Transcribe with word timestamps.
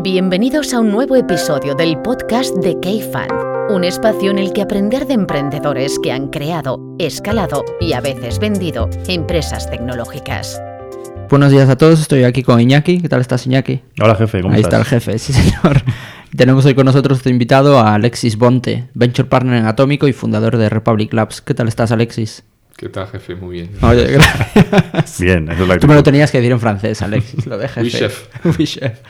Bienvenidos 0.00 0.74
a 0.74 0.80
un 0.80 0.90
nuevo 0.92 1.16
episodio 1.16 1.74
del 1.74 1.98
podcast 1.98 2.54
de 2.56 2.74
K-Fan, 2.80 3.28
un 3.70 3.82
espacio 3.84 4.30
en 4.30 4.38
el 4.38 4.52
que 4.52 4.62
aprender 4.62 5.06
de 5.06 5.14
emprendedores 5.14 5.98
que 6.02 6.12
han 6.12 6.28
creado, 6.28 6.78
escalado 6.98 7.64
y 7.80 7.94
a 7.94 8.00
veces 8.00 8.38
vendido 8.38 8.88
empresas 9.08 9.68
tecnológicas. 9.70 10.60
Buenos 11.30 11.50
días 11.50 11.68
a 11.68 11.76
todos, 11.76 12.00
estoy 12.00 12.24
aquí 12.24 12.42
con 12.42 12.60
Iñaki. 12.60 13.00
¿Qué 13.00 13.08
tal 13.08 13.20
estás, 13.20 13.46
Iñaki? 13.46 13.80
Hola, 14.00 14.14
jefe, 14.14 14.40
¿cómo 14.40 14.54
Ahí 14.54 14.60
estás? 14.60 14.80
está 14.82 14.96
el 14.96 15.00
jefe, 15.02 15.18
sí, 15.18 15.32
señor. 15.34 15.82
Tenemos 16.36 16.64
hoy 16.64 16.74
con 16.74 16.84
nosotros 16.86 17.18
este 17.18 17.30
invitado 17.30 17.78
a 17.78 17.94
Alexis 17.94 18.36
Bonte, 18.36 18.88
Venture 18.94 19.28
Partner 19.28 19.58
en 19.58 19.66
Atómico 19.66 20.06
y 20.06 20.12
fundador 20.12 20.56
de 20.58 20.68
Republic 20.68 21.12
Labs. 21.12 21.40
¿Qué 21.40 21.54
tal 21.54 21.66
estás, 21.66 21.90
Alexis? 21.90 22.44
¿Qué 22.76 22.88
tal, 22.88 23.08
jefe? 23.08 23.34
Muy 23.34 23.54
bien. 23.56 23.70
Oye, 23.82 24.04
gracias. 24.06 25.18
Bien, 25.18 25.48
eso 25.50 25.62
es 25.64 25.68
la 25.68 25.78
Tú 25.78 25.88
me 25.88 25.94
lo 25.94 26.02
tenías 26.04 26.30
que 26.30 26.38
decir 26.38 26.52
en 26.52 26.60
francés, 26.60 27.02
Alexis, 27.02 27.44
lo 27.46 27.58
de 27.58 27.66
jefe. 27.68 27.80
Oui, 27.82 27.90
chef. 27.90 28.28
Oui, 28.58 28.66
chef. 28.66 29.00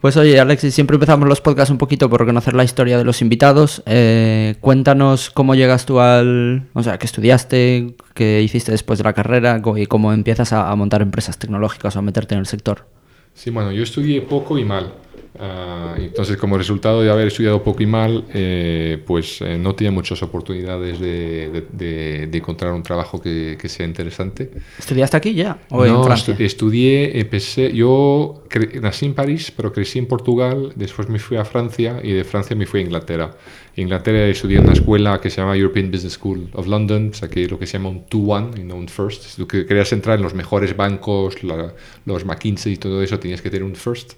Pues 0.00 0.16
oye, 0.16 0.38
Alexis, 0.38 0.74
siempre 0.74 0.94
empezamos 0.94 1.28
los 1.28 1.40
podcasts 1.40 1.70
un 1.70 1.78
poquito 1.78 2.08
por 2.08 2.24
conocer 2.24 2.54
la 2.54 2.64
historia 2.64 2.98
de 2.98 3.04
los 3.04 3.22
invitados. 3.22 3.82
Eh, 3.86 4.54
cuéntanos 4.60 5.30
cómo 5.30 5.54
llegas 5.54 5.86
tú 5.86 6.00
al... 6.00 6.68
O 6.74 6.82
sea, 6.82 6.98
qué 6.98 7.06
estudiaste, 7.06 7.94
qué 8.14 8.42
hiciste 8.42 8.72
después 8.72 8.98
de 8.98 9.04
la 9.04 9.14
carrera 9.14 9.60
y 9.76 9.86
cómo 9.86 10.12
empiezas 10.12 10.52
a, 10.52 10.70
a 10.70 10.76
montar 10.76 11.02
empresas 11.02 11.38
tecnológicas 11.38 11.96
o 11.96 11.98
a 11.98 12.02
meterte 12.02 12.34
en 12.34 12.40
el 12.40 12.46
sector. 12.46 12.86
Sí, 13.34 13.50
bueno, 13.50 13.72
yo 13.72 13.82
estudié 13.82 14.22
poco 14.22 14.58
y 14.58 14.64
mal. 14.64 14.92
Ah, 15.38 15.94
entonces, 15.98 16.36
como 16.36 16.56
resultado 16.58 17.02
de 17.02 17.10
haber 17.10 17.28
estudiado 17.28 17.62
poco 17.62 17.82
y 17.82 17.86
mal, 17.86 18.24
eh, 18.34 19.02
pues 19.06 19.40
eh, 19.42 19.58
no 19.58 19.74
tenía 19.74 19.90
muchas 19.90 20.22
oportunidades 20.22 20.98
de, 21.00 21.50
de- 21.50 21.64
de- 21.72 22.26
de 22.26 22.38
encontrar 22.38 22.72
un 22.72 22.82
trabajo 22.82 23.20
que, 23.20 23.56
que 23.60 23.68
sea 23.68 23.86
interesante. 23.86 24.50
¿Estudiaste 24.78 25.16
aquí 25.16 25.34
ya? 25.34 25.58
¿O 25.70 25.84
en 25.84 25.92
No, 25.92 26.04
Francia? 26.04 26.34
estu- 26.34 26.40
estudié, 26.44 27.20
empecé, 27.20 27.72
yo 27.72 28.42
nací 28.80 29.06
en 29.06 29.14
París, 29.14 29.52
pero 29.54 29.72
crecí 29.72 29.98
en 29.98 30.06
Portugal, 30.06 30.72
después 30.74 31.08
me 31.08 31.18
fui 31.18 31.36
a 31.36 31.44
Francia 31.44 32.00
y 32.02 32.12
de 32.12 32.24
Francia 32.24 32.56
me 32.56 32.66
fui 32.66 32.80
a 32.80 32.82
Inglaterra. 32.84 33.36
En 33.76 33.82
Inglaterra 33.84 34.26
estudié 34.26 34.56
en 34.58 34.64
una 34.64 34.72
escuela 34.72 35.20
que 35.20 35.28
se 35.28 35.40
llama 35.42 35.54
European 35.56 35.90
Business 35.90 36.14
School 36.14 36.48
of 36.54 36.66
London, 36.66 37.10
o 37.12 37.14
sea, 37.14 37.28
que 37.28 37.46
lo 37.46 37.58
que 37.58 37.66
se 37.66 37.74
llama 37.74 37.90
un 37.90 38.06
2-1 38.06 38.58
y 38.58 38.64
no 38.64 38.74
un 38.76 38.88
first. 38.88 39.22
Si 39.22 39.36
tú 39.36 39.46
que- 39.46 39.66
querías 39.66 39.92
entrar 39.92 40.16
en 40.16 40.22
los 40.22 40.32
mejores 40.34 40.74
bancos, 40.76 41.42
la- 41.44 41.74
los 42.06 42.24
McKinsey 42.24 42.72
y 42.72 42.76
todo 42.78 43.02
eso, 43.02 43.18
tenías 43.18 43.42
que 43.42 43.50
tener 43.50 43.64
un 43.64 43.76
first. 43.76 44.14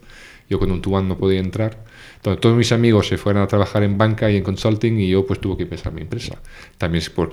Yo 0.48 0.58
con 0.58 0.70
un 0.70 0.82
2-1 0.82 1.06
no 1.06 1.18
podía 1.18 1.40
entrar. 1.40 1.84
Entonces, 2.16 2.40
todos 2.40 2.56
mis 2.56 2.72
amigos 2.72 3.08
se 3.08 3.18
fueron 3.18 3.42
a 3.42 3.46
trabajar 3.46 3.82
en 3.82 3.98
banca 3.98 4.30
y 4.30 4.36
en 4.36 4.42
consulting 4.42 4.98
y 4.98 5.08
yo 5.08 5.26
pues 5.26 5.40
tuve 5.40 5.56
que 5.56 5.62
empezar 5.64 5.92
mi 5.92 6.02
empresa. 6.02 6.40
También 6.78 7.02
es 7.02 7.10
por... 7.10 7.32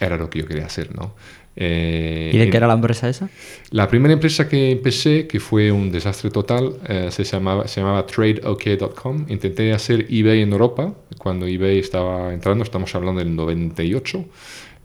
Era 0.00 0.16
lo 0.16 0.28
que 0.28 0.40
yo 0.40 0.46
quería 0.46 0.66
hacer, 0.66 0.94
¿no? 0.94 1.14
Eh, 1.56 2.32
¿Y 2.34 2.38
de 2.38 2.50
qué 2.50 2.56
era 2.56 2.66
la 2.66 2.74
empresa 2.74 3.08
esa? 3.08 3.28
la 3.70 3.86
primera 3.86 4.12
empresa 4.12 4.48
que 4.48 4.72
empecé, 4.72 5.28
que 5.28 5.38
fue 5.38 5.70
un 5.70 5.92
desastre 5.92 6.30
total, 6.30 6.78
eh, 6.88 7.08
se, 7.12 7.22
llamaba, 7.22 7.68
se 7.68 7.80
llamaba 7.80 8.04
TradeOK.com. 8.04 9.26
Intenté 9.28 9.72
hacer 9.72 10.06
eBay 10.10 10.42
en 10.42 10.52
Europa, 10.52 10.94
cuando 11.16 11.46
eBay 11.46 11.78
estaba 11.78 12.34
entrando, 12.34 12.64
estamos 12.64 12.92
hablando 12.96 13.20
del 13.20 13.36
98, 13.36 14.24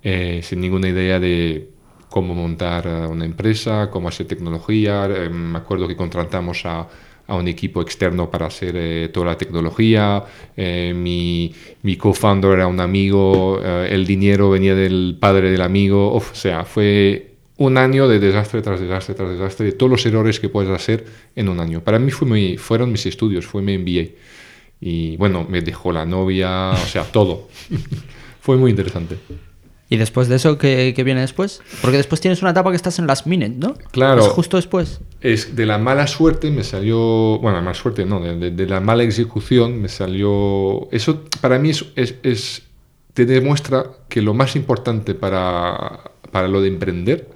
eh, 0.03 0.42
sin 0.44 0.61
ninguna 0.61 0.89
idea 0.89 1.20
de 1.20 1.70
cómo 2.09 2.33
montar 2.33 2.88
eh, 2.88 3.08
una 3.08 3.25
empresa, 3.25 3.89
cómo 3.92 4.09
hacer 4.09 4.27
tecnología. 4.27 5.05
Eh, 5.05 5.30
me 5.30 5.58
acuerdo 5.59 5.88
que 5.88 5.95
contratamos 5.95 6.66
a, 6.66 6.88
a 7.30 7.36
un 7.36 7.48
equipo 7.48 7.82
externo 7.82 8.30
para 8.30 8.48
hacer 8.48 8.76
eh, 8.76 9.10
toda 9.14 9.28
la 9.28 9.38
tecnología. 9.38 10.24
Eh, 10.58 10.94
mi 10.96 11.54
mi 11.84 11.96
co-founder 11.96 12.52
era 12.52 12.68
un 12.68 12.80
amigo, 12.80 13.62
eh, 13.64 13.90
el 13.92 14.06
dinero 14.06 14.50
venía 14.50 14.76
del 14.76 15.18
padre 15.20 15.52
del 15.52 15.62
amigo. 15.62 16.14
Uf, 16.16 16.32
o 16.32 16.36
sea, 16.36 16.66
fue 16.66 17.36
un 17.58 17.78
año 17.78 18.08
de 18.08 18.20
desastre 18.20 18.62
tras 18.62 18.80
desastre 18.80 19.16
tras 19.16 19.30
desastre, 19.30 19.68
de 19.68 19.72
todos 19.74 19.92
los 19.92 20.06
errores 20.06 20.40
que 20.40 20.50
puedes 20.50 20.72
hacer 20.72 21.06
en 21.36 21.50
un 21.50 21.60
año. 21.60 21.82
Para 21.82 22.00
mí 22.00 22.12
fueron 22.12 22.92
mis 22.92 23.06
estudios, 23.06 23.46
fue 23.46 23.62
mi 23.62 23.78
MBA. 23.78 24.10
Y 24.82 25.18
bueno, 25.18 25.46
me 25.48 25.62
dejó 25.62 25.92
la 25.92 26.06
novia, 26.06 26.72
o 26.72 26.88
sea, 26.88 27.04
todo. 27.04 27.48
fue 28.42 28.58
muy 28.58 28.72
interesante. 28.72 29.18
¿Y 29.92 29.98
después 29.98 30.28
de 30.28 30.36
eso, 30.36 30.58
qué, 30.60 30.94
qué 30.95 31.04
viene 31.04 31.22
después? 31.22 31.61
Porque 31.82 31.98
después 31.98 32.22
tienes 32.22 32.42
una 32.44 32.52
etapa 32.52 32.70
que 32.70 32.76
estás 32.76 33.00
en 33.00 33.08
las 33.08 33.26
minutes, 33.26 33.58
¿no? 33.58 33.73
Claro. 33.92 34.22
Es 34.22 34.27
justo 34.27 34.58
después. 34.58 35.02
Es 35.22 35.55
de 35.55 35.66
la 35.66 35.80
mala 35.80 36.05
suerte 36.05 36.52
me 36.52 36.64
salió, 36.64 37.39
bueno, 37.39 37.60
mala 37.61 37.73
suerte 37.73 38.05
no, 38.05 38.20
de, 38.20 38.38
de- 38.38 38.52
de 38.52 38.66
la 38.67 38.80
mala 38.82 39.04
ejecución 39.04 39.82
me 39.82 39.89
salió, 39.89 40.88
eso 40.92 41.23
para 41.42 41.58
mí 41.58 41.72
es, 41.72 41.86
es- 41.95 42.16
es- 42.22 42.61
te 43.16 43.26
demuestra 43.26 43.88
que 44.08 44.22
lo 44.22 44.33
más 44.36 44.55
importante 44.55 45.16
para, 45.16 46.11
para 46.32 46.48
lo 46.48 46.61
de 46.61 46.67
emprender 46.67 47.27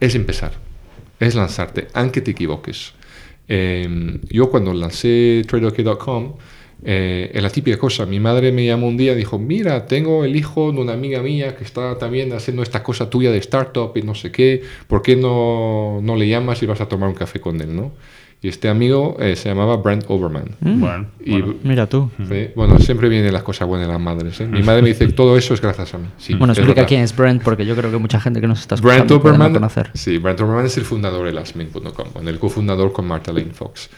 es 0.00 0.14
empezar, 0.14 0.52
es 1.20 1.34
lanzarte, 1.34 1.88
aunque 1.92 2.22
te 2.22 2.30
equivoques. 2.30 2.94
Eh, 3.48 4.18
yo 4.30 4.48
cuando 4.50 4.72
lancé 4.72 5.42
TradeOK.com, 5.46 6.36
eh, 6.84 7.30
es 7.32 7.42
la 7.42 7.50
típica 7.50 7.78
cosa, 7.78 8.06
mi 8.06 8.18
madre 8.20 8.50
me 8.52 8.64
llamó 8.66 8.88
un 8.88 8.96
día 8.96 9.12
y 9.12 9.16
dijo, 9.16 9.38
mira, 9.38 9.86
tengo 9.86 10.24
el 10.24 10.34
hijo 10.36 10.72
de 10.72 10.80
una 10.80 10.92
amiga 10.94 11.22
mía 11.22 11.54
que 11.56 11.64
está 11.64 11.96
también 11.98 12.32
haciendo 12.32 12.62
esta 12.62 12.82
cosa 12.82 13.08
tuya 13.08 13.30
de 13.30 13.38
startup 13.38 13.92
y 13.96 14.02
no 14.02 14.14
sé 14.14 14.32
qué, 14.32 14.62
¿por 14.88 15.02
qué 15.02 15.14
no, 15.16 16.00
no 16.02 16.16
le 16.16 16.28
llamas 16.28 16.62
y 16.62 16.66
vas 16.66 16.80
a 16.80 16.86
tomar 16.88 17.08
un 17.08 17.14
café 17.14 17.40
con 17.40 17.60
él, 17.60 17.74
no? 17.74 17.92
Y 18.44 18.48
este 18.48 18.68
amigo 18.68 19.16
eh, 19.20 19.36
se 19.36 19.48
llamaba 19.50 19.76
Brent 19.76 20.04
Overman. 20.08 20.56
Bueno, 20.58 21.06
Y, 21.24 21.30
bueno. 21.40 21.54
Mira 21.62 21.86
tú. 21.88 22.10
sí, 22.28 22.48
bueno, 22.56 22.76
siempre 22.80 23.08
vienen 23.08 23.32
las 23.32 23.44
cosas 23.44 23.68
buenas 23.68 23.86
de 23.86 23.92
las 23.92 24.02
madres. 24.02 24.40
¿eh? 24.40 24.48
Mi 24.48 24.64
madre 24.64 24.82
me 24.82 24.88
dice, 24.88 25.06
todo 25.12 25.36
eso 25.38 25.54
es 25.54 25.60
gracias 25.60 25.94
a 25.94 25.98
mí. 25.98 26.08
Sí, 26.18 26.34
bueno, 26.34 26.52
explica 26.52 26.74
verdad. 26.80 26.88
quién 26.88 27.02
es 27.02 27.14
Brent, 27.14 27.40
porque 27.44 27.64
yo 27.64 27.76
creo 27.76 27.92
que 27.92 27.98
mucha 27.98 28.18
gente 28.18 28.40
que 28.40 28.48
nos 28.48 28.58
está 28.58 28.74
Brent 28.74 29.02
escuchando 29.08 29.22
puede 29.22 29.38
no 29.38 29.52
conocer. 29.52 29.90
sí, 29.94 30.18
Brent 30.18 30.40
Overman 30.40 30.66
es 30.66 30.76
el 30.76 30.82
fundador 30.84 31.24
de 31.24 31.32
Lastminute.com, 31.32 32.08
bueno, 32.14 32.30
el 32.30 32.40
cofundador 32.40 32.92
con 32.92 33.06
Martha 33.06 33.32
Lane 33.32 33.52
Fox. 33.52 33.88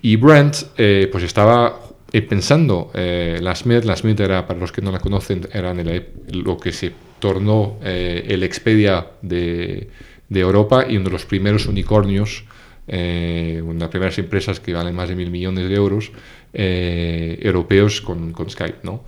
Y 0.00 0.14
Brent, 0.14 0.54
eh, 0.76 1.08
pues 1.10 1.24
estaba 1.24 1.80
eh, 2.12 2.22
pensando, 2.22 2.90
eh, 2.94 3.38
Lastminute, 3.42 3.86
Lastminute 3.86 4.24
era, 4.24 4.46
para 4.46 4.58
los 4.60 4.72
que 4.72 4.82
no 4.82 4.90
la 4.92 4.98
conocen, 5.00 5.46
era 5.52 5.70
en 5.72 5.80
el- 5.80 6.06
lo 6.32 6.56
que 6.58 6.72
se 6.72 6.92
tornó 7.18 7.78
eh, 7.82 8.24
el 8.28 8.42
Expedia 8.42 9.06
de, 9.22 9.88
de 10.28 10.40
Europa 10.40 10.86
y 10.88 10.96
uno 10.96 11.06
de 11.06 11.10
los 11.12 11.26
primeros 11.26 11.66
unicornios, 11.66 12.44
eh, 12.86 13.60
una 13.62 13.74
de 13.74 13.80
las 13.80 13.88
primeras 13.90 14.18
empresas 14.18 14.60
que 14.60 14.72
valen 14.72 14.94
más 14.94 15.08
de 15.08 15.16
mil 15.16 15.30
millones 15.30 15.68
de 15.68 15.74
euros 15.74 16.10
eh, 16.54 17.38
europeos 17.42 18.00
con, 18.00 18.32
con 18.32 18.48
Skype, 18.48 18.78
¿no? 18.82 19.04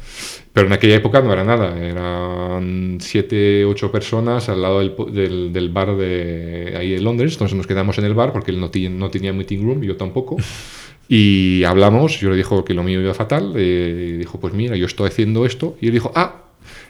Pero 0.52 0.66
en 0.66 0.72
aquella 0.74 0.96
época 0.96 1.20
no 1.22 1.32
era 1.32 1.44
nada, 1.44 1.78
eran 1.78 2.98
siete, 3.00 3.64
ocho 3.64 3.90
personas 3.90 4.48
al 4.48 4.60
lado 4.60 4.80
del, 4.80 4.94
del, 5.12 5.52
del 5.52 5.68
bar 5.70 5.96
de 5.96 6.74
ahí 6.76 6.94
en 6.94 7.04
Londres, 7.04 7.32
entonces 7.34 7.56
nos 7.56 7.66
quedamos 7.66 7.96
en 7.98 8.04
el 8.04 8.14
bar 8.14 8.32
porque 8.32 8.50
él 8.50 8.60
no, 8.60 8.70
no 8.90 9.10
tenía 9.10 9.32
meeting 9.32 9.62
room, 9.62 9.82
yo 9.82 9.96
tampoco, 9.96 10.36
y 11.12 11.64
hablamos, 11.64 12.20
yo 12.20 12.30
le 12.30 12.36
dijo 12.36 12.64
que 12.64 12.72
lo 12.72 12.84
mío 12.84 13.00
iba 13.00 13.12
fatal, 13.14 13.54
eh, 13.56 14.14
dijo, 14.16 14.38
pues 14.38 14.54
mira, 14.54 14.76
yo 14.76 14.86
estoy 14.86 15.08
haciendo 15.08 15.44
esto, 15.44 15.76
y 15.80 15.88
él 15.88 15.92
dijo, 15.92 16.12
ah, 16.14 16.44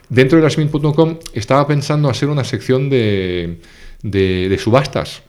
dentro 0.09 0.37
de 0.37 0.43
Lasmin.com 0.43 1.17
estaba 1.33 1.65
pensando 1.65 2.07
hacer 2.07 2.29
una 2.29 2.43
sección 2.43 2.91
de, 2.91 3.57
de, 4.03 4.47
de 4.47 4.57
subastas. 4.59 5.23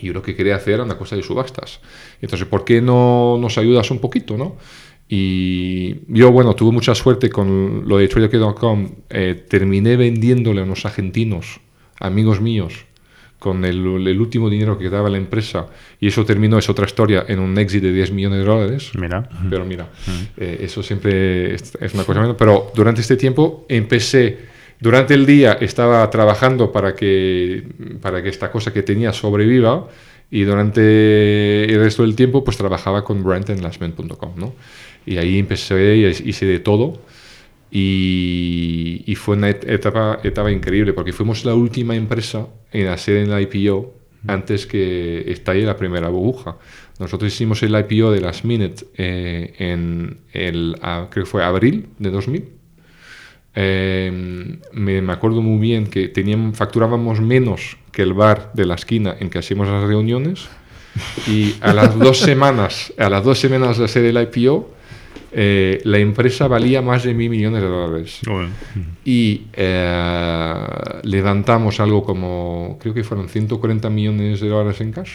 Y 0.00 0.06
yo 0.08 0.12
lo 0.12 0.22
que 0.22 0.34
quería 0.34 0.56
hacer 0.56 0.74
era 0.74 0.82
una 0.82 0.98
cosa 0.98 1.14
de 1.14 1.22
subastas. 1.22 1.78
Entonces, 2.20 2.48
¿por 2.48 2.64
qué 2.64 2.80
no 2.80 3.38
nos 3.40 3.58
ayudas 3.58 3.92
un 3.92 4.00
poquito, 4.00 4.36
no? 4.36 4.56
Y 5.08 6.00
yo, 6.08 6.32
bueno, 6.32 6.56
tuve 6.56 6.72
mucha 6.72 6.96
suerte 6.96 7.30
con 7.30 7.88
lo 7.88 7.98
de 7.98 8.08
TraderK.com. 8.08 8.90
Eh, 9.08 9.46
terminé 9.48 9.96
vendiéndole 9.96 10.62
a 10.62 10.64
unos 10.64 10.84
argentinos, 10.84 11.60
amigos 12.00 12.40
míos, 12.40 12.85
con 13.38 13.64
el, 13.64 14.06
el 14.06 14.20
último 14.20 14.48
dinero 14.48 14.78
que 14.78 14.88
daba 14.90 15.08
la 15.10 15.18
empresa. 15.18 15.66
Y 16.00 16.08
eso 16.08 16.24
terminó, 16.24 16.58
es 16.58 16.68
otra 16.68 16.86
historia, 16.86 17.24
en 17.28 17.38
un 17.38 17.56
exit 17.58 17.82
de 17.82 17.92
10 17.92 18.12
millones 18.12 18.38
de 18.40 18.44
dólares. 18.44 18.92
Mira. 18.98 19.28
Pero 19.50 19.64
mira, 19.64 19.88
eh, 20.36 20.58
eso 20.62 20.82
siempre 20.82 21.54
es, 21.54 21.76
es 21.80 21.94
una 21.94 22.04
cosa 22.04 22.20
menos. 22.20 22.36
Pero 22.38 22.72
durante 22.74 23.00
este 23.00 23.16
tiempo 23.16 23.66
empecé, 23.68 24.38
durante 24.80 25.14
el 25.14 25.26
día 25.26 25.54
estaba 25.60 26.08
trabajando 26.10 26.72
para 26.72 26.94
que, 26.94 27.64
para 28.00 28.22
que 28.22 28.28
esta 28.28 28.50
cosa 28.50 28.72
que 28.72 28.82
tenía 28.82 29.12
sobreviva 29.12 29.88
y 30.30 30.42
durante 30.42 31.64
el 31.64 31.78
resto 31.78 32.02
del 32.02 32.16
tiempo 32.16 32.42
pues 32.42 32.56
trabajaba 32.56 33.04
con 33.04 33.22
Brent 33.22 33.50
en 33.50 33.62
lastman.com, 33.62 34.32
¿no? 34.36 34.54
Y 35.04 35.18
ahí 35.18 35.38
empecé 35.38 35.96
y 35.96 36.04
hice 36.04 36.46
de 36.46 36.58
todo. 36.58 37.00
Y, 37.70 39.02
y 39.06 39.14
fue 39.16 39.36
una 39.36 39.50
et- 39.50 39.68
etapa, 39.68 40.20
etapa 40.22 40.50
increíble 40.50 40.92
porque 40.92 41.12
fuimos 41.12 41.44
la 41.44 41.54
última 41.54 41.94
empresa 41.96 42.46
en 42.72 42.86
hacer 42.88 43.16
el 43.16 43.40
IPO 43.42 43.94
antes 44.28 44.66
que 44.66 45.24
estalle 45.30 45.62
la 45.62 45.76
primera 45.76 46.08
burbuja. 46.08 46.56
Nosotros 46.98 47.32
hicimos 47.32 47.62
el 47.62 47.74
IPO 47.78 48.10
de 48.12 48.20
Last 48.20 48.44
Minute 48.44 48.86
eh, 48.96 49.54
en 49.58 50.18
el, 50.32 50.76
ah, 50.82 51.08
creo 51.10 51.24
que 51.24 51.30
fue 51.30 51.44
abril 51.44 51.88
de 51.98 52.10
2000. 52.10 52.48
Eh, 53.58 54.58
me, 54.72 55.00
me 55.02 55.12
acuerdo 55.12 55.40
muy 55.42 55.58
bien 55.58 55.86
que 55.86 56.08
teníamos, 56.08 56.56
facturábamos 56.56 57.20
menos 57.20 57.78
que 57.92 58.02
el 58.02 58.12
bar 58.12 58.52
de 58.54 58.66
la 58.66 58.74
esquina 58.74 59.16
en 59.18 59.30
que 59.30 59.38
hacíamos 59.38 59.66
las 59.68 59.84
reuniones 59.84 60.48
y 61.26 61.54
a 61.60 61.72
las 61.72 61.98
dos 61.98 62.18
semanas, 62.30 62.92
a 62.98 63.08
las 63.08 63.24
dos 63.24 63.38
semanas 63.38 63.78
de 63.78 63.84
hacer 63.86 64.04
el 64.04 64.20
IPO, 64.20 64.70
eh, 65.38 65.82
la 65.84 65.98
empresa 65.98 66.48
valía 66.48 66.80
más 66.80 67.04
de 67.04 67.12
mil 67.12 67.28
millones 67.28 67.60
de 67.62 67.68
dólares. 67.68 68.20
Bueno. 68.26 68.48
Y 69.04 69.42
eh, 69.52 70.54
levantamos 71.02 71.78
algo 71.78 72.02
como, 72.04 72.78
creo 72.80 72.94
que 72.94 73.04
fueron 73.04 73.28
140 73.28 73.90
millones 73.90 74.40
de 74.40 74.48
dólares 74.48 74.80
en 74.80 74.92
cash. 74.92 75.12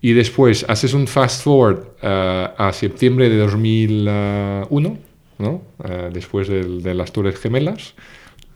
Y 0.00 0.12
después 0.14 0.66
haces 0.68 0.92
un 0.94 1.06
fast 1.06 1.44
forward 1.44 1.84
eh, 2.02 2.48
a 2.58 2.72
septiembre 2.72 3.28
de 3.28 3.36
2001, 3.36 4.98
¿no? 5.38 5.62
Eh, 5.84 6.10
después 6.12 6.48
del- 6.48 6.82
de, 6.82 6.94
las 6.94 7.12
Torres 7.12 7.38
Gemelas. 7.38 7.94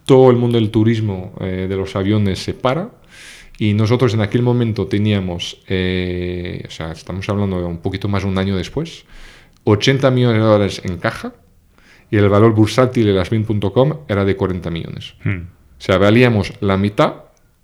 Todo 0.04 0.30
el 0.30 0.36
mundo 0.36 0.58
del 0.58 0.70
turismo 0.70 1.32
eh, 1.40 1.66
de 1.68 1.76
los 1.76 1.94
aviones 1.94 2.40
se 2.40 2.54
para. 2.54 2.90
Y 3.58 3.72
nosotros 3.74 4.12
en 4.14 4.20
aquel 4.20 4.42
momento 4.42 4.86
teníamos, 4.86 5.58
eh, 5.68 6.62
o 6.66 6.70
sea, 6.70 6.92
estamos 6.92 7.28
hablando 7.28 7.58
de 7.60 7.64
un 7.66 7.78
poquito 7.78 8.06
más 8.08 8.24
de 8.24 8.28
un 8.28 8.36
año 8.38 8.56
después, 8.56 9.04
80 9.66 10.10
millones 10.12 10.40
de 10.40 10.46
dólares 10.46 10.80
en 10.84 10.96
caja 10.96 11.32
y 12.10 12.16
el 12.16 12.28
valor 12.28 12.54
bursátil 12.54 13.06
de 13.06 13.12
lasmin.com 13.12 13.98
era 14.08 14.24
de 14.24 14.36
40 14.36 14.70
millones. 14.70 15.14
Hmm. 15.24 15.48
O 15.78 15.80
sea, 15.80 15.98
valíamos 15.98 16.52
la 16.60 16.76
mitad 16.76 17.14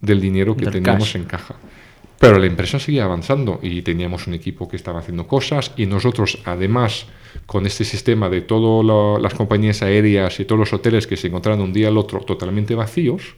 del 0.00 0.20
dinero 0.20 0.56
que 0.56 0.64
Del 0.64 0.75
teníamos 0.75 1.12
cash. 1.12 1.16
en 1.16 1.25
caja. 1.25 1.54
Pero 2.19 2.38
la 2.38 2.46
empresa 2.46 2.78
seguía 2.78 3.04
avanzando 3.04 3.60
y 3.62 3.82
teníamos 3.82 4.26
un 4.26 4.34
equipo 4.34 4.69
que 4.69 4.76
estaba 4.76 4.99
haciendo 4.99 5.26
cosas 5.26 5.72
y 5.76 5.87
nosotros, 5.87 6.38
además, 6.44 7.06
con 7.46 7.66
este 7.66 7.84
sistema 7.84 8.28
de 8.28 8.43
todas 8.43 9.22
las 9.22 9.34
compañías 9.34 9.82
aéreas 9.82 10.38
y 10.40 10.44
todos 10.44 10.58
los 10.58 10.72
hoteles 10.72 11.06
que 11.06 11.16
se 11.16 11.28
encontraban 11.28 11.60
un 11.60 11.72
día 11.72 11.88
al 11.88 11.98
otro 11.98 12.20
totalmente 12.20 12.75
vacíos, 12.75 13.37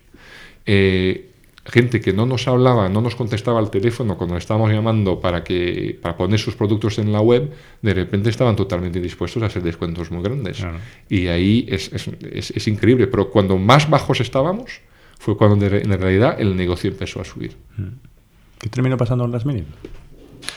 eh, 0.67 1.34
gente 1.67 2.01
que 2.01 2.13
no 2.13 2.27
nos 2.27 2.47
hablaba, 2.47 2.89
no 2.91 3.01
nos 3.01 3.15
contestaba 3.17 3.59
al 3.59 3.71
teléfono 3.71 4.17
cuando 4.19 4.37
estábamos 4.37 4.71
llamando 4.71 5.19
para, 5.21 5.43
que, 5.43 5.99
para 6.03 6.17
poner 6.17 6.39
sus 6.39 6.55
productos 6.57 6.99
en 6.99 7.11
la 7.13 7.21
web, 7.21 7.53
de 7.81 7.95
repente 7.95 8.29
estaban 8.31 8.55
totalmente 8.55 9.01
dispuestos 9.01 9.43
a 9.43 9.47
hacer 9.47 9.63
descuentos 9.63 10.11
muy 10.11 10.23
grandes. 10.23 10.59
Claro. 10.59 10.79
Y 11.09 11.29
ahí 11.29 11.65
es, 11.69 11.91
es- 11.93 12.11
es- 12.31 12.51
es 12.51 12.69
increíble, 12.69 13.07
pero 13.07 13.31
cuando 13.31 13.57
más 13.57 13.89
bajos 13.89 14.21
estábamos, 14.21 14.81
fue 15.19 15.37
cuando 15.39 15.65
en 15.67 16.01
realidad 16.01 16.37
el 16.39 16.55
negocio 16.55 16.91
empezó 16.91 17.21
a 17.21 17.25
subir. 17.25 17.57
¿Qué 18.59 18.69
terminó 18.69 18.97
pasando 18.99 19.25
en 19.25 19.33
las 19.33 19.47
Minute? 19.47 19.67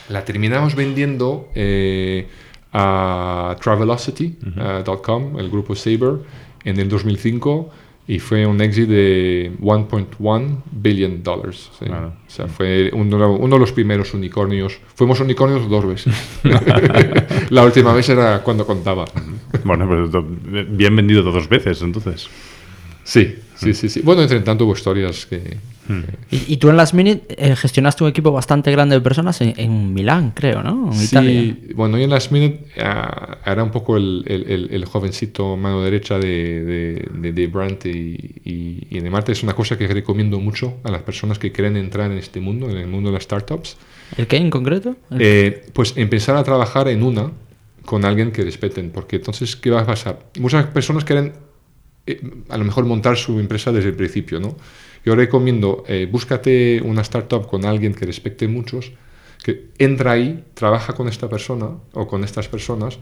La 0.10 0.26
terminamos 0.26 0.76
vendiendo 0.76 1.48
eh, 1.56 2.28
a 2.74 3.56
Travelocity.com, 3.62 5.40
el 5.40 5.50
grupo 5.50 5.76
Sabre, 5.76 6.18
en 6.66 6.80
el 6.80 6.90
2005 6.90 7.70
y 8.08 8.20
fue 8.20 8.46
un 8.46 8.62
éxito 8.62 8.92
de 8.94 9.52
1.1 9.62 10.62
billion 10.72 11.22
dollars. 11.24 11.70
sí. 11.78 11.86
Claro. 11.86 12.14
O 12.26 12.30
sea, 12.30 12.48
fue 12.48 12.90
uno, 12.94 13.34
uno 13.34 13.56
de 13.56 13.60
los 13.60 13.72
primeros 13.74 14.14
unicornios. 14.14 14.80
Fuimos 14.96 15.20
unicornios 15.20 15.70
dos 15.70 15.86
veces. 15.86 16.14
La 17.50 17.64
última 17.64 17.94
vez 17.94 18.08
era 18.10 18.42
cuando 18.44 18.66
contaba. 18.66 19.06
Bueno, 19.64 19.88
pues 19.88 20.12
do- 20.12 20.26
bien 20.70 20.96
vendido 20.96 21.22
dos 21.24 21.50
veces, 21.50 21.82
entonces. 21.82 22.28
Sí, 23.04 23.36
sí, 23.56 23.74
sí, 23.74 23.90
sí. 23.90 24.02
Bueno, 24.04 24.22
entre 24.22 24.40
tanto 24.42 24.66
hubo 24.66 24.74
historias 24.74 25.26
que... 25.26 25.58
Y, 26.32 26.54
y 26.54 26.58
tú 26.58 26.70
en 26.70 26.78
Last 26.78 26.94
Minute 26.94 27.24
eh, 27.38 27.56
gestionaste 27.56 28.04
un 28.04 28.10
equipo 28.10 28.32
bastante 28.32 28.72
grande 28.72 28.96
de 28.96 29.02
personas 29.02 29.40
en, 29.42 29.54
en 29.58 29.94
Milán, 29.94 30.32
creo, 30.36 30.62
¿no? 30.64 30.92
En 30.94 31.02
Italia. 31.02 31.42
Sí, 31.42 31.74
bueno, 31.76 31.98
yo 31.98 32.04
en 32.04 32.10
Last 32.10 32.32
Minute 32.32 32.66
ah, 32.82 33.38
era 33.46 33.64
un 33.64 33.72
poco 33.72 33.98
el, 33.98 34.24
el- 34.28 34.52
el- 34.52 34.70
el 34.72 34.86
jovencito 34.86 35.56
mano 35.58 35.82
derecha 35.84 36.20
de, 36.20 36.64
de, 36.64 37.10
de, 37.22 37.32
de 37.34 37.48
Brandt 37.48 37.86
y, 37.86 38.42
y, 38.46 38.88
y 38.90 39.00
de 39.00 39.10
Marta. 39.10 39.32
Es 39.32 39.44
una 39.44 39.54
cosa 39.54 39.78
que 39.78 39.88
recomiendo 39.88 40.40
mucho 40.40 40.78
a 40.84 40.92
las 40.92 41.02
personas 41.04 41.40
que 41.40 41.52
quieren 41.52 41.78
entrar 41.78 42.12
en 42.12 42.18
este 42.18 42.40
mundo, 42.40 42.70
en 42.70 42.78
el 42.78 42.88
mundo 42.88 43.10
de 43.10 43.14
las 43.14 43.24
startups. 43.24 43.78
¿El 44.18 44.28
qué 44.28 44.38
en 44.38 44.50
concreto? 44.50 44.96
Eh, 45.20 45.66
pues 45.74 45.94
empezar 45.98 46.36
a 46.38 46.44
trabajar 46.44 46.88
en 46.88 47.04
una 47.04 47.32
con 47.86 48.04
alguien 48.04 48.32
que 48.32 48.44
respeten, 48.44 48.90
porque 48.92 49.16
entonces, 49.18 49.56
¿qué 49.56 49.70
va 49.70 49.82
a 49.82 49.86
pasar? 49.86 50.20
Muchas 50.40 50.66
personas 50.68 51.06
quieren 51.06 51.32
eh, 52.06 52.20
a 52.50 52.58
lo 52.58 52.66
mejor 52.66 52.86
montar 52.86 53.16
su 53.18 53.40
empresa 53.40 53.72
desde 53.72 53.90
el 53.90 53.96
principio, 53.96 54.40
¿no? 54.40 54.58
Yo 55.06 55.16
recomiendo, 55.16 55.84
eh, 55.88 56.08
búscate 56.12 56.82
una 56.84 57.02
startup 57.02 57.48
con 57.48 57.66
alguien 57.66 57.94
que 57.94 58.06
respecte 58.06 58.48
muchos, 58.48 58.92
que 59.44 59.68
entra 59.78 60.12
ahí, 60.14 60.44
trabaja 60.54 60.94
con 60.94 61.08
esta 61.08 61.30
persona 61.30 61.70
o 61.94 62.08
con 62.08 62.24
estas 62.24 62.48
personas 62.50 63.00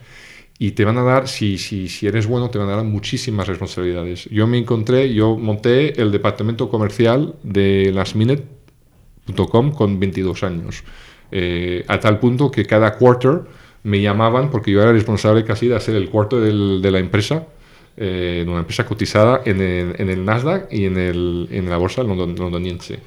y 0.59 0.71
te 0.71 0.85
van 0.85 0.97
a 0.97 1.03
dar, 1.03 1.27
si, 1.27 1.57
si, 1.57 1.89
si 1.89 2.07
eres 2.07 2.27
bueno, 2.27 2.49
te 2.49 2.57
van 2.59 2.69
a 2.69 2.75
dar 2.77 2.85
muchísimas 2.85 3.47
responsabilidades. 3.47 4.25
Yo 4.31 4.47
me 4.47 4.57
encontré, 4.57 5.13
yo 5.13 5.37
monté 5.37 5.99
el 6.01 6.11
departamento 6.11 6.69
comercial 6.69 7.35
de 7.43 7.91
Last 7.93 8.15
Minute.com 8.15 9.71
con 9.71 9.99
22 9.99 10.43
años, 10.43 10.83
Eh, 11.31 11.83
a 11.87 11.99
tal 11.99 12.19
punto 12.19 12.51
que 12.51 12.65
cada 12.65 12.93
quarter 12.97 13.41
me 13.83 13.99
llamaban 13.99 14.51
porque 14.51 14.71
yo 14.71 14.81
era 14.81 14.91
responsable 14.93 15.43
casi 15.43 15.67
de 15.67 15.75
hacer 15.75 15.95
el 15.95 16.07
cuarto 16.09 16.39
del- 16.39 16.81
de 16.83 16.91
la 16.91 16.99
empresa, 16.99 17.47
eh, 17.97 18.43
de 18.45 18.49
una 18.49 18.59
empresa 18.59 18.85
cotizada 18.85 19.41
en 19.45 19.61
el, 19.61 19.95
en 19.97 20.25
Nasdaq 20.25 20.71
y 20.71 20.85
en, 20.85 20.97
el, 20.97 21.47
en 21.51 21.69
la 21.69 21.77
bolsa 21.77 22.03
london- 22.03 22.35
londoniense. 22.37 22.99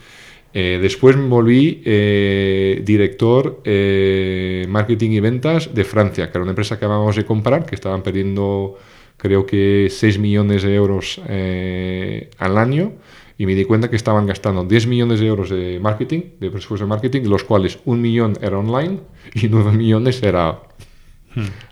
Eh, 0.55 0.79
después 0.81 1.15
me 1.17 1.29
volví 1.29 1.83
eh, 1.85 2.81
director 2.85 3.61
eh, 3.65 4.65
marketing 4.69 5.11
y 5.11 5.21
ventas 5.21 5.75
de 5.75 5.85
Francia, 5.85 6.27
que 6.31 6.39
era 6.39 6.43
una 6.43 6.53
empresa 6.53 6.79
que 6.79 6.85
acabamos 6.87 7.17
de 7.17 7.25
comprar, 7.27 7.67
que 7.67 7.75
estaban 7.75 8.03
perdiendo 8.03 8.79
creo 9.19 9.45
que 9.47 9.89
6 9.91 10.19
millones 10.19 10.63
de 10.63 10.75
euros 10.75 11.21
eh, 11.29 12.31
al 12.39 12.57
año 12.57 12.93
y 13.37 13.47
me 13.47 13.55
di 13.55 13.65
cuenta 13.65 13.91
que 13.91 13.97
estaban 13.97 14.27
gastando 14.27 14.65
10 14.65 14.87
millones 14.87 15.21
de 15.21 15.27
euros 15.27 15.51
de 15.51 15.79
marketing, 15.81 16.21
de 16.41 16.51
presupuesto 16.51 16.85
de 16.87 16.89
marketing, 16.89 17.23
los 17.29 17.45
cuales 17.45 17.79
un 17.85 18.01
millón 18.01 18.35
era 18.41 18.59
online 18.59 19.01
y 19.35 19.49
9 19.49 19.73
millones 19.73 20.23
era 20.23 20.63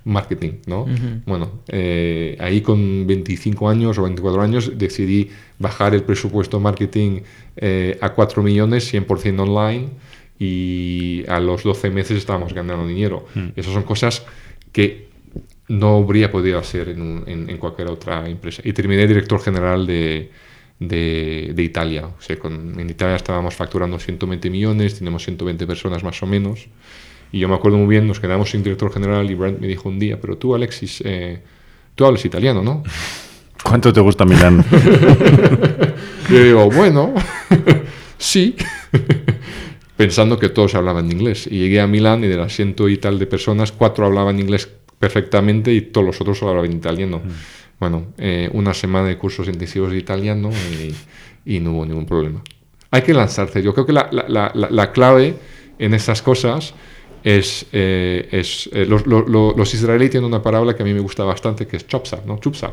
marketing, 0.04 0.52
¿no? 0.66 0.86
Bueno, 1.26 1.60
eh, 1.68 2.36
ahí 2.40 2.60
con 2.60 3.06
25 3.06 3.68
años 3.68 3.98
o 3.98 4.02
24 4.02 4.42
años 4.42 4.72
decidí 4.78 5.30
bajar 5.58 5.94
el 5.94 6.02
presupuesto 6.02 6.60
marketing 6.60 7.20
eh, 7.56 7.98
a 8.00 8.10
4 8.10 8.42
millones, 8.42 8.92
100% 8.92 9.40
online, 9.40 9.88
y 10.38 11.24
a 11.28 11.40
los 11.40 11.62
12 11.62 11.90
meses 11.90 12.18
estábamos 12.18 12.52
ganando 12.52 12.86
dinero. 12.86 13.26
Esas 13.56 13.72
son 13.72 13.82
cosas 13.84 14.24
que 14.72 15.06
no 15.68 15.96
habría 15.96 16.30
podido 16.30 16.58
hacer 16.58 16.90
en, 16.90 17.00
un- 17.02 17.24
en- 17.26 17.50
en 17.50 17.58
cualquier 17.58 17.88
otra 17.88 18.28
empresa. 18.28 18.62
Y 18.64 18.72
terminé 18.72 19.06
director 19.06 19.40
general 19.40 19.86
de, 19.86 20.30
de, 20.78 21.52
de 21.54 21.62
Italia. 21.62 22.06
O 22.06 22.20
sea, 22.20 22.38
con- 22.38 22.78
en 22.78 22.88
Italia 22.90 23.16
estábamos 23.16 23.54
facturando 23.54 23.98
120 23.98 24.50
millones, 24.50 24.98
tenemos 24.98 25.24
120 25.24 25.66
personas 25.66 26.04
más 26.04 26.22
o 26.22 26.26
menos. 26.26 26.66
Y 27.32 27.40
yo 27.40 27.48
me 27.48 27.54
acuerdo 27.54 27.78
muy 27.78 27.88
bien, 27.88 28.06
nos 28.06 28.20
quedamos 28.20 28.50
sin 28.50 28.62
director 28.62 28.92
general 28.92 29.30
y 29.30 29.34
Brent 29.34 29.60
me 29.60 29.66
dijo 29.66 29.88
un 29.88 29.98
día, 29.98 30.20
pero 30.20 30.36
tú, 30.38 30.54
Alexis, 30.54 31.02
eh, 31.04 31.40
tú 31.94 32.04
hablas 32.06 32.24
italiano, 32.24 32.62
¿no? 32.62 32.82
¿Cuánto 33.62 33.92
te 33.92 34.00
gusta 34.00 34.24
Milán? 34.24 34.64
Yo 36.30 36.42
digo, 36.42 36.70
bueno, 36.70 37.14
sí. 38.18 38.54
Pensando 39.96 40.38
que 40.38 40.48
todos 40.50 40.74
hablaban 40.74 41.10
inglés. 41.10 41.46
Y 41.46 41.58
llegué 41.58 41.80
a 41.80 41.86
Milán 41.86 42.22
y 42.24 42.28
de 42.28 42.36
las 42.36 42.54
ciento 42.54 42.88
y 42.88 42.98
tal 42.98 43.18
de 43.18 43.26
personas, 43.26 43.72
cuatro 43.72 44.04
hablaban 44.06 44.38
inglés 44.38 44.68
perfectamente 44.98 45.72
y 45.72 45.80
todos 45.80 46.06
los 46.06 46.20
otros 46.20 46.42
hablaban 46.42 46.72
italiano. 46.72 47.22
Bueno, 47.80 48.06
eh, 48.18 48.48
una 48.52 48.74
semana 48.74 49.08
de 49.08 49.16
cursos 49.18 49.48
intensivos 49.48 49.90
de 49.90 49.98
italiano 49.98 50.50
y, 51.44 51.56
y 51.56 51.60
no 51.60 51.72
hubo 51.72 51.86
ningún 51.86 52.06
problema. 52.06 52.42
Hay 52.90 53.02
que 53.02 53.14
lanzarse. 53.14 53.62
Yo 53.62 53.72
creo 53.74 53.86
que 53.86 53.92
la- 53.92 54.08
la- 54.12 54.50
la- 54.54 54.68
la 54.70 54.92
clave 54.92 55.34
en 55.78 55.94
estas 55.94 56.22
cosas 56.22 56.74
es... 57.26 57.66
eh, 57.72 58.28
es 58.30 58.70
eh, 58.72 58.86
los, 58.86 59.06
lo- 59.06 59.26
lo- 59.26 59.54
los 59.56 59.74
israelíes 59.74 60.10
tienen 60.12 60.26
una 60.28 60.42
palabra 60.42 60.74
que 60.74 60.82
a 60.82 60.86
mí 60.86 60.94
me 60.94 61.00
gusta 61.00 61.24
bastante, 61.24 61.66
que 61.66 61.76
es 61.76 61.86
chopsa, 61.86 62.22
¿no? 62.26 62.38
Chupsa. 62.38 62.72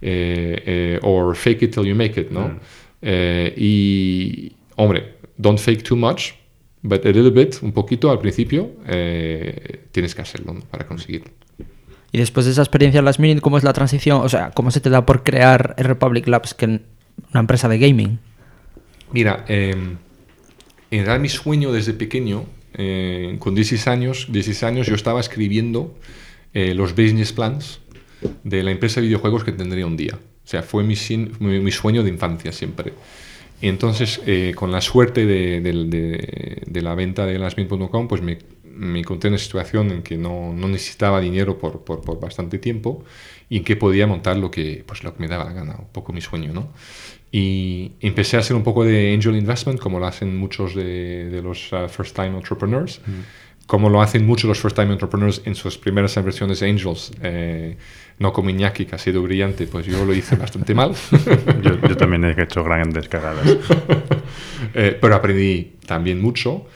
Eh, 0.00 0.62
eh, 0.66 0.98
or 1.02 1.34
fake 1.34 1.62
it 1.62 1.74
till 1.74 1.84
you 1.84 1.94
make 1.94 2.20
it, 2.20 2.30
¿no? 2.30 2.58
Eh, 3.02 3.52
y, 3.56 4.52
hombre, 4.76 5.14
don't 5.36 5.58
fake 5.58 5.82
too 5.82 5.96
much, 5.96 6.32
but 6.82 7.04
a 7.04 7.08
little 7.10 7.30
bit, 7.30 7.56
un 7.62 7.72
poquito 7.72 8.10
al 8.10 8.18
principio, 8.20 8.70
eh, 8.86 9.86
tienes 9.90 10.14
que 10.14 10.22
hacerlo 10.22 10.52
¿no? 10.54 10.60
para 10.60 10.86
conseguirlo. 10.86 11.30
Y 12.12 12.18
después 12.18 12.46
de 12.46 12.52
esa 12.52 12.62
experiencia 12.62 13.00
en 13.00 13.04
Last 13.04 13.18
Minute, 13.20 13.40
¿cómo 13.40 13.58
es 13.58 13.64
la 13.64 13.72
transición? 13.72 14.20
O 14.22 14.28
sea, 14.28 14.50
¿cómo 14.52 14.70
se 14.70 14.80
te 14.80 14.88
da 14.90 15.04
por 15.04 15.22
crear 15.24 15.74
Republic 15.78 16.26
Labs, 16.28 16.54
que 16.54 16.64
es 16.66 16.80
una 17.32 17.40
empresa 17.40 17.68
de 17.68 17.78
gaming? 17.78 18.18
Mira, 19.12 19.44
eh, 19.48 19.70
en 20.90 21.04
realidad 21.04 21.20
mi 21.20 21.28
sueño 21.28 21.72
desde 21.72 21.92
pequeño, 21.92 22.44
eh, 22.78 23.36
con 23.40 23.54
16 23.54 23.88
años, 23.88 24.26
16 24.30 24.62
años 24.62 24.86
yo 24.86 24.94
estaba 24.94 25.20
escribiendo 25.20 25.94
eh, 26.54 26.74
los 26.74 26.92
business 26.92 27.32
plans 27.32 27.80
de 28.44 28.62
la 28.62 28.70
empresa 28.70 29.00
de 29.00 29.08
videojuegos 29.08 29.44
que 29.44 29.52
tendría 29.52 29.86
un 29.86 29.96
día. 29.96 30.14
O 30.14 30.48
sea, 30.50 30.62
fue 30.62 30.82
mi, 30.84 30.96
sueño 30.96 32.02
de 32.02 32.08
infancia 32.08 32.52
siempre. 32.52 32.94
Y 33.60 33.68
entonces, 33.68 34.20
eh, 34.26 34.52
con 34.54 34.70
la 34.70 34.80
suerte 34.80 35.26
de, 35.26 36.80
la 36.80 36.94
venta 36.94 37.26
de 37.26 37.38
lasmin.com, 37.38 38.08
pues 38.08 38.22
me, 38.22 38.38
me 38.62 39.00
encontré 39.00 39.28
en 39.28 39.34
una 39.34 39.42
situación 39.42 39.90
en 39.90 40.02
que 40.02 40.16
no, 40.16 40.54
necesitaba 40.54 41.20
dinero 41.20 41.58
por, 41.58 41.84
por, 41.84 42.00
por 42.00 42.20
bastante 42.20 42.58
tiempo 42.58 43.04
y 43.50 43.58
en 43.58 43.64
que 43.64 43.74
podía 43.74 44.06
montar 44.06 44.36
lo 44.36 44.50
que, 44.50 44.84
pues, 44.86 45.02
lo 45.02 45.14
que 45.14 45.20
me 45.20 45.28
daba 45.28 45.44
la 45.44 45.52
gana, 45.52 45.76
un 45.78 45.88
poco 45.88 46.12
mi 46.12 46.20
sueño, 46.20 46.52
¿no? 46.52 46.68
Y 47.30 47.92
empecé 48.00 48.36
a 48.36 48.40
hacer 48.40 48.56
un 48.56 48.62
poco 48.62 48.84
de 48.84 49.12
angel 49.14 49.36
investment, 49.36 49.78
como 49.80 49.98
lo 49.98 50.06
hacen 50.06 50.36
muchos 50.36 50.74
de, 50.74 51.28
de 51.28 51.42
los 51.42 51.72
uh, 51.72 51.88
first 51.88 52.16
time 52.16 52.36
entrepreneurs, 52.36 53.00
como 53.68 53.90
lo 53.90 54.00
hacen 54.00 54.24
muchos 54.24 54.48
los 54.48 54.58
first 54.58 54.74
time 54.74 54.92
entrepreneurs 54.92 55.42
en 55.44 55.54
sus 55.54 55.76
primeras 55.76 56.16
inversiones 56.16 56.62
angels, 56.62 57.12
eh, 57.22 57.76
no 58.18 58.32
como 58.32 58.48
Iñaki, 58.48 58.86
que 58.86 58.94
ha 58.94 58.98
sido 58.98 59.22
brillante, 59.22 59.66
pues 59.66 59.84
yo 59.84 60.06
lo 60.06 60.14
hice 60.14 60.36
bastante 60.36 60.74
mal. 60.74 60.94
Yo, 61.62 61.78
yo 61.86 61.96
también 61.96 62.24
he 62.24 62.42
hecho 62.42 62.64
grandes 62.64 63.08
cagadas. 63.08 63.46
Eh, 64.74 64.98
pero 65.00 65.14
aprendí 65.14 65.72
también 65.86 66.20
mucho 66.20 66.66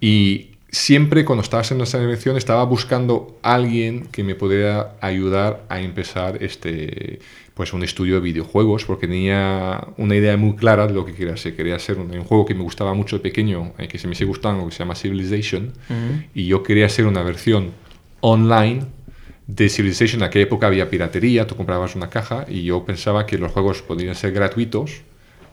y 0.00 0.50
siempre 0.70 1.24
cuando 1.24 1.42
estaba 1.42 1.60
haciendo 1.60 1.84
esa 1.84 1.98
dirección 1.98 2.36
estaba 2.36 2.64
buscando 2.64 3.38
a 3.42 3.54
alguien 3.54 4.06
que 4.06 4.22
me 4.22 4.34
pudiera 4.34 4.96
ayudar 5.00 5.64
a 5.68 5.80
empezar 5.80 6.42
este 6.42 7.20
pues 7.58 7.72
un 7.72 7.82
estudio 7.82 8.14
de 8.14 8.20
videojuegos 8.20 8.84
porque 8.84 9.08
tenía 9.08 9.84
una 9.96 10.14
idea 10.14 10.36
muy 10.36 10.54
clara 10.54 10.86
de 10.86 10.94
lo 10.94 11.04
que 11.04 11.12
quería 11.12 11.34
hacer. 11.34 11.56
Quería 11.56 11.74
hacer 11.74 11.98
un, 11.98 12.08
un 12.16 12.22
juego 12.22 12.46
que 12.46 12.54
me 12.54 12.62
gustaba 12.62 12.94
mucho 12.94 13.16
de 13.16 13.20
pequeño, 13.20 13.72
eh, 13.78 13.88
que 13.88 13.98
se 13.98 14.06
me 14.06 14.14
sigue 14.14 14.26
gustando, 14.26 14.64
que 14.64 14.70
se 14.70 14.78
llama 14.78 14.94
Civilization, 14.94 15.72
y 16.36 16.46
yo 16.46 16.62
quería 16.62 16.86
hacer 16.86 17.04
una 17.04 17.24
versión 17.24 17.72
online 18.20 18.86
de 19.48 19.68
Civilization. 19.68 20.22
En 20.22 20.28
aquella 20.28 20.44
época 20.44 20.68
había 20.68 20.88
piratería, 20.88 21.48
tú 21.48 21.56
comprabas 21.56 21.96
una 21.96 22.10
caja 22.10 22.46
y 22.48 22.62
yo 22.62 22.84
pensaba 22.84 23.26
que 23.26 23.38
los 23.38 23.50
juegos 23.50 23.82
podrían 23.82 24.14
ser 24.14 24.30
gratuitos 24.30 25.02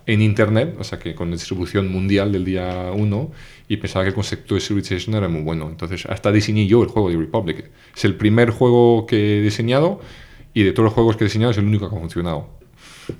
en 0.05 0.21
Internet, 0.21 0.75
o 0.77 0.83
sea 0.83 0.99
que 0.99 1.15
con 1.15 1.31
distribución 1.31 1.91
mundial 1.91 2.31
del 2.31 2.45
día 2.45 2.91
1, 2.93 3.31
y 3.67 3.77
pensaba 3.77 4.05
que 4.05 4.09
el 4.09 4.15
concepto 4.15 4.53
de 4.53 4.61
Civilization 4.61 5.15
era 5.15 5.27
muy 5.27 5.41
bueno. 5.41 5.67
Entonces, 5.67 6.05
hasta 6.05 6.31
diseñé 6.31 6.67
yo 6.67 6.83
el 6.83 6.89
juego 6.89 7.09
de 7.09 7.17
Republic. 7.17 7.71
Es 7.97 8.05
el 8.05 8.13
primer 8.13 8.51
juego 8.51 9.07
que 9.07 9.39
he 9.39 9.41
diseñado 9.41 10.01
y 10.55 10.63
de 10.63 10.71
todos 10.71 10.85
los 10.85 10.93
juegos 10.93 11.15
que 11.17 11.25
he 11.25 11.27
diseñado 11.27 11.51
es 11.51 11.57
el 11.59 11.65
único 11.65 11.87
que 11.87 11.95
ha 11.95 11.99
funcionado. 11.99 12.47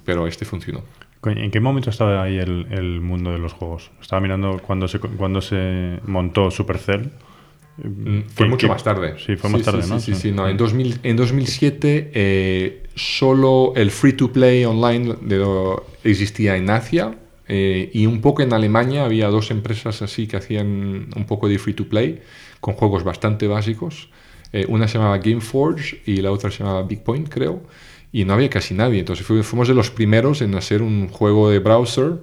Pero 0.04 0.26
este 0.26 0.46
funcionó. 0.46 0.82
¿En 1.26 1.52
qué 1.52 1.60
momento 1.60 1.90
estaba 1.92 2.24
ahí 2.24 2.38
el, 2.38 2.68
el 2.72 3.02
mundo 3.02 3.32
de 3.32 3.38
los 3.40 3.54
juegos? 3.54 3.92
Estaba 4.02 4.20
mirando 4.22 4.60
cuando 4.66 4.88
se, 4.88 5.00
cuando 5.00 5.42
se 5.42 6.00
montó 6.08 6.50
Supercell. 6.52 7.12
Mm, 7.78 8.20
Fue 8.34 8.46
¿Qué- 8.46 8.50
mucho 8.50 8.68
más 8.68 8.84
tarde. 8.84 9.16
Sí, 9.18 9.36
fue 9.36 9.50
más 9.50 9.64
tarde, 9.64 9.82
sí, 9.84 9.90
¿no? 9.90 10.00
Sí, 10.00 10.14
sí, 10.14 10.22
sí, 10.22 10.32
no. 10.32 10.48
En, 10.48 10.56
2000, 10.56 11.00
en 11.04 11.16
2007 11.18 12.12
eh, 12.14 12.84
solo 12.96 13.74
el 13.76 13.92
free 13.92 14.14
to 14.14 14.32
play 14.32 14.64
online 14.66 15.16
de 15.22 15.44
existía 16.04 16.56
en 16.58 16.70
Asia 16.70 17.18
eh, 17.48 17.90
y 17.94 18.06
un 18.06 18.22
poco 18.22 18.42
en 18.44 18.54
Alemania 18.54 19.04
había 19.04 19.28
dos 19.28 19.52
empresas 19.52 20.02
así 20.02 20.28
que 20.28 20.38
hacían 20.38 21.10
un 21.16 21.26
poco 21.28 21.48
de 21.50 21.58
free 21.60 21.74
to 21.74 21.90
play 21.90 22.22
con 22.62 22.76
juegos 22.76 23.04
bastante 23.04 23.48
básicos. 23.48 24.10
Eh, 24.56 24.66
una 24.70 24.88
se 24.88 24.98
llamaba 24.98 25.18
Gameforge 25.18 26.02
y 26.06 26.22
la 26.22 26.32
otra 26.32 26.50
se 26.50 26.60
llamaba 26.64 26.84
Big 26.84 27.02
Point, 27.04 27.28
creo. 27.28 27.62
Y 28.14 28.24
no 28.24 28.34
había 28.34 28.50
casi 28.50 28.74
nadie. 28.74 29.00
Entonces 29.00 29.26
fu- 29.26 29.44
fuimos 29.44 29.68
de 29.68 29.74
los 29.74 29.92
primeros 29.92 30.42
en 30.42 30.56
hacer 30.56 30.82
un 30.82 31.10
juego 31.10 31.50
de 31.50 31.60
browser 31.60 32.14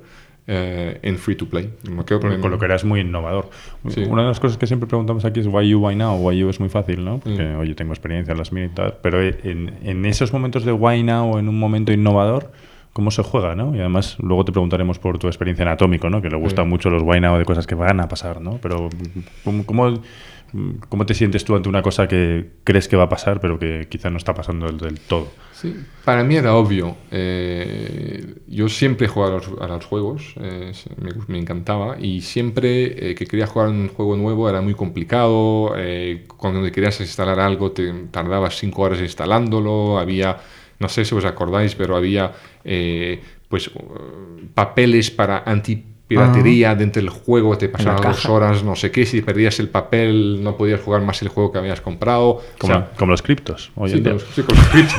eh, 0.46 0.98
en 1.02 1.18
free 1.18 1.36
to 1.36 1.46
play. 1.46 1.70
Me 1.90 2.04
quedo 2.04 2.20
Con, 2.20 2.40
con 2.40 2.50
lo 2.50 2.58
que 2.58 2.64
era 2.64 2.76
es 2.76 2.84
muy 2.84 3.00
innovador. 3.00 3.50
Sí. 3.88 4.02
Una 4.08 4.22
de 4.22 4.28
las 4.28 4.40
cosas 4.40 4.56
que 4.56 4.66
siempre 4.66 4.88
preguntamos 4.88 5.24
aquí 5.26 5.40
es 5.40 5.46
why 5.46 5.68
you, 5.68 5.78
why 5.86 5.94
now. 5.94 6.16
Why 6.16 6.38
you 6.38 6.48
es 6.48 6.58
muy 6.58 6.70
fácil, 6.70 7.04
¿no? 7.04 7.18
Porque, 7.20 7.42
Mm. 7.44 7.58
oye, 7.60 7.74
tengo 7.74 7.92
experiencia 7.92 8.32
en 8.32 8.38
las 8.38 8.50
tal. 8.74 8.94
Pero 9.02 9.22
en, 9.22 9.74
en 9.84 10.06
esos 10.06 10.32
momentos 10.32 10.64
de 10.64 10.72
why 10.72 11.02
now, 11.02 11.38
en 11.38 11.48
un 11.50 11.58
momento 11.58 11.92
innovador, 11.92 12.50
¿cómo 12.94 13.10
se 13.10 13.22
juega, 13.22 13.54
no? 13.54 13.76
Y 13.76 13.80
además, 13.80 14.16
luego 14.18 14.44
te 14.46 14.52
preguntaremos 14.52 14.98
por 14.98 15.18
tu 15.18 15.26
experiencia 15.26 15.62
en 15.64 15.68
Atómico, 15.68 16.08
¿no? 16.10 16.22
Que 16.22 16.28
le 16.30 16.36
gustan 16.36 16.64
Sí. 16.64 16.70
mucho 16.70 16.88
los 16.90 17.02
why 17.02 17.20
now 17.20 17.36
de 17.38 17.44
cosas 17.44 17.66
que 17.66 17.74
van 17.74 18.00
a 18.00 18.08
pasar, 18.08 18.40
¿no? 18.40 18.58
Pero, 18.62 18.88
¿cómo, 19.44 19.64
cómo, 19.66 20.00
cómo 20.88 21.06
te 21.06 21.14
sientes 21.14 21.44
tú 21.44 21.56
ante 21.56 21.68
una 21.68 21.82
cosa 21.82 22.06
que 22.06 22.50
crees 22.64 22.88
que 22.88 22.96
va 22.96 23.04
a 23.04 23.08
pasar, 23.08 23.40
pero 23.40 23.58
que 23.58 23.86
quizá 23.88 24.10
no 24.10 24.18
está 24.18 24.34
pasando 24.34 24.70
del, 24.70 25.00
todo? 25.00 25.28
Sí, 25.52 25.74
para 26.04 26.24
mí 26.24 26.36
era 26.36 26.54
obvio. 26.54 26.96
Eh, 27.10 28.34
yo 28.48 28.68
siempre 28.68 29.08
jugaba 29.08 29.36
a 29.36 29.38
los, 29.38 29.60
a 29.60 29.66
los 29.68 29.84
juegos, 29.84 30.34
eh, 30.40 30.72
me, 31.28 31.38
encantaba, 31.38 31.98
y 31.98 32.20
siempre 32.20 33.10
eh, 33.10 33.14
que 33.14 33.26
quería 33.26 33.46
jugar 33.46 33.68
un 33.68 33.88
juego 33.88 34.16
nuevo 34.16 34.48
era 34.48 34.60
muy 34.60 34.74
complicado. 34.74 35.74
cuando 36.36 36.70
querías 36.70 37.00
instalar 37.00 37.40
algo, 37.40 37.72
tardabas 38.10 38.58
cinco 38.58 38.82
horas 38.82 39.00
instalándolo. 39.00 39.98
Había, 39.98 40.38
no 40.78 40.88
sé 40.88 41.04
si 41.04 41.14
os 41.14 41.24
acordáis, 41.24 41.74
pero 41.74 41.96
había 41.96 42.32
pues 43.52 43.68
uh, 43.68 44.46
papeles 44.54 45.10
para 45.10 45.42
anti 45.44 45.91
piratería 46.16 46.74
dentro 46.74 47.00
del 47.02 47.10
juego, 47.10 47.56
te 47.58 47.68
pasaban 47.68 47.96
dos 48.02 48.16
caja. 48.16 48.32
horas, 48.32 48.62
no 48.64 48.76
sé 48.76 48.90
qué, 48.90 49.06
si 49.06 49.22
perdías 49.22 49.58
el 49.60 49.68
papel 49.68 50.42
no 50.42 50.56
podías 50.56 50.80
jugar 50.80 51.02
más 51.02 51.20
el 51.22 51.28
juego 51.28 51.52
que 51.52 51.58
habías 51.58 51.80
comprado. 51.80 52.40
Como, 52.58 52.72
O 52.72 52.76
sea, 52.76 52.90
como 52.96 53.12
los 53.12 53.22
criptos. 53.22 53.70
Hoy 53.74 53.90
Sí, 53.90 53.96
en 53.96 54.02
día. 54.04 54.12
los, 54.14 54.24
sí, 54.34 54.42
con 54.42 54.56
los 54.56 54.66
criptos. 54.68 54.98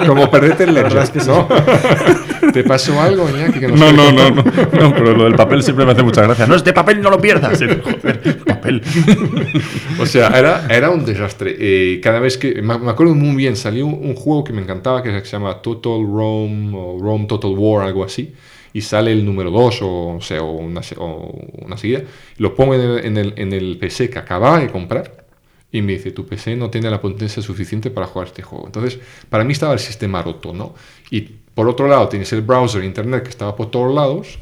Como 0.06 0.30
perderte 0.30 0.64
el 0.64 0.74
ledger, 0.74 1.26
¿no? 1.26 1.48
¿Te 2.52 2.64
pasó 2.64 3.00
algo, 3.00 3.28
Iñaki? 3.28 3.60
que 3.60 3.68
nos 3.68 3.78
No, 3.78 3.92
no, 3.92 4.10
no, 4.12 4.30
no, 4.30 4.42
no, 4.42 4.94
pero 4.94 5.14
lo 5.16 5.24
del 5.24 5.34
papel 5.34 5.62
siempre 5.62 5.84
me 5.84 5.92
hace 5.92 6.02
mucha 6.02 6.22
gracia. 6.22 6.46
No, 6.46 6.54
este 6.54 6.72
papel 6.72 7.00
no 7.00 7.10
lo 7.10 7.20
pierdas. 7.20 7.58
Joder, 7.58 8.38
papel. 8.44 8.82
O 10.00 10.06
sea, 10.06 10.28
era, 10.28 10.66
era 10.70 10.90
un 10.90 11.04
desastre. 11.04 11.54
Eh, 11.58 12.00
cada 12.02 12.20
vez 12.20 12.38
que... 12.38 12.62
Me, 12.62 12.78
me 12.78 12.90
acuerdo 12.90 13.14
muy 13.14 13.36
bien, 13.36 13.54
salió 13.56 13.86
un, 13.86 13.94
un 13.94 14.14
juego 14.14 14.44
que 14.44 14.52
me 14.52 14.62
encantaba 14.62 15.02
que 15.02 15.10
se 15.20 15.30
llama 15.30 15.60
Total 15.60 16.00
Rome 16.06 16.70
o 16.74 16.98
Rome 17.00 17.26
Total 17.26 17.50
War, 17.56 17.86
algo 17.86 18.04
así. 18.04 18.32
Y 18.72 18.82
sale 18.82 19.12
el 19.12 19.24
número 19.24 19.50
2 19.50 19.82
o, 19.82 20.16
o, 20.16 20.20
sea, 20.20 20.42
o, 20.42 20.52
una, 20.52 20.80
o 20.96 21.38
una 21.64 21.76
seguida. 21.76 22.02
Lo 22.38 22.54
pongo 22.54 22.74
en 22.74 22.80
el, 22.80 23.04
en, 23.04 23.16
el, 23.16 23.34
en 23.36 23.52
el 23.52 23.78
PC 23.78 24.10
que 24.10 24.18
acababa 24.18 24.60
de 24.60 24.68
comprar. 24.68 25.24
Y 25.72 25.82
me 25.82 25.92
dice, 25.92 26.10
tu 26.10 26.26
PC 26.26 26.56
no 26.56 26.68
tiene 26.70 26.90
la 26.90 27.00
potencia 27.00 27.42
suficiente 27.42 27.90
para 27.90 28.06
jugar 28.06 28.28
este 28.28 28.42
juego. 28.42 28.66
Entonces, 28.66 28.98
para 29.28 29.44
mí 29.44 29.52
estaba 29.52 29.72
el 29.72 29.78
sistema 29.78 30.20
roto, 30.22 30.52
¿no? 30.52 30.74
Y 31.10 31.20
por 31.54 31.68
otro 31.68 31.86
lado, 31.86 32.08
tienes 32.08 32.32
el 32.32 32.42
browser, 32.42 32.82
internet, 32.82 33.22
que 33.22 33.30
estaba 33.30 33.54
por 33.54 33.70
todos 33.70 33.94
lados. 33.94 34.38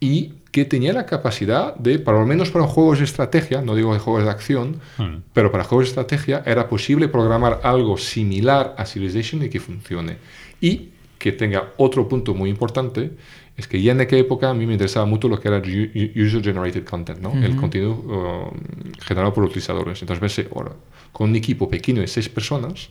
Y 0.00 0.32
que 0.50 0.64
tenía 0.64 0.92
la 0.94 1.04
capacidad 1.04 1.74
de, 1.76 1.98
para 1.98 2.18
lo 2.18 2.26
menos 2.26 2.50
para 2.50 2.66
juegos 2.66 2.98
de 2.98 3.04
estrategia, 3.04 3.60
no 3.60 3.74
digo 3.74 3.92
de 3.92 3.98
juegos 3.98 4.24
de 4.24 4.30
acción, 4.30 4.80
Hmm. 4.96 5.16
pero 5.34 5.52
para 5.52 5.64
juegos 5.64 5.86
de 5.86 5.90
estrategia 5.90 6.42
era 6.46 6.68
posible 6.68 7.08
programar 7.08 7.60
algo 7.62 7.98
similar 7.98 8.74
a 8.78 8.86
Civilization 8.86 9.42
y 9.42 9.50
que 9.50 9.60
funcione. 9.60 10.16
Y 10.60 10.90
que 11.18 11.32
tenga 11.32 11.72
otro 11.76 12.08
punto 12.08 12.34
muy 12.34 12.50
importante, 12.50 13.12
es 13.56 13.66
que 13.66 13.80
ya 13.80 13.92
en 13.92 14.00
aquella 14.00 14.22
época 14.22 14.50
a 14.50 14.54
mí 14.54 14.66
me 14.66 14.74
interesaba 14.74 15.06
mucho 15.06 15.28
lo 15.28 15.40
que 15.40 15.48
era 15.48 15.58
User-Generated 15.58 16.84
Content, 16.84 17.20
¿no? 17.20 17.32
el 17.42 17.56
contenido 17.56 17.92
uh, 17.92 19.02
generado 19.02 19.32
por 19.32 19.44
utilizadores. 19.44 20.02
Entonces 20.02 20.20
pensé, 20.20 20.48
ahora, 20.54 20.72
con 21.12 21.30
un 21.30 21.36
equipo 21.36 21.68
pequeño 21.70 22.02
de 22.02 22.06
seis 22.06 22.28
personas, 22.28 22.90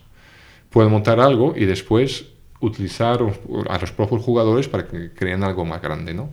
puedo 0.72 0.90
montar 0.90 1.20
algo 1.20 1.54
y 1.56 1.66
después 1.66 2.26
utilizar 2.60 3.20
a 3.70 3.78
los 3.78 3.92
propios 3.92 4.24
jugadores 4.24 4.68
para 4.68 4.88
que 4.88 5.12
creen 5.14 5.44
algo 5.44 5.66
más 5.66 5.82
grande, 5.82 6.14
¿no? 6.14 6.32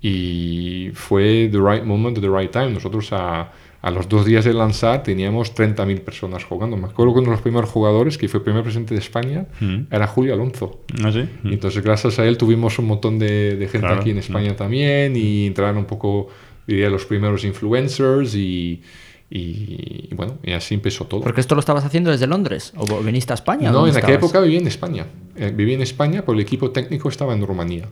Y 0.00 0.90
fue 0.94 1.48
the 1.50 1.58
right 1.58 1.82
moment, 1.84 2.20
the 2.20 2.28
right 2.28 2.50
time. 2.50 2.70
Nosotros 2.70 3.08
a, 3.12 3.50
a 3.82 3.90
los 3.90 4.08
dos 4.08 4.24
días 4.24 4.44
de 4.44 4.54
lanzar 4.54 5.02
teníamos 5.02 5.54
30.000 5.56 6.00
personas 6.02 6.44
jugando. 6.44 6.76
Me 6.76 6.86
acuerdo 6.86 7.14
que 7.14 7.18
uno 7.18 7.30
de 7.30 7.34
los 7.36 7.42
primeros 7.42 7.68
jugadores, 7.68 8.16
que 8.16 8.28
fue 8.28 8.38
el 8.38 8.44
primer 8.44 8.62
presidente 8.62 8.94
de 8.94 9.00
España, 9.00 9.46
Mm. 9.60 9.88
era 9.90 10.06
Julio 10.06 10.32
Alonso. 10.34 10.80
¿Ah, 11.02 11.10
sí? 11.12 11.24
Y 11.44 11.54
entonces, 11.54 11.82
gracias 11.82 12.18
a 12.20 12.24
él, 12.24 12.38
tuvimos 12.38 12.78
un 12.78 12.86
montón 12.86 13.18
de, 13.18 13.56
de 13.56 13.66
gente 13.68 13.86
Claro, 13.88 14.00
aquí 14.00 14.10
en 14.10 14.18
España 14.18 14.54
también 14.54 15.16
y 15.16 15.46
entraron 15.46 15.78
un 15.78 15.84
poco, 15.86 16.28
diría, 16.66 16.88
los 16.90 17.04
primeros 17.06 17.44
influencers 17.44 18.36
y, 18.36 18.82
y, 19.28 20.08
y 20.10 20.14
bueno, 20.14 20.38
y 20.44 20.52
así 20.52 20.74
empezó 20.74 21.06
todo. 21.06 21.20
Porque 21.22 21.40
esto 21.40 21.56
lo 21.56 21.60
estabas 21.60 21.84
haciendo 21.84 22.10
desde 22.12 22.28
Londres. 22.28 22.72
¿O 22.76 23.02
viniste 23.02 23.32
a 23.32 23.34
España? 23.34 23.72
No, 23.72 23.78
¿Dónde 23.78 23.90
en 23.90 23.96
aquella 23.96 24.18
época 24.18 24.40
vivía 24.40 24.60
en 24.60 24.68
España. 24.68 25.06
Eh, 25.34 25.52
vivía 25.52 25.74
en 25.74 25.82
España, 25.82 26.20
pero 26.20 26.34
el 26.34 26.40
equipo 26.40 26.70
técnico 26.70 27.08
estaba 27.08 27.34
en 27.34 27.44
Rumanía. 27.44 27.88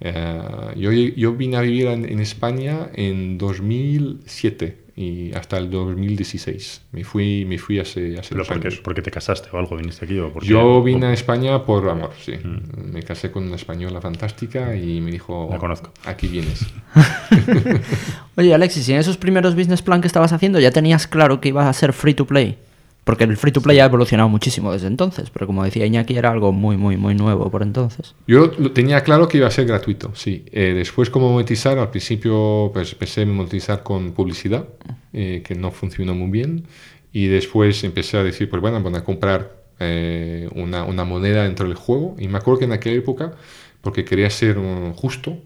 Eh, 0.00 0.40
yo, 0.76 0.90
yo 0.92 1.34
vine 1.34 1.56
a 1.58 1.60
vivir 1.60 1.88
en, 1.88 2.04
en 2.10 2.20
España 2.20 2.88
en 2.94 3.36
2007 3.36 4.83
y 4.96 5.32
hasta 5.34 5.56
el 5.58 5.70
2016. 5.70 6.82
Me 6.92 7.02
fui, 7.04 7.44
me 7.44 7.58
fui 7.58 7.80
hace, 7.80 8.18
hace 8.18 8.30
¿Pero 8.34 8.44
porque, 8.44 8.68
años. 8.68 8.80
porque 8.82 9.02
te 9.02 9.10
casaste 9.10 9.48
o 9.52 9.58
algo? 9.58 9.76
¿Viniste 9.76 10.04
aquí? 10.04 10.18
O 10.20 10.32
porque, 10.32 10.48
Yo 10.48 10.64
o- 10.76 10.82
vine 10.82 11.06
a 11.06 11.12
España 11.12 11.64
por 11.64 11.88
amor, 11.88 12.12
sí. 12.24 12.34
Me 12.76 13.02
casé 13.02 13.30
con 13.32 13.44
una 13.44 13.56
española 13.56 14.00
fantástica 14.00 14.76
y 14.76 15.00
me 15.00 15.10
dijo... 15.10 15.48
La 15.50 15.58
conozco. 15.58 15.90
Aquí 16.04 16.28
vienes. 16.28 16.64
Oye, 18.36 18.54
Alexis, 18.54 18.88
¿y 18.88 18.92
en 18.92 18.98
esos 18.98 19.16
primeros 19.16 19.54
business 19.54 19.82
plan 19.82 20.00
que 20.00 20.06
estabas 20.06 20.32
haciendo 20.32 20.60
ya 20.60 20.70
tenías 20.70 21.06
claro 21.06 21.40
que 21.40 21.48
ibas 21.48 21.66
a 21.66 21.72
ser 21.72 21.92
free 21.92 22.14
to 22.14 22.26
play? 22.26 22.56
Porque 23.04 23.24
el 23.24 23.36
free 23.36 23.52
to 23.52 23.60
play 23.60 23.78
ha 23.80 23.84
evolucionado 23.84 24.30
muchísimo 24.30 24.72
desde 24.72 24.86
entonces, 24.86 25.28
pero 25.30 25.46
como 25.46 25.62
decía 25.62 25.84
Iñaki, 25.84 26.16
era 26.16 26.30
algo 26.30 26.52
muy, 26.52 26.78
muy, 26.78 26.96
muy 26.96 27.14
nuevo 27.14 27.50
por 27.50 27.62
entonces. 27.62 28.14
Yo 28.26 28.50
lo 28.58 28.72
tenía 28.72 29.02
claro 29.02 29.28
que 29.28 29.36
iba 29.36 29.46
a 29.46 29.50
ser 29.50 29.66
gratuito, 29.66 30.12
sí. 30.14 30.46
Eh, 30.52 30.72
después, 30.74 31.10
cómo 31.10 31.30
monetizar, 31.30 31.78
al 31.78 31.90
principio 31.90 32.70
pues, 32.72 32.92
empecé 32.92 33.22
a 33.22 33.26
monetizar 33.26 33.82
con 33.82 34.12
publicidad, 34.12 34.66
eh, 35.12 35.42
que 35.44 35.54
no 35.54 35.70
funcionó 35.70 36.14
muy 36.14 36.30
bien. 36.30 36.64
Y 37.12 37.26
después 37.26 37.84
empecé 37.84 38.16
a 38.16 38.24
decir, 38.24 38.48
pues 38.48 38.60
bueno, 38.60 38.82
van 38.82 38.96
a 38.96 39.04
comprar 39.04 39.64
eh, 39.78 40.48
una, 40.54 40.84
una 40.84 41.04
moneda 41.04 41.44
dentro 41.44 41.68
del 41.68 41.76
juego. 41.76 42.16
Y 42.18 42.28
me 42.28 42.38
acuerdo 42.38 42.60
que 42.60 42.64
en 42.64 42.72
aquella 42.72 42.96
época, 42.96 43.34
porque 43.82 44.04
quería 44.04 44.30
ser 44.30 44.58
um, 44.58 44.94
justo, 44.94 45.36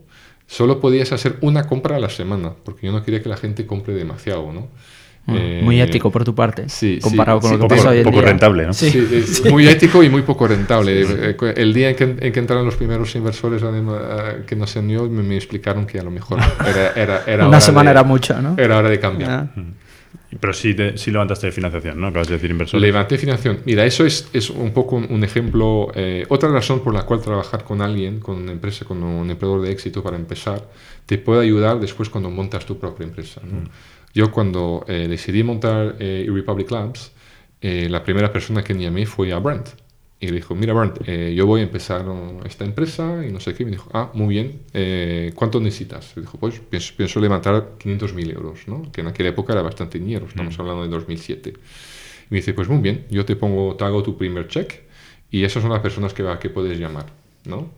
solo 0.46 0.80
podías 0.80 1.12
hacer 1.12 1.36
una 1.40 1.66
compra 1.66 1.96
a 1.96 2.00
la 2.00 2.08
semana, 2.08 2.54
porque 2.64 2.86
yo 2.86 2.92
no 2.92 3.02
quería 3.02 3.22
que 3.22 3.28
la 3.28 3.36
gente 3.36 3.66
compre 3.66 3.94
demasiado, 3.94 4.52
¿no? 4.52 4.68
Eh, 5.36 5.60
muy 5.62 5.80
ético 5.80 6.10
por 6.10 6.24
tu 6.24 6.34
parte, 6.34 6.68
sí, 6.68 6.98
comparado 7.02 7.38
sí, 7.38 7.42
con 7.42 7.50
sí, 7.50 7.56
lo 7.56 7.62
que 7.62 7.68
poco, 7.68 7.76
pasa 7.76 7.90
hoy 7.90 7.98
en 7.98 8.04
poco 8.04 8.16
día. 8.20 8.26
rentable, 8.28 8.66
¿no? 8.66 8.72
Sí. 8.72 8.90
Sí, 8.90 9.08
es 9.12 9.50
muy 9.50 9.68
ético 9.68 10.02
y 10.02 10.08
muy 10.08 10.22
poco 10.22 10.46
rentable. 10.48 11.02
Eh, 11.02 11.36
El 11.56 11.74
día 11.74 11.90
en 11.90 11.96
que, 11.96 12.04
en 12.04 12.32
que 12.32 12.38
entraron 12.40 12.64
los 12.64 12.76
primeros 12.76 13.14
inversores 13.14 13.62
que 14.46 14.56
nos 14.56 14.74
unió, 14.76 15.08
me, 15.08 15.22
me 15.22 15.36
explicaron 15.36 15.86
que 15.86 15.98
a 15.98 16.02
lo 16.02 16.10
mejor 16.10 16.38
era, 16.66 16.92
era, 16.94 17.22
era 17.26 17.36
Una 17.44 17.48
hora 17.56 17.60
semana 17.60 17.90
de- 17.90 17.92
era 17.98 18.04
mucho, 18.04 18.40
¿no? 18.40 18.54
Era 18.58 18.78
hora 18.78 18.88
de 18.88 18.98
cambiar. 19.00 19.30
Ah. 19.30 19.50
Pero 20.40 20.52
sí, 20.52 20.74
te- 20.74 20.96
sí 20.98 21.10
levantaste 21.10 21.50
financiación, 21.52 21.98
¿no? 22.00 22.08
Acabas 22.08 22.28
de 22.28 22.34
decir 22.34 22.50
inversores. 22.50 22.82
Levanté 22.82 23.16
financiación. 23.16 23.60
Mira, 23.64 23.84
eso 23.86 24.04
es, 24.04 24.28
es 24.32 24.50
un 24.50 24.72
poco 24.72 24.96
un, 24.96 25.06
un 25.10 25.24
ejemplo. 25.24 25.90
eh, 25.94 26.24
otra 26.28 26.50
razón 26.50 26.80
por 26.80 26.92
la 26.94 27.02
cual 27.02 27.20
trabajar 27.20 27.64
con 27.64 27.80
alguien, 27.80 28.20
con 28.20 28.36
una 28.36 28.52
empresa, 28.52 28.84
con 28.84 29.02
un 29.02 29.30
emprendedor 29.30 29.62
de 29.66 29.72
éxito 29.72 30.02
para 30.02 30.16
empezar, 30.16 30.62
te 31.06 31.16
puede 31.18 31.42
ayudar 31.42 31.80
después 31.80 32.10
cuando 32.10 32.30
montas 32.30 32.66
tu 32.66 32.78
propia 32.78 33.04
empresa. 33.04 33.40
¿no? 33.44 33.68
Yo 34.18 34.32
cuando 34.32 34.84
eh, 34.88 35.06
decidí 35.08 35.44
montar 35.44 35.94
eh, 36.00 36.26
Republic 36.28 36.68
Labs, 36.72 37.12
eh, 37.60 37.86
la 37.88 38.02
primera 38.02 38.32
persona 38.32 38.64
que 38.64 38.74
llamé 38.74 39.06
fue 39.06 39.32
a 39.32 39.38
Brent. 39.38 39.68
Y 40.18 40.26
le 40.26 40.32
dijo, 40.32 40.56
mira 40.56 40.72
Brent, 40.72 40.98
eh, 41.06 41.32
yo 41.36 41.46
voy 41.46 41.60
a 41.60 41.62
empezar 41.62 42.04
esta 42.44 42.64
empresa 42.64 43.24
y 43.24 43.30
no 43.30 43.38
sé 43.38 43.54
qué. 43.54 43.62
Y 43.62 43.66
me 43.66 43.72
dijo, 43.72 43.88
ah, 43.94 44.10
muy 44.14 44.34
bien, 44.34 44.62
¿cuánto 45.36 45.60
necesitas? 45.60 46.16
Le 46.16 46.22
dijo, 46.22 46.36
pues 46.36 46.58
pienso, 46.58 46.94
pienso 46.96 47.20
levantar 47.20 47.78
500.000 47.78 48.34
euros, 48.34 48.66
¿no? 48.66 48.90
que 48.90 49.02
en 49.02 49.06
aquella 49.06 49.28
época 49.28 49.52
era 49.52 49.62
bastante 49.62 50.00
dinero, 50.00 50.26
estamos 50.26 50.58
hablando 50.58 50.82
de 50.82 50.88
2007. 50.88 51.50
Y 51.50 51.54
me 52.30 52.38
dice, 52.38 52.54
pues 52.54 52.68
muy 52.68 52.80
bien, 52.80 53.06
yo 53.10 53.24
te 53.24 53.36
pongo, 53.36 53.76
te 53.76 53.84
hago 53.84 54.02
tu 54.02 54.18
primer 54.18 54.48
check 54.48 54.82
y 55.30 55.44
esas 55.44 55.62
son 55.62 55.70
las 55.70 55.80
personas 55.80 56.12
que, 56.12 56.24
que 56.40 56.50
puedes 56.50 56.76
llamar. 56.76 57.06
¿no? 57.44 57.70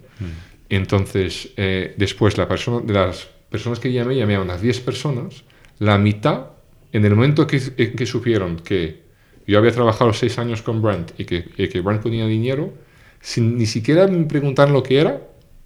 Entonces, 0.70 1.50
eh, 1.56 1.94
después 1.98 2.38
la 2.38 2.48
persona, 2.48 2.80
de 2.80 2.94
las 2.94 3.28
personas 3.50 3.78
que 3.80 3.92
llamé, 3.92 4.16
llamé 4.16 4.36
a 4.36 4.40
unas 4.40 4.62
10 4.62 4.80
personas, 4.80 5.44
la 5.80 5.98
mitad, 5.98 6.46
en 6.92 7.04
el 7.04 7.16
momento 7.16 7.46
que, 7.46 7.60
en 7.76 7.96
que 7.96 8.06
supieron 8.06 8.56
que 8.56 9.02
yo 9.46 9.58
había 9.58 9.72
trabajado 9.72 10.12
6 10.12 10.38
años 10.38 10.62
con 10.62 10.80
Brent 10.80 11.18
y 11.18 11.24
que, 11.24 11.44
y 11.56 11.68
que 11.68 11.80
Brent 11.80 12.02
ponía 12.02 12.26
dinero, 12.26 12.72
sin 13.20 13.58
ni 13.58 13.66
siquiera 13.66 14.06
me 14.06 14.24
preguntaron 14.26 14.72
lo 14.72 14.82
que 14.82 15.00
era, 15.00 15.20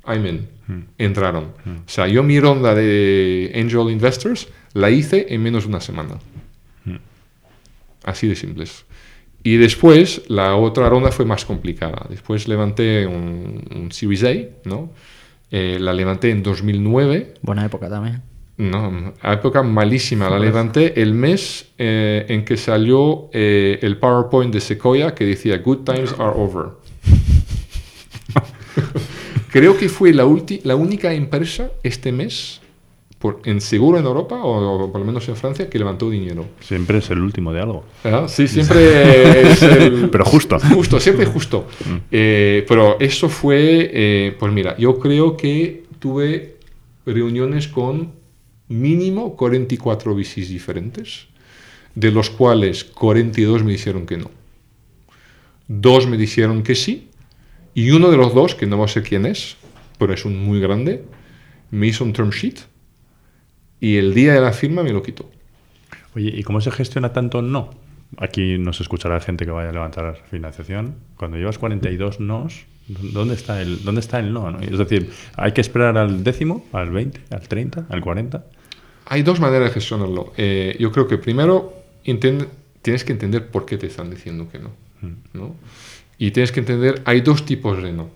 I'm 0.06 0.26
in. 0.26 0.48
Entraron. 0.96 1.52
O 1.66 1.88
sea, 1.88 2.06
yo 2.08 2.22
mi 2.22 2.40
ronda 2.40 2.74
de 2.74 3.52
Angel 3.54 3.90
Investors 3.90 4.48
la 4.72 4.90
hice 4.90 5.26
en 5.28 5.42
menos 5.42 5.64
de 5.64 5.68
una 5.68 5.80
semana. 5.80 6.18
Así 8.04 8.28
de 8.28 8.36
simples. 8.36 8.84
Y 9.42 9.56
después 9.56 10.22
la 10.28 10.56
otra 10.56 10.88
ronda 10.88 11.10
fue 11.10 11.24
más 11.24 11.44
complicada. 11.44 12.06
Después 12.08 12.48
levanté 12.48 13.06
un, 13.06 13.62
un 13.74 13.92
Series 13.92 14.24
A, 14.24 14.68
¿no? 14.68 14.90
Eh, 15.50 15.78
la 15.80 15.92
levanté 15.92 16.30
en 16.30 16.42
2009. 16.42 17.34
Buena 17.42 17.64
época 17.64 17.88
también. 17.88 18.22
No, 18.56 19.12
época 19.22 19.62
malísima. 19.64 20.30
La 20.30 20.38
levanté 20.38 21.02
el 21.02 21.12
mes 21.12 21.72
eh, 21.76 22.24
en 22.28 22.44
que 22.44 22.56
salió 22.56 23.28
eh, 23.32 23.80
el 23.82 23.96
PowerPoint 23.98 24.54
de 24.54 24.60
Sequoia 24.60 25.12
que 25.14 25.24
decía 25.24 25.58
Good 25.58 25.78
times 25.78 26.12
are 26.18 26.32
over. 26.36 26.66
Creo 29.50 29.76
que 29.76 29.88
fue 29.88 30.12
la, 30.12 30.24
ulti- 30.26 30.60
la 30.64 30.76
única 30.76 31.12
empresa 31.14 31.70
este 31.82 32.10
mes, 32.12 32.60
por, 33.18 33.40
en 33.44 33.60
seguro 33.60 33.98
en 33.98 34.04
Europa 34.04 34.36
o, 34.42 34.90
por 34.90 35.00
lo 35.00 35.06
menos 35.06 35.28
en 35.28 35.36
Francia, 35.36 35.68
que 35.70 35.78
levantó 35.78 36.10
dinero. 36.10 36.44
Siempre 36.60 36.98
es 36.98 37.08
el 37.10 37.20
último 37.20 37.52
de 37.52 37.60
algo. 37.60 37.84
¿Ah? 38.04 38.26
Sí, 38.28 38.46
siempre 38.48 39.50
es 39.52 39.62
el- 39.62 40.08
Pero 40.12 40.24
justo. 40.24 40.58
Justo, 40.74 40.98
siempre 41.00 41.26
justo. 41.26 41.66
Eh, 42.10 42.64
pero 42.68 42.98
eso 43.00 43.28
fue, 43.28 44.34
pues 44.38 44.52
mira, 44.52 44.76
yo 44.76 44.98
creo 44.98 45.36
que 45.36 45.84
tuve 46.00 46.56
reuniones 47.06 47.68
con 47.68 48.12
mínimo 48.68 49.36
44 49.36 50.14
VCs 50.14 50.48
diferentes, 50.48 51.26
de 51.94 52.10
los 52.10 52.30
cuales 52.30 52.84
42 52.84 53.62
me 53.62 53.72
dijeron 53.72 54.06
que 54.06 54.16
no. 54.16 54.30
Dos 55.68 56.06
me 56.06 56.16
dijeron 56.16 56.62
que 56.62 56.74
sí, 56.74 57.08
y 57.74 57.90
uno 57.90 58.10
de 58.10 58.16
los 58.16 58.34
dos, 58.34 58.54
que 58.54 58.66
no 58.66 58.86
ser 58.86 59.02
quién 59.02 59.26
es, 59.26 59.56
pero 59.98 60.14
es 60.14 60.24
un 60.24 60.38
muy 60.44 60.60
grande, 60.60 61.04
me 61.70 61.88
hizo 61.88 62.04
un 62.04 62.12
term 62.12 62.30
sheet 62.30 62.60
y 63.80 63.96
el 63.96 64.14
día 64.14 64.34
de 64.34 64.40
la 64.40 64.52
firma 64.52 64.82
me 64.82 64.92
lo 64.92 65.02
quitó. 65.02 65.30
Oye, 66.14 66.32
¿y 66.34 66.42
cómo 66.44 66.60
se 66.60 66.70
gestiona 66.70 67.12
tanto 67.12 67.42
no? 67.42 67.70
Aquí 68.18 68.58
nos 68.58 68.80
escuchará 68.80 69.20
gente 69.20 69.44
que 69.44 69.50
vaya 69.50 69.70
a 69.70 69.72
levantar 69.72 70.22
financiación. 70.30 70.94
Cuando 71.16 71.36
llevas 71.36 71.58
42 71.58 72.20
nos, 72.20 72.66
¿dónde 72.88 73.34
está 73.34 73.60
el, 73.62 73.82
dónde 73.84 74.00
está 74.00 74.18
el 74.18 74.32
no, 74.32 74.50
no? 74.50 74.60
Es 74.60 74.78
decir, 74.78 75.10
¿hay 75.36 75.52
que 75.52 75.60
esperar 75.60 75.96
al 75.98 76.22
décimo, 76.24 76.66
al 76.72 76.90
20, 76.90 77.20
al 77.30 77.48
30, 77.48 77.86
al 77.88 78.00
40? 78.00 78.44
Hay 79.06 79.22
dos 79.22 79.40
maneras 79.40 79.68
de 79.68 79.74
gestionarlo. 79.74 80.32
Eh, 80.36 80.76
yo 80.78 80.90
creo 80.92 81.06
que 81.06 81.18
primero 81.18 81.74
enten- 82.04 82.48
tienes 82.82 83.04
que 83.04 83.12
entender 83.12 83.48
por 83.48 83.66
qué 83.66 83.76
te 83.78 83.86
están 83.86 84.10
diciendo 84.10 84.48
que 84.50 84.58
no. 84.58 84.70
¿no? 85.34 85.54
Y 86.18 86.30
tienes 86.30 86.52
que 86.52 86.60
entender, 86.60 87.02
hay 87.04 87.20
dos 87.20 87.44
tipos 87.44 87.82
de 87.82 87.92
no. 87.92 88.08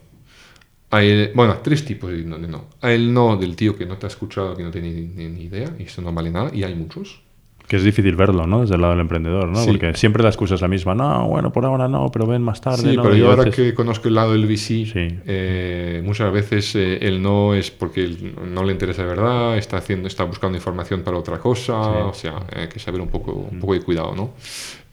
Hay, 0.91 1.31
bueno, 1.35 1.59
tres 1.63 1.85
tipos 1.85 2.11
de 2.11 2.25
no, 2.25 2.39
de 2.39 2.49
no. 2.49 2.65
Hay 2.81 2.95
el 2.95 3.13
no 3.13 3.37
del 3.37 3.57
tío 3.57 3.77
que 3.77 3.85
no 3.85 3.99
te 3.99 4.07
ha 4.07 4.09
escuchado, 4.09 4.57
que 4.57 4.63
no 4.63 4.71
tiene 4.71 4.91
ni, 4.93 5.03
ni- 5.03 5.29
ni 5.29 5.43
idea, 5.45 5.75
y 5.79 5.83
eso 5.83 6.01
no 6.01 6.13
vale 6.15 6.31
nada, 6.31 6.51
y 6.55 6.63
hay 6.63 6.75
muchos. 6.75 7.21
Que 7.69 7.77
es 7.77 7.85
difícil 7.85 8.17
verlo, 8.17 8.47
¿no? 8.47 8.63
Desde 8.63 8.77
el 8.77 8.81
lado 8.81 8.95
del 8.95 9.03
emprendedor, 9.03 9.47
¿no? 9.47 9.57
Sí. 9.63 9.67
Porque 9.71 9.93
siempre 9.95 10.23
la 10.23 10.31
excusa 10.31 10.55
es 10.55 10.63
la 10.63 10.69
misma. 10.69 10.95
No, 10.95 11.29
bueno, 11.29 11.53
por 11.53 11.67
ahora 11.67 11.87
no, 11.87 12.11
pero 12.11 12.27
ven 12.27 12.41
más 12.41 12.63
tarde. 12.63 12.79
Sí, 12.91 12.97
¿no? 12.97 13.03
pero 13.03 13.15
yo 13.15 13.27
a 13.27 13.31
ahora 13.33 13.45
veces- 13.45 13.57
que 13.57 13.75
conozco 13.75 14.09
el 14.09 14.15
lado 14.15 14.33
del 14.33 14.47
VC, 14.47 14.87
Sí. 14.87 15.19
eh, 15.27 16.03
muchas 16.03 16.33
veces 16.33 16.75
eh, 16.77 16.99
el 17.03 17.21
no 17.21 17.53
es 17.55 17.71
porque 17.71 18.09
no 18.51 18.65
le 18.65 18.73
interesa 18.73 19.03
de 19.03 19.09
verdad, 19.09 19.59
está, 19.59 19.77
haciendo, 19.77 20.09
está 20.09 20.25
buscando 20.25 20.57
información 20.57 21.03
para 21.03 21.19
otra 21.19 21.39
cosa, 21.39 21.77
o 21.79 22.15
sea, 22.15 22.41
hay 22.57 22.69
que 22.69 22.79
saber 22.79 23.03
un 23.03 23.09
poco, 23.09 23.33
un 23.33 23.61
poco 23.61 23.75
de 23.75 23.81
cuidado, 23.83 24.15
¿no? 24.17 24.31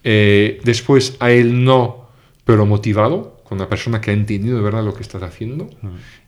Eh, 0.04 0.60
después 0.62 1.16
hay 1.20 1.38
el 1.38 1.64
no, 1.64 2.08
pero 2.44 2.66
motivado, 2.66 3.40
con 3.44 3.56
una 3.58 3.68
persona 3.68 4.00
que 4.00 4.10
ha 4.10 4.14
entendido 4.14 4.56
de 4.56 4.62
verdad 4.62 4.84
lo 4.84 4.92
que 4.92 5.02
estás 5.02 5.22
haciendo 5.22 5.68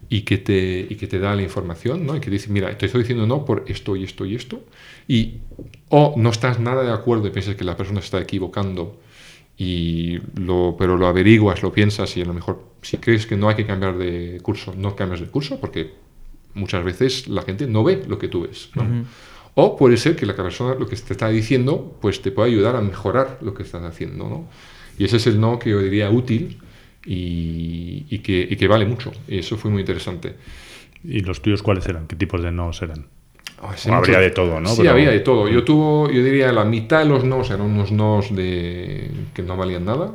y, 0.09 0.23
que 0.23 0.39
te, 0.39 0.87
y 0.89 0.95
que 0.95 1.07
te 1.07 1.19
da 1.19 1.35
la 1.35 1.43
información, 1.43 2.07
¿no? 2.07 2.17
Y 2.17 2.21
que 2.21 2.31
dice, 2.31 2.49
mira, 2.51 2.77
te 2.79 2.87
estoy 2.87 3.03
diciendo 3.03 3.27
no 3.27 3.45
por 3.45 3.65
esto 3.69 3.97
y 3.97 4.05
esto 4.05 4.25
y 4.25 4.35
esto, 4.35 4.61
y 5.09 5.41
o 5.89 6.15
no 6.17 6.31
estás 6.31 6.61
nada 6.61 6.83
de 6.83 6.93
acuerdo 6.93 7.27
y 7.27 7.31
piensas 7.31 7.57
que 7.57 7.65
la 7.65 7.77
persona 7.77 8.01
se 8.01 8.05
está 8.05 8.21
equivocando 8.21 9.01
y 9.57 10.19
lo, 10.37 10.77
pero 10.79 10.97
lo 10.97 11.09
averiguas, 11.09 11.63
lo 11.63 11.73
piensas 11.73 12.17
y 12.17 12.23
a 12.23 12.27
lo 12.27 12.35
mejor 12.35 12.63
si 12.83 12.99
crees 12.99 13.27
que 13.27 13.37
no 13.37 13.49
hay 13.49 13.57
que 13.57 13.67
cambiar 13.67 13.97
de 13.97 14.39
curso, 14.43 14.75
no 14.77 14.95
cambias 14.95 15.21
de 15.21 15.27
curso 15.27 15.59
porque 15.59 15.95
muchas 16.55 16.85
veces 16.85 17.27
la 17.27 17.43
gente 17.43 17.67
no 17.67 17.83
ve 17.83 18.05
lo 18.07 18.19
que 18.19 18.29
tú 18.29 18.43
ves. 18.43 18.71
¿no? 18.75 19.07
O 19.55 19.77
puede 19.77 19.97
ser 19.97 20.15
que 20.15 20.27
la 20.27 20.37
persona 20.37 20.75
lo 20.75 20.87
que 20.87 20.95
te 20.95 21.13
está 21.13 21.29
diciendo 21.29 21.97
pues 22.01 22.23
te 22.23 22.31
pueda 22.31 22.47
ayudar 22.47 22.77
a 22.77 22.83
mejorar 22.83 23.39
lo 23.41 23.55
que 23.55 23.63
estás 23.63 23.83
haciendo. 23.83 24.29
¿no? 24.29 24.49
Y 24.99 25.05
ese 25.05 25.17
es 25.17 25.27
el 25.27 25.41
no 25.41 25.59
que 25.59 25.71
yo 25.71 25.81
diría 25.81 26.11
útil 26.11 26.59
y, 27.05 28.05
y 28.11 28.19
que, 28.19 28.47
y 28.49 28.57
que 28.57 28.69
vale 28.69 28.85
mucho. 28.85 29.11
Y 29.27 29.39
eso 29.39 29.57
fue 29.57 29.71
muy 29.71 29.81
interesante. 29.81 30.37
¿Y 31.03 31.21
los 31.21 31.41
tuyos 31.41 31.63
cuáles 31.63 31.87
eran? 31.87 32.07
¿Qué 32.07 32.15
tipos 32.15 32.43
de 32.43 32.53
nos 32.53 32.83
eran? 32.83 33.07
Ah, 33.61 33.75
sí, 33.77 33.91
O 33.91 33.95
habría 33.95 34.19
mucho- 34.19 34.25
de 34.25 34.31
todo, 34.31 34.61
¿no? 34.61 34.69
Sí, 34.69 34.77
Pero- 34.79 34.91
había 34.93 35.11
de 35.11 35.21
todo. 35.21 35.49
Yo 35.49 35.65
tuvo, 35.65 36.11
yo 36.11 36.23
diría 36.23 36.53
la 36.53 36.65
mitad 36.65 37.01
de 37.01 37.07
los 37.07 37.25
nos 37.25 37.49
eran 37.51 37.63
unos 37.63 37.91
nos 37.93 38.35
de 38.35 39.11
que 39.35 39.43
no 39.43 39.57
valían 39.57 39.85
nada. 39.85 40.13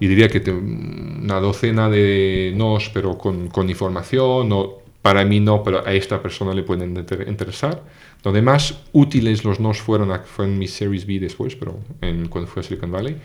Y 0.00 0.08
diría 0.08 0.28
que 0.28 0.40
te- 0.40 0.50
una 0.52 1.38
docena 1.40 1.88
de 1.88 2.52
nos, 2.56 2.88
pero 2.90 3.16
con, 3.16 3.46
con 3.48 3.70
información, 3.70 4.50
o 4.52 4.82
para 5.02 5.24
mí 5.24 5.38
no, 5.38 5.62
pero 5.62 5.86
a 5.86 5.92
esta 5.92 6.20
persona 6.20 6.52
le 6.52 6.62
pueden 6.64 6.96
inter- 6.96 7.26
interesar. 7.28 7.82
Donde 8.22 8.42
más 8.42 8.80
útiles 8.92 9.44
los 9.44 9.60
nos 9.60 9.78
fueron 9.78 10.10
a- 10.10 10.20
fue 10.20 10.46
en 10.46 10.58
mi 10.58 10.66
Series 10.66 11.06
B 11.06 11.20
después, 11.20 11.54
pero 11.56 11.78
en, 12.00 12.26
cuando 12.28 12.50
fui 12.50 12.60
a 12.60 12.62
Silicon 12.64 12.90
Valley. 12.90 13.16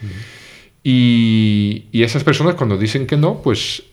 Y, 0.84 1.86
y 1.92 2.04
esas 2.04 2.24
personas 2.24 2.56
cuando 2.56 2.78
dicen 2.78 3.06
que 3.08 3.18
no, 3.18 3.42
pues 3.42 3.84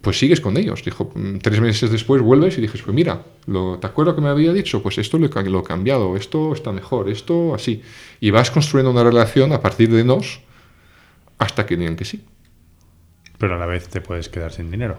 pues 0.00 0.18
sigues 0.18 0.40
con 0.40 0.56
ellos. 0.56 0.84
Dijo, 0.84 1.10
mm, 1.14 1.38
tres 1.38 1.60
meses 1.60 1.90
después 1.90 2.22
vuelves 2.22 2.56
y 2.58 2.60
dices, 2.60 2.82
pues 2.82 2.94
mira, 2.94 3.22
lo, 3.46 3.78
¿te 3.78 3.86
acuerdas 3.86 4.14
que 4.14 4.20
me 4.20 4.28
había 4.28 4.52
dicho? 4.52 4.82
Pues 4.82 4.98
esto 4.98 5.18
lo, 5.18 5.28
lo 5.28 5.60
he 5.60 5.62
cambiado, 5.62 6.16
esto 6.16 6.52
está 6.52 6.72
mejor, 6.72 7.08
esto 7.08 7.54
así. 7.54 7.82
Y 8.20 8.30
vas 8.30 8.50
construyendo 8.50 8.90
una 8.90 9.04
relación 9.04 9.52
a 9.52 9.60
partir 9.60 9.90
de 9.90 10.04
nos 10.04 10.40
hasta 11.38 11.66
que 11.66 11.76
digan 11.76 11.96
que 11.96 12.04
sí. 12.04 12.24
Pero 13.38 13.54
a 13.54 13.58
la 13.58 13.66
vez 13.66 13.88
te 13.88 14.00
puedes 14.00 14.28
quedar 14.28 14.52
sin 14.52 14.70
dinero. 14.70 14.98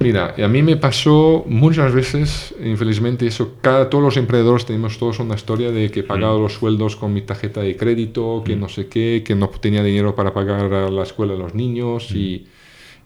Mira, 0.00 0.34
a 0.38 0.46
mí 0.46 0.62
me 0.62 0.76
pasó 0.76 1.44
muchas 1.48 1.92
veces, 1.92 2.54
infelizmente, 2.62 3.26
eso, 3.26 3.56
cada, 3.60 3.90
todos 3.90 4.04
los 4.04 4.16
emprendedores 4.16 4.64
tenemos 4.64 4.96
todos 4.96 5.18
una 5.18 5.34
historia 5.34 5.72
de 5.72 5.90
que 5.90 6.00
he 6.00 6.02
pagado 6.04 6.40
los 6.40 6.54
sueldos 6.54 6.94
con 6.94 7.12
mi 7.12 7.22
tarjeta 7.22 7.62
de 7.62 7.76
crédito, 7.76 8.42
que 8.44 8.54
no 8.54 8.68
sé 8.68 8.86
qué, 8.86 9.24
que 9.26 9.34
no 9.34 9.48
tenía 9.48 9.82
dinero 9.82 10.14
para 10.14 10.32
pagar 10.32 10.72
a 10.72 10.88
la 10.88 11.02
escuela 11.02 11.34
a 11.34 11.36
los 11.36 11.54
niños 11.54 12.12
y 12.12 12.46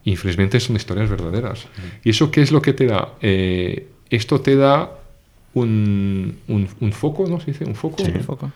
infelizmente 0.05 0.59
son 0.61 0.77
historias 0.77 1.09
verdaderas. 1.09 1.67
¿Y 2.05 2.11
eso 2.11 2.31
qué 2.31 2.43
es 2.43 2.53
lo 2.53 2.61
que 2.61 2.73
te 2.73 2.87
da? 2.87 3.15
Eh, 3.21 3.89
esto 4.11 4.41
te 4.41 4.57
da 4.57 4.99
un, 5.55 6.39
un, 6.49 6.69
un 6.81 6.93
foco, 6.93 7.27
¿no? 7.29 7.41
¿Se 7.41 7.53
dice? 7.53 7.65
Un 7.65 7.75
foco. 7.75 8.05
Sí, 8.05 8.13
foco. 8.25 8.51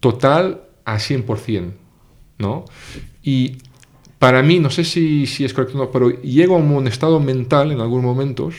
total 0.00 0.62
a 0.84 0.96
100%, 0.96 1.72
¿no? 2.38 2.64
Y 3.22 3.56
para 4.18 4.42
mí, 4.42 4.58
no 4.58 4.70
sé 4.70 4.84
si, 4.84 5.26
si 5.26 5.44
es 5.44 5.52
correcto 5.52 5.78
o 5.78 5.84
no, 5.84 5.90
pero 5.90 6.10
llego 6.22 6.56
a 6.56 6.58
un 6.58 6.86
estado 6.86 7.20
mental 7.20 7.72
en 7.72 7.80
algunos 7.80 8.04
momentos 8.04 8.54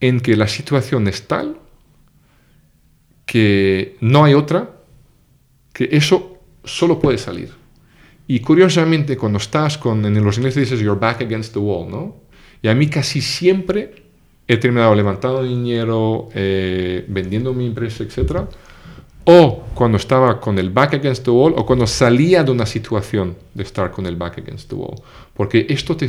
en 0.00 0.20
que 0.20 0.36
la 0.36 0.48
situación 0.48 1.08
es 1.08 1.26
tal 1.28 1.58
que 3.26 3.96
no 4.00 4.24
hay 4.24 4.34
otra, 4.34 4.70
que 5.72 5.88
eso 5.92 6.38
solo 6.64 7.00
puede 7.00 7.18
salir. 7.18 7.61
Y 8.26 8.40
curiosamente, 8.40 9.16
cuando 9.16 9.38
estás 9.38 9.78
con, 9.78 10.04
en 10.04 10.24
los 10.24 10.36
ingleses 10.36 10.68
dices, 10.70 10.80
you're 10.80 10.98
back 10.98 11.20
against 11.22 11.52
the 11.52 11.58
wall, 11.58 11.90
¿no? 11.90 12.16
Y 12.62 12.68
a 12.68 12.74
mí 12.74 12.86
casi 12.88 13.20
siempre 13.20 14.02
he 14.46 14.56
terminado 14.56 14.94
levantando 14.94 15.42
dinero, 15.42 16.28
eh, 16.34 17.04
vendiendo 17.08 17.52
mi 17.52 17.66
empresa, 17.66 18.04
etcétera, 18.04 18.48
o 19.24 19.64
cuando 19.74 19.96
estaba 19.96 20.40
con 20.40 20.58
el 20.58 20.70
back 20.70 20.94
against 20.94 21.24
the 21.24 21.30
wall 21.30 21.54
o 21.56 21.64
cuando 21.64 21.86
salía 21.86 22.42
de 22.42 22.50
una 22.50 22.66
situación 22.66 23.36
de 23.54 23.62
estar 23.62 23.90
con 23.90 24.06
el 24.06 24.16
back 24.16 24.38
against 24.38 24.68
the 24.68 24.74
wall. 24.74 24.94
Porque 25.34 25.66
esto 25.68 25.96
te, 25.96 26.08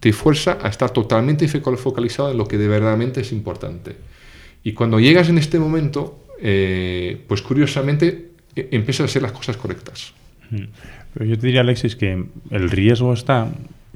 te 0.00 0.12
fuerza 0.12 0.58
a 0.62 0.68
estar 0.68 0.90
totalmente 0.90 1.46
focal- 1.48 1.78
focalizado 1.78 2.30
en 2.30 2.38
lo 2.38 2.46
que 2.46 2.58
de 2.58 2.68
verdaderamente 2.68 3.20
es 3.20 3.32
importante. 3.32 3.96
Y 4.64 4.72
cuando 4.74 5.00
llegas 5.00 5.28
en 5.28 5.38
este 5.38 5.58
momento, 5.58 6.18
eh, 6.40 7.22
pues 7.26 7.42
curiosamente 7.42 8.32
e- 8.54 8.68
empiezan 8.72 9.04
a 9.04 9.08
hacer 9.08 9.22
las 9.22 9.32
cosas 9.32 9.56
correctas. 9.56 10.12
Pero 11.14 11.26
yo 11.26 11.38
te 11.38 11.46
diría, 11.46 11.60
Alexis, 11.62 11.96
que 11.96 12.24
el 12.50 12.70
riesgo 12.70 13.12
está, 13.12 13.48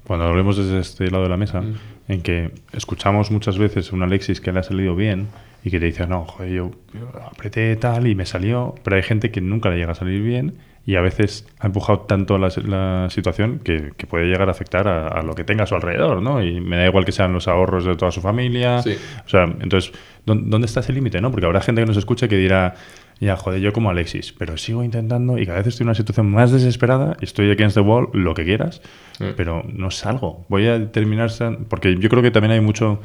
cuando 0.07 0.27
hablemos 0.27 0.57
desde 0.57 0.79
este 0.81 1.11
lado 1.11 1.25
de 1.25 1.31
la 1.31 1.37
mesa, 1.37 1.61
Mm. 1.63 1.75
en 2.09 2.23
que 2.23 2.51
escuchamos 2.73 3.31
muchas 3.31 3.59
veces 3.59 3.93
un 3.93 4.03
Alexis 4.03 4.41
que 4.41 4.53
le 4.53 4.61
ha 4.61 4.63
salido 4.63 4.95
bien 4.95 5.29
y 5.65 5.71
que 5.71 5.81
te 5.81 5.87
dice, 5.87 6.07
no, 6.07 6.25
joder, 6.25 6.53
yo, 6.53 6.71
yo 6.95 7.09
apreté 7.31 7.75
tal 7.77 8.07
y 8.07 8.15
me 8.15 8.27
salió, 8.27 8.75
pero 8.85 8.97
hay 8.97 9.03
gente 9.03 9.31
que 9.31 9.41
nunca 9.41 9.69
le 9.71 9.77
llega 9.79 9.93
a 9.93 9.95
salir 9.97 10.23
bien 10.23 10.55
y 10.85 10.95
a 10.95 11.01
veces 11.01 11.45
ha 11.59 11.67
empujado 11.67 12.01
tanto 12.03 12.39
la, 12.39 12.49
la 12.65 13.09
situación 13.11 13.59
que, 13.59 13.91
que 13.97 14.07
puede 14.07 14.27
llegar 14.27 14.47
a 14.47 14.53
afectar 14.53 14.87
a, 14.87 15.09
a 15.09 15.23
lo 15.25 15.35
que 15.35 15.43
tenga 15.43 15.65
a 15.65 15.67
su 15.67 15.75
alrededor, 15.75 16.23
¿no? 16.23 16.41
Y 16.45 16.61
me 16.61 16.77
da 16.77 16.87
igual 16.87 17.05
que 17.05 17.11
sean 17.11 17.33
los 17.33 17.49
ahorros 17.49 17.85
de 17.85 17.97
toda 17.97 18.13
su 18.13 18.21
familia. 18.21 18.81
Sí. 18.83 18.95
O 19.25 19.29
sea, 19.29 19.43
entonces, 19.61 19.91
¿dó- 20.25 20.37
¿dónde 20.37 20.67
está 20.67 20.79
ese 20.79 20.93
límite, 20.93 21.21
no? 21.21 21.33
Porque 21.33 21.47
habrá 21.47 21.61
gente 21.61 21.81
que 21.83 21.87
nos 21.87 21.97
escuche 21.97 22.29
que 22.29 22.37
dirá, 22.37 22.75
ya, 23.19 23.37
joder, 23.37 23.61
yo 23.61 23.73
como 23.73 23.89
Alexis, 23.91 24.33
pero 24.33 24.57
sigo 24.57 24.85
intentando 24.85 25.39
y 25.39 25.47
cada 25.47 25.59
vez 25.59 25.69
estoy 25.69 25.85
en 25.85 25.89
una 25.89 25.95
situación 25.95 26.31
más 26.31 26.53
desesperada, 26.53 27.17
estoy 27.21 27.51
against 27.51 27.75
the 27.77 27.81
wall, 27.81 28.09
lo 28.13 28.35
que 28.35 28.45
quieras, 28.45 28.83
Mm. 29.19 29.25
pero 29.37 29.63
no 29.73 29.91
salgo. 29.91 30.45
Voy 30.51 30.67
a 30.69 30.93
terminar, 30.93 31.31
porque 31.71 31.97
yo 31.99 32.09
creo 32.11 32.23
que 32.23 32.31
también 32.31 32.53
hay 32.53 32.61
mucho 32.61 33.01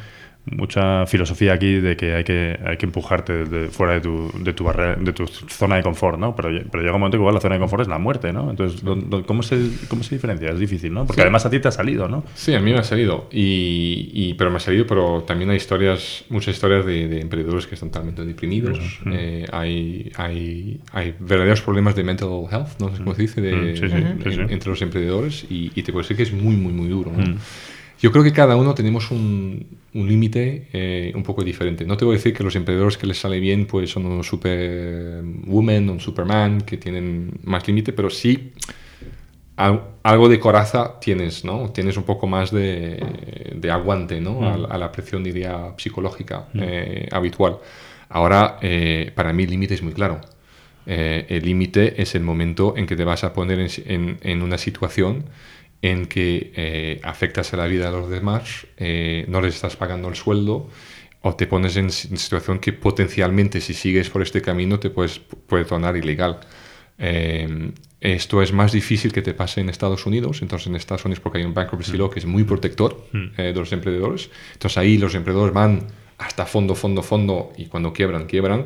mucha 0.45 1.05
filosofía 1.05 1.53
aquí 1.53 1.75
de 1.75 1.95
que 1.95 2.15
hay 2.15 2.23
que, 2.23 2.57
hay 2.65 2.75
que 2.77 2.85
empujarte 2.87 3.45
de, 3.45 3.67
fuera 3.67 3.93
de 3.93 4.01
tu, 4.01 4.31
de, 4.39 4.53
tu 4.53 4.63
barrera, 4.63 4.95
de 4.95 5.13
tu 5.13 5.27
zona 5.27 5.75
de 5.75 5.83
confort, 5.83 6.17
¿no? 6.17 6.35
Pero, 6.35 6.49
pero 6.71 6.81
llega 6.81 6.95
un 6.95 6.99
momento 6.99 7.17
que 7.17 7.21
igual 7.21 7.35
la 7.35 7.41
zona 7.41 7.55
de 7.55 7.59
confort 7.61 7.81
es 7.83 7.87
la 7.87 7.99
muerte, 7.99 8.33
¿no? 8.33 8.49
Entonces, 8.49 8.83
¿dó- 8.83 8.95
dó- 8.95 9.23
¿cómo 9.25 9.43
se, 9.43 9.59
cómo 9.87 10.01
se 10.01 10.15
diferencia? 10.15 10.49
Es 10.49 10.57
difícil, 10.59 10.93
¿no? 10.93 11.05
Porque 11.05 11.17
Sí. 11.17 11.21
además 11.21 11.45
a 11.45 11.49
ti 11.51 11.59
te 11.59 11.67
ha 11.67 11.71
salido, 11.71 12.07
¿no? 12.07 12.23
Sí, 12.33 12.55
a 12.55 12.59
mí 12.59 12.71
me 12.71 12.79
ha 12.79 12.83
salido. 12.83 13.27
Y, 13.31 14.09
y- 14.13 14.33
pero 14.33 14.49
me 14.49 14.57
ha 14.57 14.59
salido, 14.59 14.87
pero 14.87 15.21
también 15.27 15.51
hay 15.51 15.57
historias, 15.57 16.25
muchas 16.29 16.55
historias 16.55 16.85
de, 16.87 17.07
de 17.07 17.21
emprendedores 17.21 17.67
que 17.67 17.75
están 17.75 17.89
totalmente 17.91 18.25
deprimidos. 18.25 18.79
Eh, 19.11 19.45
hay, 19.51 20.11
hay, 20.17 20.79
hay 20.91 21.13
verdaderos 21.19 21.61
problemas 21.61 21.95
de 21.95 22.03
mental 22.03 22.29
health, 22.51 22.79
no 22.79 22.89
cómo 22.97 23.13
se 23.13 23.21
dice, 23.21 23.41
de- 23.41 23.75
sí, 23.77 23.87
sí, 23.89 23.95
en- 23.95 24.23
sí, 24.23 24.31
sí. 24.31 24.39
entre 24.49 24.69
los 24.71 24.81
emprendedores. 24.81 25.45
Y, 25.51 25.71
y 25.75 25.83
te 25.83 25.91
puedo 25.91 26.01
decir 26.01 26.17
que 26.17 26.23
es 26.23 26.33
muy, 26.33 26.55
muy, 26.55 26.73
muy 26.73 26.87
duro. 26.87 27.11
¿no? 27.15 27.35
Yo 28.01 28.11
creo 28.11 28.23
que 28.23 28.33
cada 28.33 28.55
uno 28.55 28.73
tenemos 28.73 29.11
un, 29.11 29.77
un 29.93 30.07
límite 30.07 30.67
eh, 30.73 31.11
un 31.15 31.21
poco 31.23 31.43
diferente. 31.43 31.85
No 31.85 31.97
te 31.97 32.05
voy 32.05 32.15
a 32.15 32.17
decir 32.17 32.33
que 32.33 32.43
los 32.43 32.55
emprendedores 32.55 32.97
que 32.97 33.05
les 33.05 33.19
sale 33.19 33.39
bien 33.39 33.67
pues 33.67 33.91
son 33.91 34.05
un 34.07 34.23
superwoman, 34.23 35.89
un 35.89 35.99
superman, 35.99 36.61
que 36.61 36.77
tienen 36.77 37.31
más 37.43 37.67
límite, 37.67 37.93
pero 37.93 38.09
sí 38.09 38.53
al- 39.57 39.81
algo 40.03 40.29
de 40.29 40.39
coraza 40.39 40.99
tienes, 40.99 41.45
¿no? 41.45 41.69
Tienes 41.71 41.97
un 41.97 42.03
poco 42.03 42.25
más 42.27 42.51
de, 42.51 43.03
de 43.55 43.71
aguante, 43.71 44.19
¿no? 44.19 44.47
A, 44.49 44.57
la- 44.57 44.67
a 44.69 44.77
la 44.77 44.91
presión, 44.91 45.23
diría, 45.23 45.73
psicológica 45.77 46.47
eh, 46.55 47.07
habitual. 47.11 47.57
Ahora, 48.09 48.57
eh, 48.61 49.11
para 49.13 49.31
mí 49.33 49.43
el 49.43 49.51
límite 49.51 49.75
es 49.75 49.83
muy 49.83 49.93
claro. 49.93 50.19
Eh, 50.87 51.25
el 51.29 51.43
límite 51.45 52.01
es 52.01 52.15
el 52.15 52.23
momento 52.23 52.73
en 52.75 52.87
que 52.87 52.95
te 52.95 53.03
vas 53.03 53.23
a 53.23 53.33
poner 53.33 53.59
en, 53.59 53.69
en- 53.85 54.17
en 54.23 54.41
una 54.41 54.57
situación 54.57 55.25
en 55.81 56.05
que 56.05 56.51
eh, 56.55 56.99
afectas 57.03 57.53
a 57.53 57.57
la 57.57 57.65
vida 57.67 57.85
de 57.91 57.91
los 57.97 58.09
demás, 58.09 58.67
eh, 58.77 59.25
no 59.27 59.41
les 59.41 59.55
estás 59.55 59.75
pagando 59.75 60.09
el 60.09 60.15
sueldo 60.15 60.69
o 61.21 61.35
te 61.35 61.47
pones 61.47 61.75
en 61.77 61.89
si- 61.91 62.15
situación 62.17 62.59
que 62.59 62.73
potencialmente 62.73 63.61
si 63.61 63.73
sigues 63.73 64.09
por 64.09 64.21
este 64.21 64.41
camino 64.41 64.79
te 64.79 64.89
puedes, 64.89 65.19
puede 65.19 65.65
tornar 65.65 65.95
ilegal. 65.97 66.39
Eh, 66.97 67.71
esto 67.99 68.41
es 68.41 68.51
más 68.51 68.71
difícil 68.71 69.11
que 69.11 69.21
te 69.21 69.33
pase 69.33 69.61
en 69.61 69.69
Estados 69.69 70.05
Unidos. 70.05 70.41
Entonces, 70.41 70.67
en 70.67 70.75
Estados 70.75 71.05
Unidos, 71.05 71.19
porque 71.21 71.39
hay 71.39 71.45
un 71.45 71.53
bankruptcy 71.53 71.97
law 71.97 72.09
que 72.09 72.19
es 72.19 72.25
muy 72.25 72.43
protector 72.43 73.07
eh, 73.37 73.43
de 73.43 73.53
los 73.53 73.71
emprendedores. 73.71 74.29
Entonces, 74.53 74.77
ahí 74.77 74.97
los 74.97 75.13
emprendedores 75.15 75.53
van 75.53 75.87
hasta 76.17 76.45
fondo, 76.45 76.75
fondo, 76.75 77.01
fondo 77.03 77.51
y 77.57 77.65
cuando 77.65 77.93
quiebran, 77.93 78.25
quiebran. 78.25 78.65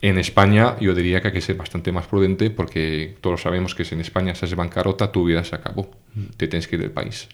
En 0.00 0.16
España, 0.18 0.76
yo 0.80 0.94
diría 0.94 1.20
que 1.20 1.28
hay 1.28 1.34
que 1.34 1.40
ser 1.40 1.56
bastante 1.56 1.90
más 1.90 2.06
prudente 2.06 2.50
porque 2.50 3.16
todos 3.20 3.42
sabemos 3.42 3.74
que 3.74 3.84
si 3.84 3.94
en 3.96 4.00
España 4.00 4.34
se 4.34 4.46
hace 4.46 4.54
bancarrota, 4.54 5.10
tu 5.10 5.24
vida 5.24 5.42
se 5.44 5.56
acabó. 5.56 5.90
Te 6.36 6.46
tienes 6.46 6.68
que 6.68 6.76
ir 6.76 6.82
del 6.82 6.92
país. 6.92 7.28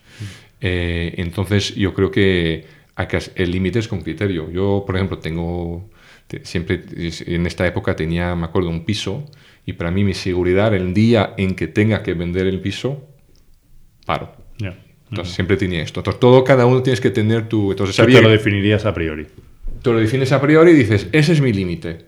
Eh, 0.61 1.15
entonces, 1.19 1.75
yo 1.75 1.93
creo 1.93 2.11
que 2.11 2.65
hay 2.97 3.07
que 3.07 3.19
el 3.35 3.51
límite 3.51 3.81
es 3.81 3.89
con 3.89 4.01
criterio. 4.01 4.51
Yo, 4.51 4.85
por 4.87 4.97
ejemplo, 4.97 5.19
tengo 5.19 5.91
te- 6.27 6.45
siempre 6.47 6.83
en 7.27 7.47
esta 7.47 7.67
época 7.67 7.95
tenía, 7.97 8.35
me 8.35 8.45
acuerdo, 8.47 8.71
un 8.71 8.85
piso 8.87 9.25
y 9.67 9.75
para 9.75 9.91
mí 9.91 10.03
mi 10.05 10.15
seguridad 10.15 10.75
el 10.75 10.95
día 10.95 11.35
en 11.37 11.55
que 11.57 11.67
tenga 11.69 12.03
que 12.03 12.15
vender 12.15 12.47
el 12.47 12.61
piso, 12.61 13.07
paro. 14.07 14.33
Ya. 14.59 14.79
Entonces 15.11 15.35
siempre 15.35 15.57
tenía 15.57 15.83
esto. 15.83 16.01
Entonces 16.01 16.19
todo, 16.19 16.45
cada 16.45 16.65
uno 16.67 16.83
tienes 16.83 17.01
que 17.01 17.11
tener 17.11 17.47
tu... 17.49 17.73
Entonces 17.73 17.95
Tú 17.97 18.03
te 18.03 18.23
lo 18.23 18.31
definirías 18.31 18.85
a 18.87 18.95
priori. 18.95 19.27
tú 19.83 19.93
lo 19.93 19.99
defines 20.01 20.33
a 20.33 20.41
priori 20.41 20.71
y 20.71 20.75
dices, 20.75 21.09
ese 21.13 21.33
es 21.35 21.41
mi 21.41 21.53
límite. 21.53 22.07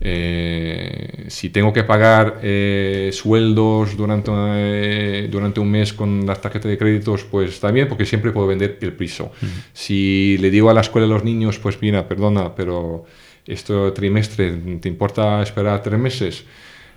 Eh, 0.00 1.24
si 1.28 1.50
tengo 1.50 1.72
que 1.72 1.82
pagar 1.84 2.40
eh, 2.42 3.10
sueldos 3.12 3.96
durante, 3.96 4.30
eh, 4.34 5.28
durante 5.30 5.60
un 5.60 5.70
mes 5.70 5.92
con 5.92 6.26
las 6.26 6.40
tarjetas 6.40 6.70
de 6.70 6.78
créditos, 6.78 7.24
pues 7.24 7.60
bien, 7.72 7.88
porque 7.88 8.04
siempre 8.06 8.30
puedo 8.32 8.46
vender 8.46 8.78
el 8.80 8.92
piso. 8.92 9.32
Si 9.72 10.36
le 10.38 10.50
digo 10.50 10.70
a 10.70 10.74
la 10.74 10.80
escuela 10.82 11.06
de 11.06 11.12
los 11.14 11.24
niños, 11.24 11.58
pues 11.58 11.80
mira, 11.80 12.06
perdona, 12.08 12.54
pero 12.54 13.04
este 13.46 13.90
trimestre, 13.92 14.50
¿te 14.80 14.88
importa 14.88 15.42
esperar 15.42 15.82
tres 15.82 15.98
meses? 15.98 16.44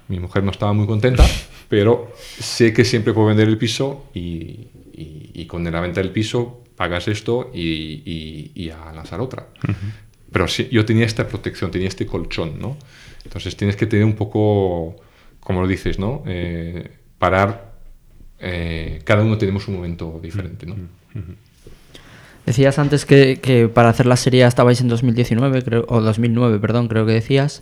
Mi 0.08 0.20
mujer 0.20 0.44
no 0.44 0.52
estaba 0.52 0.74
muy 0.74 0.88
contenta, 0.88 1.26
pero 1.70 2.12
sé 2.18 2.74
que 2.74 2.84
siempre 2.84 3.14
puedo 3.14 3.28
vender 3.28 3.48
el 3.48 3.58
piso 3.58 4.08
y, 4.14 4.68
y- 4.94 5.32
y 5.36 5.46
con 5.46 5.64
la 5.64 5.80
venta 5.82 6.02
del 6.02 6.12
piso 6.12 6.64
pagas 6.76 7.08
esto 7.08 7.52
y, 7.54 7.62
y- 8.06 8.52
y 8.56 8.70
a 8.72 8.92
lanzar 8.94 9.20
otra. 9.22 9.48
Pero 10.32 10.48
sí, 10.48 10.68
yo 10.72 10.86
tenía 10.86 11.06
esta 11.06 11.28
protección, 11.28 11.72
tenía 11.72 11.88
este 11.88 12.06
colchón, 12.06 12.60
¿no? 12.60 12.78
Entonces 13.24 13.56
tienes 13.56 13.76
que 13.76 13.86
tener 13.86 14.06
un 14.06 14.16
poco, 14.16 14.96
como 15.40 15.62
lo 15.62 15.68
dices, 15.68 16.00
¿no? 16.00 16.24
Eh, 16.28 16.90
parar, 17.18 17.74
eh, 18.40 19.02
cada 19.04 19.24
uno 19.24 19.38
tenemos 19.38 19.68
un 19.68 19.76
momento 19.76 20.20
diferente, 20.22 20.66
¿no? 20.66 20.76
Decías 22.46 22.80
antes 22.80 23.06
que, 23.06 23.40
que 23.42 23.68
para 23.68 23.90
hacer 23.90 24.06
la 24.06 24.16
serie 24.16 24.46
estabais 24.46 24.82
en 24.82 24.88
2019, 24.88 25.64
creo, 25.64 25.86
o 25.88 26.02
2009, 26.02 26.60
perdón, 26.60 26.88
creo 26.88 27.06
que 27.06 27.14
decías. 27.14 27.62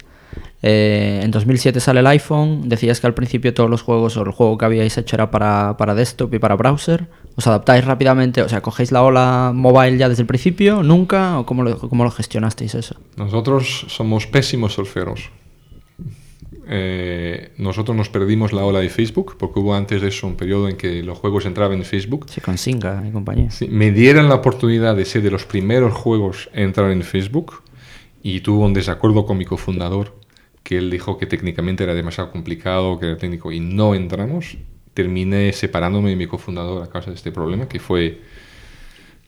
Eh, 0.62 1.22
en 1.24 1.32
2007 1.32 1.80
sale 1.80 2.00
el 2.00 2.08
iPhone. 2.08 2.70
Decías 2.70 3.00
que 3.00 3.08
al 3.08 3.14
principio 3.14 3.54
todos 3.54 3.70
los 3.70 3.82
juegos 3.82 4.18
o 4.18 4.24
el 4.24 4.32
juego 4.32 4.58
que 4.58 4.66
habíais 4.66 4.98
hecho 4.98 5.16
era 5.16 5.32
para, 5.32 5.76
para 5.78 5.96
desktop 5.96 6.34
y 6.34 6.40
para 6.40 6.56
browser. 6.56 7.08
¿Os 7.38 7.46
adaptáis 7.46 7.86
rápidamente? 7.86 8.42
O 8.42 8.50
sea, 8.50 8.62
¿cogéis 8.62 8.92
la 8.92 9.04
ola 9.04 9.52
mobile 9.54 9.98
ya 9.98 10.10
desde 10.10 10.24
el 10.24 10.28
principio? 10.28 10.82
¿Nunca? 10.82 11.40
¿O 11.40 11.46
cómo 11.46 11.62
lo, 11.62 11.78
cómo 11.78 12.04
lo 12.04 12.10
gestionasteis 12.10 12.74
eso? 12.74 12.96
Nosotros 13.16 13.86
somos 13.90 14.26
pésimos 14.26 14.74
surferos. 14.74 15.30
Eh, 16.68 17.54
nosotros 17.60 17.96
nos 17.96 18.10
perdimos 18.10 18.54
la 18.54 18.66
ola 18.66 18.80
de 18.80 18.90
Facebook, 18.90 19.36
porque 19.38 19.60
hubo 19.60 19.76
antes 19.76 20.02
de 20.02 20.08
eso 20.10 20.26
un 20.26 20.36
periodo 20.36 20.68
en 20.68 20.78
que 20.78 21.04
los 21.04 21.18
juegos 21.20 21.46
entraban 21.46 21.78
en 21.78 21.86
Facebook. 21.86 22.26
Sí, 22.28 22.42
con 22.42 22.58
Singa 22.58 23.04
y 23.08 23.12
compañía. 23.12 23.52
Sí, 23.52 23.68
me 23.68 23.92
dieron 23.92 24.30
la 24.30 24.36
oportunidad 24.36 24.96
de 24.96 25.06
ser 25.06 25.22
de 25.22 25.30
los 25.30 25.46
primeros 25.46 25.94
juegos 25.94 26.50
en 26.54 26.64
entrar 26.64 26.92
en 26.92 27.04
Facebook 27.04 27.62
y 28.24 28.42
tuve 28.42 28.66
un 28.66 28.74
desacuerdo 28.74 29.28
con 29.28 29.38
mi 29.38 29.46
cofundador, 29.46 30.20
que 30.64 30.78
él 30.78 30.90
dijo 30.90 31.18
que 31.18 31.28
técnicamente 31.28 31.84
era 31.84 31.94
demasiado 31.94 32.32
complicado, 32.32 33.00
que 33.00 33.06
era 33.06 33.18
técnico, 33.18 33.52
y 33.52 33.60
no 33.60 33.94
entramos. 33.94 34.58
Terminé 34.98 35.54
separándome 35.54 36.10
de 36.10 36.16
mi 36.16 36.26
cofundador 36.26 36.82
a 36.84 36.90
causa 36.90 37.12
de 37.12 37.16
este 37.18 37.32
problema, 37.32 37.68
que 37.68 37.80
fue... 37.80 38.18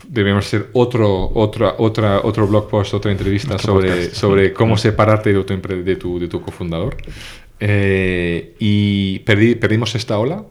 Debemos 0.07 0.45
hacer 0.47 0.69
otro, 0.73 1.29
otra, 1.35 1.75
otra, 1.77 2.21
otro 2.23 2.47
blog 2.47 2.69
post, 2.69 2.93
otra 2.95 3.11
entrevista 3.11 3.59
sobre, 3.59 4.09
sobre 4.15 4.51
cómo 4.53 4.77
separarte 4.77 5.31
de 5.33 5.43
tu, 5.43 5.55
de 5.83 5.95
tu, 5.95 6.19
de 6.19 6.27
tu 6.27 6.41
cofundador. 6.41 6.97
Eh, 7.59 8.55
y 8.59 9.19
perdí, 9.19 9.55
perdimos 9.55 9.93
esta 9.93 10.17
ola. 10.17 10.45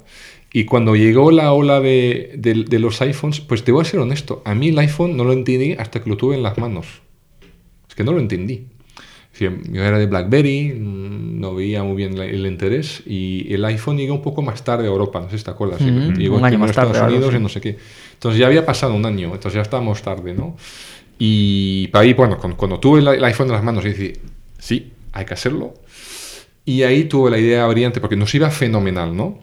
Y 0.53 0.65
cuando 0.67 0.95
llegó 0.95 1.31
la 1.33 1.53
ola 1.53 1.81
de, 1.81 2.35
de- 2.37 2.65
de 2.65 2.79
los 2.79 3.01
iPhones, 3.03 3.41
pues 3.41 3.65
te 3.65 3.73
voy 3.73 3.83
a 3.83 3.85
ser 3.85 3.99
honesto, 4.01 4.41
a 4.45 4.55
mí 4.55 4.69
el 4.69 4.79
iPhone 4.79 5.17
no 5.17 5.25
lo 5.25 5.33
entendí 5.33 5.73
hasta 5.73 6.01
que 6.03 6.09
lo 6.11 6.17
tuve 6.17 6.37
en 6.37 6.43
las 6.45 6.57
manos. 6.59 6.87
Es 7.89 7.95
que 7.97 8.05
no 8.05 8.13
lo 8.13 8.21
entendí. 8.21 8.67
Yo 9.45 9.83
era 9.85 9.99
de 9.99 10.07
BlackBerry, 10.07 10.73
mm, 10.75 11.41
no 11.41 11.55
veía 11.55 11.83
muy 11.85 11.97
bien 11.97 12.17
el 12.19 12.47
interés 12.47 13.03
y 13.07 13.53
el 13.53 13.65
iPhone 13.65 13.97
llegó 13.97 14.15
un 14.15 14.23
poco 14.23 14.43
más 14.43 14.65
tarde 14.65 14.85
a 14.87 14.89
Europa, 14.91 15.21
no 15.21 15.31
sé 15.31 15.39
si 15.39 15.45
te 15.45 15.51
acuerdas. 15.51 15.83
sí, 15.83 15.91
Ujú, 15.91 16.13
llegó 16.13 16.37
un 16.37 16.45
año 16.45 16.59
más 16.59 16.71
a 16.71 16.73
Estados 16.73 16.93
tarde, 16.93 16.99
algo 17.01 17.17
Unidos 17.17 17.29
así. 17.29 17.37
y 17.37 17.41
no 17.41 17.49
sé 17.49 17.61
qué. 17.61 17.79
Entonces 18.15 18.39
ya 18.41 18.47
había 18.47 18.67
pasado 18.67 18.95
un 18.95 19.07
año, 19.07 19.27
entonces 19.29 19.55
ya 19.55 19.63
estábamos 19.63 20.03
tarde, 20.03 20.35
¿no? 20.35 20.57
Y 21.19 21.89
para 21.89 22.05
ahí, 22.05 22.15
bueno, 22.15 22.39
cuando, 22.39 22.57
cuando 22.57 22.81
tuve 22.81 23.01
el, 23.01 23.09
el 23.09 23.25
iPhone 23.25 23.49
en 23.49 23.53
las 23.55 23.65
manos, 23.65 23.85
dije, 23.85 24.15
sí, 24.59 24.93
hay 25.13 25.25
que 25.25 25.35
hacerlo. 25.35 25.75
Y 26.65 26.83
ahí 26.83 27.05
tuve 27.05 27.31
la 27.31 27.39
idea 27.39 27.67
brillante, 27.67 28.01
porque 28.01 28.17
nos 28.17 28.35
iba 28.35 28.51
fenomenal, 28.51 29.17
¿no? 29.17 29.39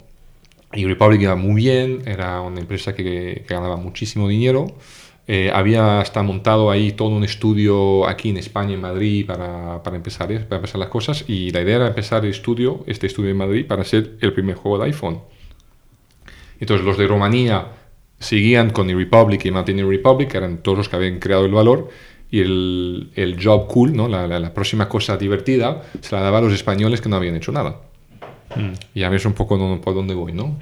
Y 0.73 0.86
Republic 0.86 1.21
iba 1.21 1.36
muy 1.36 1.55
bien, 1.55 2.01
era 2.05 2.41
una 2.41 2.60
empresa 2.60 2.93
que, 2.95 3.43
que 3.47 3.53
ganaba 3.53 3.77
muchísimo 3.77 4.27
dinero. 4.27 4.67
Eh, 5.28 5.50
había 5.54 6.00
hasta 6.02 6.22
montado 6.22 6.70
ahí 6.70 6.92
todo 6.92 7.10
un 7.10 7.24
estudio 7.24 8.08
aquí 8.08 8.30
en 8.30 8.38
España, 8.38 8.74
en 8.76 8.82
Madrid, 8.82 9.26
para, 9.26 9.82
para, 9.82 9.96
empezar, 9.96 10.32
eh, 10.32 10.40
para 10.42 10.58
empezar 10.58 10.80
las 10.80 10.90
cosas. 10.90 11.26
Y 11.28 11.50
la 11.52 11.62
idea 11.62 11.78
era 11.78 11.88
empezar 11.88 12.24
el 12.26 12.32
estudio, 12.32 12.84
este 12.86 13.08
estudio 13.08 13.32
en 13.32 13.38
Madrid, 13.38 13.66
para 13.66 13.84
ser 13.84 14.18
el 14.22 14.34
primer 14.34 14.56
juego 14.56 14.78
de 14.80 14.86
iPhone. 14.86 15.22
Entonces 16.60 16.86
los 16.86 16.98
de 16.98 17.08
Rumanía 17.08 17.68
seguían 18.20 18.70
con 18.70 18.88
Republic 18.88 19.44
y 19.46 19.52
Martin 19.52 19.90
Republic, 19.90 20.30
que 20.32 20.38
eran 20.38 20.60
todos 20.64 20.78
los 20.78 20.90
que 20.90 20.96
habían 20.96 21.20
creado 21.20 21.46
el 21.46 21.52
valor. 21.52 21.90
y 22.32 22.42
el, 22.42 23.12
el 23.16 23.38
job 23.42 23.68
cool, 23.68 23.96
¿no? 23.96 24.08
La, 24.10 24.28
la- 24.28 24.40
la 24.40 24.54
próxima 24.54 24.90
cosa 24.90 25.16
divertida, 25.16 25.84
se 26.02 26.16
la 26.16 26.22
daba 26.22 26.40
a 26.40 26.42
los 26.42 26.54
españoles 26.54 27.00
que 27.00 27.08
no 27.08 27.16
habían 27.16 27.36
hecho 27.36 27.52
nada. 27.52 27.82
Y 28.94 29.00
ya 29.02 29.10
ves 29.10 29.26
un 29.26 29.34
poco 29.34 29.58
dónde- 29.58 29.82
por 29.82 29.94
dónde 29.94 30.16
voy, 30.16 30.34
¿no? 30.34 30.58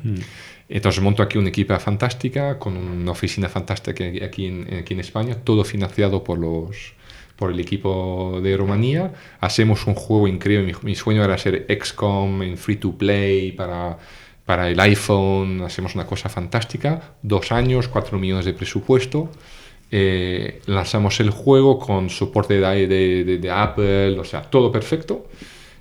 Entonces 0.75 1.03
monto 1.03 1.21
aquí 1.21 1.37
una 1.37 1.49
equipa 1.49 1.79
fantástica, 1.79 2.57
con 2.57 2.75
una 2.75 3.11
oficina 3.11 3.47
fantástica 3.47 4.03
aquí 4.25 4.47
en, 4.47 4.67
aquí 4.81 4.95
en 4.95 4.99
España, 5.01 5.35
todo 5.35 5.63
financiado 5.63 6.23
por, 6.23 6.39
los, 6.39 6.93
por 7.35 7.51
el 7.51 7.59
equipo 7.59 8.39
de 8.41 8.57
Rumanía. 8.57 9.13
Hacemos 9.39 9.85
un 9.85 9.93
juego 9.93 10.27
increíble, 10.27 10.65
mi, 10.65 10.73
mi 10.81 10.95
sueño 10.95 11.23
era 11.23 11.35
hacer 11.35 11.67
XCOM 11.69 12.41
en 12.41 12.57
free 12.57 12.77
to 12.77 12.97
play 12.97 13.51
para, 13.51 13.99
para 14.45 14.67
el 14.67 14.79
iPhone, 14.79 15.61
hacemos 15.61 15.93
una 15.93 16.07
cosa 16.07 16.27
fantástica, 16.27 17.13
dos 17.21 17.51
años, 17.51 17.87
cuatro 17.87 18.17
millones 18.17 18.45
de 18.45 18.53
presupuesto. 18.53 19.29
Eh, 19.91 20.59
lanzamos 20.65 21.19
el 21.19 21.29
juego 21.29 21.77
con 21.77 22.09
soporte 22.09 22.59
de, 22.59 22.87
de- 22.87 23.23
de- 23.23 23.37
de 23.37 23.51
Apple, 23.51 24.17
o 24.19 24.23
sea, 24.23 24.41
todo 24.41 24.71
perfecto. 24.71 25.27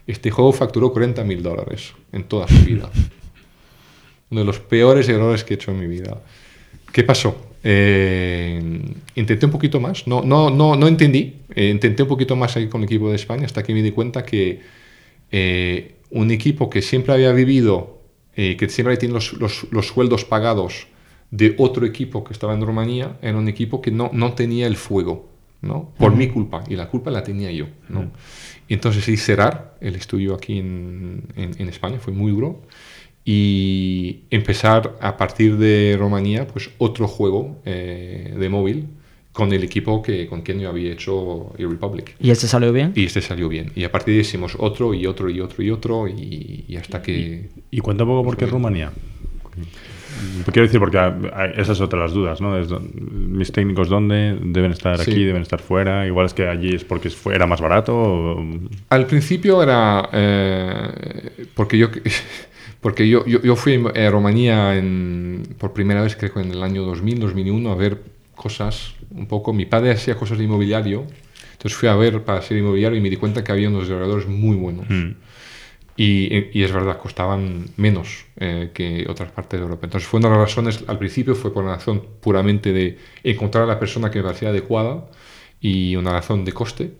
Este 0.06 0.30
juego 0.30 0.52
facturó 0.52 0.92
40 0.92 1.24
mil 1.24 1.42
dólares 1.42 1.94
en 2.12 2.24
toda 2.24 2.46
su 2.46 2.62
vida. 2.62 2.90
Uno 4.32 4.40
de 4.40 4.46
los 4.46 4.58
peores 4.58 5.08
errores 5.08 5.44
que 5.44 5.54
he 5.54 5.56
hecho 5.56 5.70
en 5.70 5.78
mi 5.78 5.86
vida. 5.86 6.20
¿Qué 6.90 7.04
pasó? 7.04 7.36
Eh, 7.62 8.60
intenté 9.14 9.46
un 9.46 9.52
poquito 9.52 9.78
más, 9.78 10.06
no, 10.08 10.22
no, 10.22 10.50
no, 10.50 10.74
no 10.74 10.88
entendí, 10.88 11.34
Eh, 11.54 11.68
intenté 11.68 12.02
un 12.02 12.08
poquito 12.08 12.34
más 12.34 12.56
ahí 12.56 12.66
con 12.68 12.80
el 12.80 12.86
equipo 12.86 13.10
de 13.10 13.16
España 13.16 13.44
hasta 13.44 13.62
que 13.62 13.74
me 13.74 13.82
di 13.82 13.90
cuenta 13.90 14.24
que 14.24 14.60
eh, 15.30 15.96
un 16.10 16.30
equipo 16.30 16.70
que 16.70 16.80
siempre 16.80 17.12
había 17.12 17.32
vivido, 17.32 18.00
eh, 18.36 18.56
que 18.56 18.68
siempre 18.70 18.96
tiene 18.96 19.12
los, 19.14 19.34
los, 19.34 19.66
los 19.70 19.86
sueldos 19.86 20.24
pagados 20.24 20.86
de 21.30 21.54
otro 21.58 21.84
equipo 21.84 22.24
que 22.24 22.32
estaba 22.32 22.54
en 22.54 22.62
Rumanía, 22.64 23.18
era 23.20 23.36
un 23.36 23.48
equipo 23.48 23.80
que 23.82 23.90
no, 23.90 24.10
no 24.14 24.32
tenía 24.32 24.66
el 24.66 24.76
fuego, 24.76 25.28
¿no? 25.60 25.92
Por 25.98 26.16
mi 26.16 26.28
culpa, 26.28 26.64
y 26.68 26.74
la 26.76 26.88
culpa 26.88 27.10
la 27.10 27.22
tenía 27.22 27.50
yo, 27.50 27.66
¿no? 27.90 28.10
Y 28.68 28.74
entonces 28.74 29.06
hice 29.08 29.24
cerrar 29.24 29.76
el 29.80 29.94
estudio 29.94 30.34
aquí 30.34 30.58
en, 30.58 31.24
en, 31.36 31.50
en 31.58 31.68
España, 31.68 31.98
fue 31.98 32.14
muy 32.14 32.32
duro, 32.32 32.62
y 33.24 34.20
empezar 34.30 34.96
a 35.00 35.16
partir 35.16 35.56
de 35.56 35.96
Rumanía, 35.98 36.46
pues 36.46 36.70
otro 36.78 37.06
juego 37.08 37.60
eh, 37.64 38.34
de 38.36 38.48
móvil 38.48 38.86
con 39.32 39.52
el 39.52 39.64
equipo 39.64 40.02
que, 40.02 40.26
con 40.26 40.42
quien 40.42 40.60
yo 40.60 40.68
había 40.68 40.92
hecho 40.92 41.52
e-Republic. 41.56 42.16
¿Y 42.20 42.30
ese 42.30 42.46
salió 42.48 42.72
bien? 42.72 42.92
Y 42.94 43.04
este 43.06 43.22
salió 43.22 43.48
bien. 43.48 43.72
Y 43.74 43.84
a 43.84 43.90
partir 43.92 44.12
de 44.12 44.18
ahí 44.18 44.20
hicimos 44.22 44.56
otro 44.58 44.92
y 44.92 45.06
otro 45.06 45.30
y 45.30 45.40
otro 45.40 45.62
y 45.62 45.70
otro 45.70 46.06
y, 46.08 46.64
y 46.68 46.76
hasta 46.76 47.00
que... 47.00 47.48
Y 47.70 47.78
cuenta 47.80 48.04
un 48.04 48.10
poco 48.10 48.24
por 48.24 48.36
qué 48.36 48.44
Rumanía. 48.46 48.92
Quiero 50.52 50.66
decir, 50.66 50.78
porque 50.78 50.98
hay- 50.98 51.52
esa 51.56 51.72
es 51.72 51.80
otra 51.80 52.00
de 52.00 52.04
las 52.04 52.12
dudas, 52.14 52.40
¿no? 52.42 52.58
Es 52.58 52.68
mis 52.92 53.50
técnicos, 53.50 53.88
¿dónde? 53.88 54.38
¿Deben 54.42 54.72
estar 54.72 54.98
Sí. 54.98 55.10
aquí? 55.10 55.24
¿Deben 55.24 55.42
estar 55.42 55.60
fuera? 55.60 56.06
Igual 56.06 56.26
es 56.26 56.34
que 56.34 56.46
allí 56.46 56.74
es 56.74 56.84
porque 56.84 57.10
era 57.32 57.46
más 57.46 57.60
barato. 57.60 57.96
o- 57.96 58.44
Al 58.90 59.06
principio 59.06 59.62
era... 59.62 60.08
eh, 60.12 61.46
porque 61.54 61.78
yo... 61.78 61.88
Porque 62.82 63.08
yo, 63.08 63.24
yo, 63.26 63.40
yo 63.40 63.54
fui 63.54 63.82
a 63.94 64.10
Rumanía 64.10 64.76
en, 64.76 65.54
por 65.56 65.72
primera 65.72 66.02
vez, 66.02 66.16
creo 66.16 66.34
que 66.34 66.40
en 66.40 66.50
el 66.50 66.62
año 66.64 66.82
2000, 66.82 67.20
2001, 67.20 67.70
a 67.70 67.76
ver 67.76 68.02
cosas 68.34 68.94
un 69.12 69.26
poco. 69.28 69.52
Mi 69.52 69.66
padre 69.66 69.92
hacía 69.92 70.16
cosas 70.16 70.36
de 70.36 70.44
inmobiliario, 70.44 71.06
entonces 71.52 71.78
fui 71.78 71.88
a 71.88 71.94
ver 71.94 72.24
para 72.24 72.42
ser 72.42 72.58
inmobiliario 72.58 72.98
y 72.98 73.00
me 73.00 73.08
di 73.08 73.16
cuenta 73.16 73.44
que 73.44 73.52
había 73.52 73.68
unos 73.68 73.82
desarrolladores 73.84 74.26
muy 74.26 74.56
buenos. 74.56 74.86
Mm. 74.88 75.12
Y, 75.96 76.58
y 76.58 76.64
es 76.64 76.72
verdad, 76.72 76.98
costaban 76.98 77.66
menos 77.76 78.24
eh, 78.40 78.70
que 78.74 79.06
otras 79.08 79.30
partes 79.30 79.60
de 79.60 79.64
Europa. 79.64 79.86
Entonces 79.86 80.08
fue 80.08 80.18
una 80.18 80.30
de 80.30 80.34
las 80.36 80.48
razones, 80.48 80.82
al 80.88 80.98
principio 80.98 81.36
fue 81.36 81.54
por 81.54 81.62
una 81.62 81.76
razón 81.76 82.02
puramente 82.20 82.72
de 82.72 82.98
encontrar 83.22 83.62
a 83.62 83.66
la 83.68 83.78
persona 83.78 84.10
que 84.10 84.18
me 84.18 84.24
parecía 84.24 84.48
adecuada 84.48 85.06
y 85.60 85.94
una 85.94 86.10
razón 86.10 86.44
de 86.44 86.52
coste. 86.52 86.90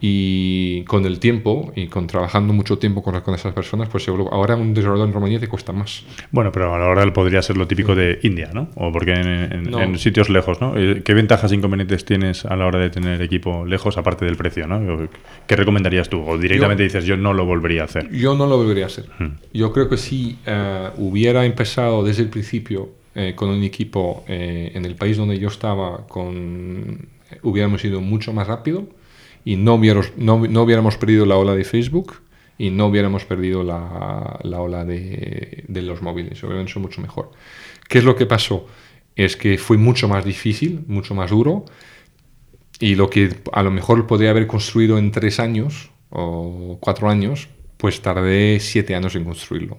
Y 0.00 0.82
con 0.84 1.04
el 1.04 1.18
tiempo 1.18 1.72
y 1.76 1.86
con 1.88 2.06
trabajando 2.06 2.52
mucho 2.52 2.78
tiempo 2.78 3.02
con, 3.02 3.20
con 3.20 3.34
esas 3.34 3.52
personas, 3.52 3.88
pues 3.88 4.04
seguro- 4.04 4.32
ahora 4.32 4.56
un 4.56 4.74
desarrollador 4.74 5.08
en 5.08 5.14
Rumanía 5.14 5.40
te 5.40 5.48
cuesta 5.48 5.72
más. 5.72 6.04
Bueno, 6.30 6.52
pero 6.52 6.74
a 6.74 6.78
la 6.78 6.86
hora 6.86 7.10
podría 7.12 7.42
ser 7.42 7.56
lo 7.56 7.66
típico 7.66 7.94
de 7.94 8.18
India, 8.22 8.50
¿no? 8.52 8.68
O 8.76 8.92
porque 8.92 9.12
en, 9.12 9.26
en- 9.28 9.62
No. 9.70 9.80
en 9.82 9.98
sitios 9.98 10.28
lejos, 10.30 10.60
¿no? 10.60 10.76
Eh, 10.76 11.02
¿Qué 11.04 11.14
ventajas 11.14 11.52
e 11.52 11.54
inconvenientes 11.56 12.04
tienes 12.04 12.44
a 12.44 12.56
la 12.56 12.66
hora 12.66 12.78
de 12.78 12.90
tener 12.90 13.20
equipo 13.22 13.64
lejos, 13.66 13.96
aparte 13.96 14.24
del 14.24 14.36
precio, 14.36 14.66
¿no? 14.66 15.08
¿Qué 15.46 15.56
recomendarías 15.56 16.08
tú? 16.08 16.22
O 16.26 16.38
directamente 16.38 16.82
Yo- 16.82 16.86
dices, 16.86 17.04
yo 17.04 17.16
no 17.16 17.32
lo 17.34 17.44
volvería 17.44 17.82
a 17.82 17.84
hacer. 17.86 18.10
Yo 18.10 18.34
no 18.34 18.46
lo 18.46 18.56
volvería 18.56 18.84
a 18.84 18.86
hacer. 18.88 19.06
Hmm. 19.18 19.36
Yo 19.52 19.72
creo 19.72 19.88
que 19.88 19.96
si 19.96 20.38
eh, 20.46 20.90
hubiera 20.98 21.44
empezado 21.44 22.02
desde 22.04 22.22
el 22.22 22.28
principio 22.28 22.88
eh, 23.14 23.34
con 23.36 23.48
un 23.50 23.62
equipo 23.62 24.24
eh, 24.28 24.72
en 24.74 24.84
el 24.84 24.96
país 24.96 25.16
donde 25.16 25.38
yo 25.38 25.48
estaba, 25.48 26.06
con, 26.08 27.06
hubiéramos 27.42 27.84
ido 27.84 28.00
mucho 28.00 28.32
más 28.32 28.46
rápido 28.46 28.86
y 29.44 29.56
no 29.56 29.74
hubiéramos, 29.74 30.12
no, 30.16 30.46
no 30.46 30.62
hubiéramos 30.62 30.96
perdido 30.96 31.26
la 31.26 31.36
ola 31.36 31.54
de 31.54 31.64
Facebook 31.64 32.20
y 32.56 32.70
no 32.70 32.86
hubiéramos 32.86 33.24
perdido 33.24 33.62
la, 33.62 34.38
la 34.42 34.60
ola 34.60 34.84
de, 34.84 35.64
de 35.66 35.82
los 35.82 36.02
móviles. 36.02 36.42
Hubiéramos 36.42 36.70
hecho 36.70 36.80
mucho 36.80 37.00
mejor. 37.00 37.32
¿Qué 37.88 37.98
es 37.98 38.04
lo 38.04 38.16
que 38.16 38.26
pasó? 38.26 38.66
Es 39.16 39.36
que 39.36 39.58
fue 39.58 39.76
mucho 39.76 40.08
más 40.08 40.24
difícil, 40.24 40.84
mucho 40.86 41.14
más 41.14 41.30
duro 41.30 41.64
y 42.80 42.94
lo 42.94 43.10
que 43.10 43.34
a 43.52 43.62
lo 43.62 43.70
mejor 43.70 44.06
podría 44.06 44.30
haber 44.30 44.46
construido 44.46 44.98
en 44.98 45.10
tres 45.10 45.38
años 45.38 45.90
o 46.10 46.78
cuatro 46.80 47.08
años, 47.08 47.48
pues 47.76 48.00
tardé 48.00 48.58
siete 48.60 48.94
años 48.94 49.14
en 49.14 49.24
construirlo. 49.24 49.78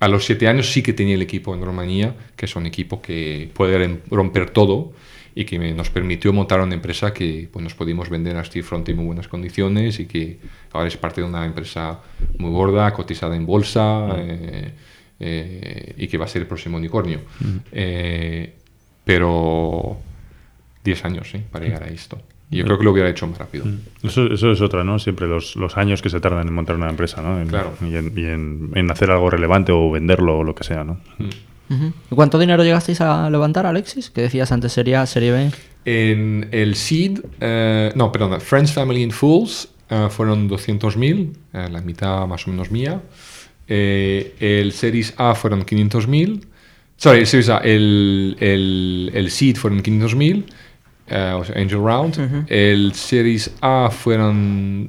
A 0.00 0.08
los 0.08 0.26
siete 0.26 0.48
años 0.48 0.70
sí 0.70 0.82
que 0.82 0.92
tenía 0.92 1.14
el 1.14 1.22
equipo 1.22 1.54
en 1.54 1.64
Rumanía, 1.64 2.14
que 2.36 2.44
es 2.44 2.56
un 2.56 2.66
equipo 2.66 3.00
que 3.00 3.50
puede 3.54 4.00
romper 4.10 4.50
todo 4.50 4.92
y 5.34 5.44
que 5.44 5.58
nos 5.74 5.88
permitió 5.90 6.32
montar 6.32 6.60
una 6.60 6.74
empresa 6.74 7.12
que 7.14 7.48
pues, 7.52 7.62
nos 7.62 7.74
pudimos 7.74 8.08
vender 8.10 8.36
a 8.36 8.44
Stillfront 8.44 8.88
en 8.88 8.96
muy 8.96 9.06
buenas 9.06 9.28
condiciones 9.28 9.98
y 10.00 10.06
que 10.06 10.38
ahora 10.72 10.88
es 10.88 10.96
parte 10.96 11.20
de 11.22 11.26
una 11.26 11.44
empresa 11.46 12.00
muy 12.38 12.50
gorda, 12.50 12.92
cotizada 12.92 13.34
en 13.36 13.46
bolsa 13.46 14.08
eh, 14.18 14.72
eh, 15.20 15.94
y 15.96 16.08
que 16.08 16.18
va 16.18 16.24
a 16.26 16.28
ser 16.28 16.42
el 16.42 16.48
próximo 16.48 16.76
unicornio. 16.76 17.20
Eh, 17.72 18.54
pero 19.04 19.96
10 20.84 21.04
años 21.04 21.32
para 21.50 21.64
llegar 21.64 21.84
a 21.84 21.88
esto. 21.88 22.20
Y 22.50 22.56
yo 22.58 22.64
creo 22.66 22.76
que 22.78 22.84
lo 22.84 22.90
hubiera 22.92 23.08
hecho 23.08 23.26
más 23.26 23.38
rápido. 23.38 23.64
Eso, 24.02 24.26
eso 24.30 24.52
es 24.52 24.60
otra, 24.60 24.84
¿no? 24.84 24.98
Siempre 24.98 25.26
los, 25.26 25.56
los 25.56 25.78
años 25.78 26.02
que 26.02 26.10
se 26.10 26.20
tardan 26.20 26.46
en 26.46 26.52
montar 26.52 26.76
una 26.76 26.90
empresa, 26.90 27.22
¿no? 27.22 27.40
En- 27.40 27.48
Claro. 27.48 27.72
Y, 27.80 27.96
en, 27.96 28.12
y 28.14 28.26
en- 28.26 28.70
en 28.74 28.90
hacer 28.90 29.10
algo 29.10 29.30
relevante 29.30 29.72
o 29.72 29.90
venderlo 29.90 30.38
o 30.40 30.44
lo 30.44 30.54
que 30.54 30.62
sea, 30.64 30.84
¿no? 30.84 30.98
Ujú. 31.72 31.92
¿Y 32.10 32.14
¿Cuánto 32.14 32.38
dinero 32.38 32.62
llegasteis 32.62 33.00
a 33.00 33.28
levantar, 33.30 33.66
Alexis? 33.66 34.10
Que 34.10 34.22
decías 34.22 34.52
antes 34.52 34.72
sería 34.72 35.04
Serie 35.06 35.32
B. 35.32 35.50
En 35.84 36.48
el 36.52 36.76
Seed, 36.76 37.20
eh, 37.40 37.92
no, 37.94 38.12
perdona, 38.12 38.38
Friends, 38.38 38.72
Family 38.72 39.02
and 39.02 39.12
Fools 39.12 39.68
eh, 39.90 40.08
fueron 40.10 40.48
200.000, 40.48 41.32
eh, 41.52 41.68
la 41.70 41.80
mitad 41.80 42.26
más 42.26 42.46
o 42.46 42.50
menos 42.50 42.70
mía. 42.70 43.02
Eh, 43.66 44.34
el 44.40 44.72
Series 44.72 45.14
A 45.16 45.34
fueron 45.34 45.64
500.000. 45.64 46.44
Sorry, 46.96 47.20
el 47.20 47.26
Series 47.26 47.48
A, 47.48 47.58
el, 47.58 48.36
el, 48.38 49.10
el 49.12 49.30
Seed 49.30 49.56
fueron 49.56 49.82
500.000, 49.82 50.44
eh, 51.08 51.32
o 51.36 51.44
sea, 51.44 51.56
Angel 51.56 51.78
Round. 51.78 52.46
El 52.48 52.94
Series 52.94 53.50
A 53.60 53.90
fueron 53.90 54.88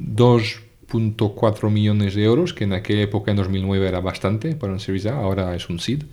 2.4 0.99 1.69
millones 1.69 2.15
de 2.15 2.23
euros, 2.23 2.53
que 2.53 2.63
en 2.63 2.73
aquella 2.73 3.01
época, 3.01 3.31
en 3.31 3.37
2009, 3.37 3.87
era 3.87 3.99
bastante 3.99 4.55
para 4.55 4.73
un 4.73 4.79
Series 4.79 5.05
A, 5.05 5.15
ahora 5.15 5.55
es 5.55 5.69
un 5.69 5.79
Seed. 5.79 6.03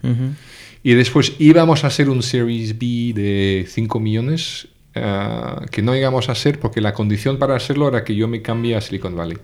Y 0.82 0.94
después 0.94 1.34
íbamos 1.38 1.84
a 1.84 1.88
hacer 1.88 2.08
un 2.08 2.22
Series 2.22 2.78
B 2.78 3.12
de 3.14 3.66
5 3.68 4.00
millones, 4.00 4.68
eh, 4.94 5.54
que 5.70 5.82
no 5.82 5.94
íbamos 5.94 6.28
a 6.28 6.32
hacer 6.32 6.58
porque 6.58 6.80
la 6.80 6.94
condición 6.94 7.38
para 7.38 7.54
hacerlo 7.54 7.88
era 7.88 8.02
que 8.02 8.14
yo 8.14 8.26
me 8.28 8.42
cambie 8.42 8.74
a 8.76 8.80
Silicon 8.80 9.14
Valley. 9.14 9.38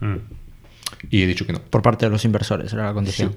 Mm. 0.00 0.16
Y 1.10 1.22
he 1.22 1.26
dicho 1.26 1.46
que 1.46 1.52
no. 1.52 1.60
Por 1.60 1.82
parte 1.82 2.06
de 2.06 2.10
los 2.10 2.24
inversores, 2.24 2.72
era 2.72 2.86
la 2.86 2.94
condición. 2.94 3.36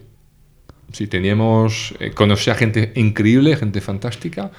Sí, 0.92 1.08
teníamos, 1.08 1.94
eh, 2.00 2.12
conocí 2.12 2.50
a 2.50 2.56
gente 2.56 2.94
increíble, 2.96 3.56
gente 3.58 3.82
fantástica, 3.82 4.52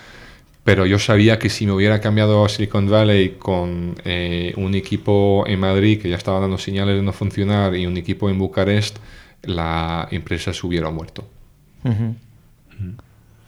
pero 0.67 0.85
yo 0.85 0.99
sabía 0.99 1.39
que 1.39 1.49
si 1.49 1.65
me 1.65 1.73
hubiera 1.73 2.01
cambiado 2.01 2.45
a 2.45 2.49
Silicon 2.49 2.91
Valley 2.91 3.37
con 3.39 3.95
eh, 4.05 4.53
un 4.57 4.75
equipo 4.75 5.45
en 5.47 5.61
Madrid 5.61 6.03
que 6.03 6.09
ya 6.11 6.17
estaba 6.17 6.41
dando 6.41 6.59
señales 6.59 6.97
de 6.97 7.03
no 7.03 7.13
funcionar 7.13 7.77
y 7.77 7.87
un 7.87 7.97
equipo 7.97 8.29
en 8.29 8.37
Bucarest, 8.37 8.99
la 9.45 10.09
empresa 10.11 10.53
se 10.53 10.67
hubiera 10.67 10.91
muerto. 10.91 11.25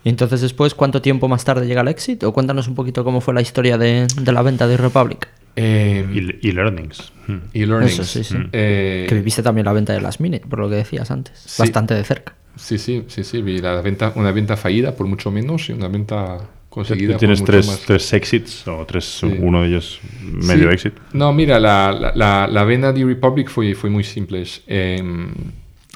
Y 0.04 0.08
entonces 0.08 0.40
después, 0.42 0.74
¿cuánto 0.74 1.02
tiempo 1.02 1.26
más 1.26 1.44
tarde 1.44 1.66
llega 1.66 1.80
el 1.80 1.88
éxito? 1.88 2.28
O 2.28 2.32
cuéntanos 2.32 2.68
un 2.68 2.76
poquito 2.76 3.02
cómo 3.02 3.20
fue 3.20 3.34
la 3.34 3.40
historia 3.40 3.76
de, 3.76 4.06
de 4.20 4.32
la 4.32 4.42
venta 4.42 4.68
de 4.68 4.76
Republic. 4.76 5.26
Eh, 5.56 6.06
Y, 6.12 6.48
y 6.48 6.52
learnings. 6.52 7.12
Y 7.52 7.66
learnings. 7.66 7.94
Eso, 7.98 8.04
sí, 8.04 8.22
sí. 8.22 8.36
Eh, 8.52 9.06
Que 9.08 9.16
viviste 9.16 9.42
también 9.42 9.64
la 9.64 9.72
venta 9.72 9.92
de 9.92 10.00
las 10.00 10.20
Minute, 10.20 10.46
por 10.48 10.60
lo 10.60 10.70
que 10.70 10.76
decías 10.76 11.10
antes. 11.10 11.36
Sí. 11.36 11.60
Bastante 11.62 11.94
de 11.94 12.04
cerca. 12.04 12.36
Sí, 12.54 12.78
sí, 12.78 13.04
sí, 13.08 13.24
sí, 13.24 13.42
vi 13.42 13.58
la 13.58 13.80
venta, 13.82 14.12
una 14.14 14.30
venta 14.30 14.56
fallida 14.56 14.94
por 14.94 15.08
mucho 15.08 15.32
menos 15.32 15.68
y 15.68 15.72
una 15.72 15.88
venta 15.88 16.38
conseguida 16.68 17.12
por 17.12 17.18
Tienes 17.20 17.40
mucho 17.40 17.52
tres, 17.52 17.66
más. 17.66 17.80
tres 17.80 18.12
exits 18.12 18.68
o 18.68 18.84
tres, 18.86 19.04
Sí. 19.04 19.26
uno 19.40 19.62
de 19.62 19.68
ellos 19.68 20.00
medio 20.22 20.68
Sí. 20.68 20.74
exit. 20.74 20.94
No, 21.12 21.32
mira, 21.32 21.58
la, 21.58 21.92
la, 21.92 22.12
la, 22.14 22.46
la 22.46 22.64
de 22.92 23.04
Republic 23.04 23.48
fue, 23.48 23.74
fue 23.74 23.90
muy 23.90 24.04
simple. 24.04 24.44
Eh, 24.66 25.02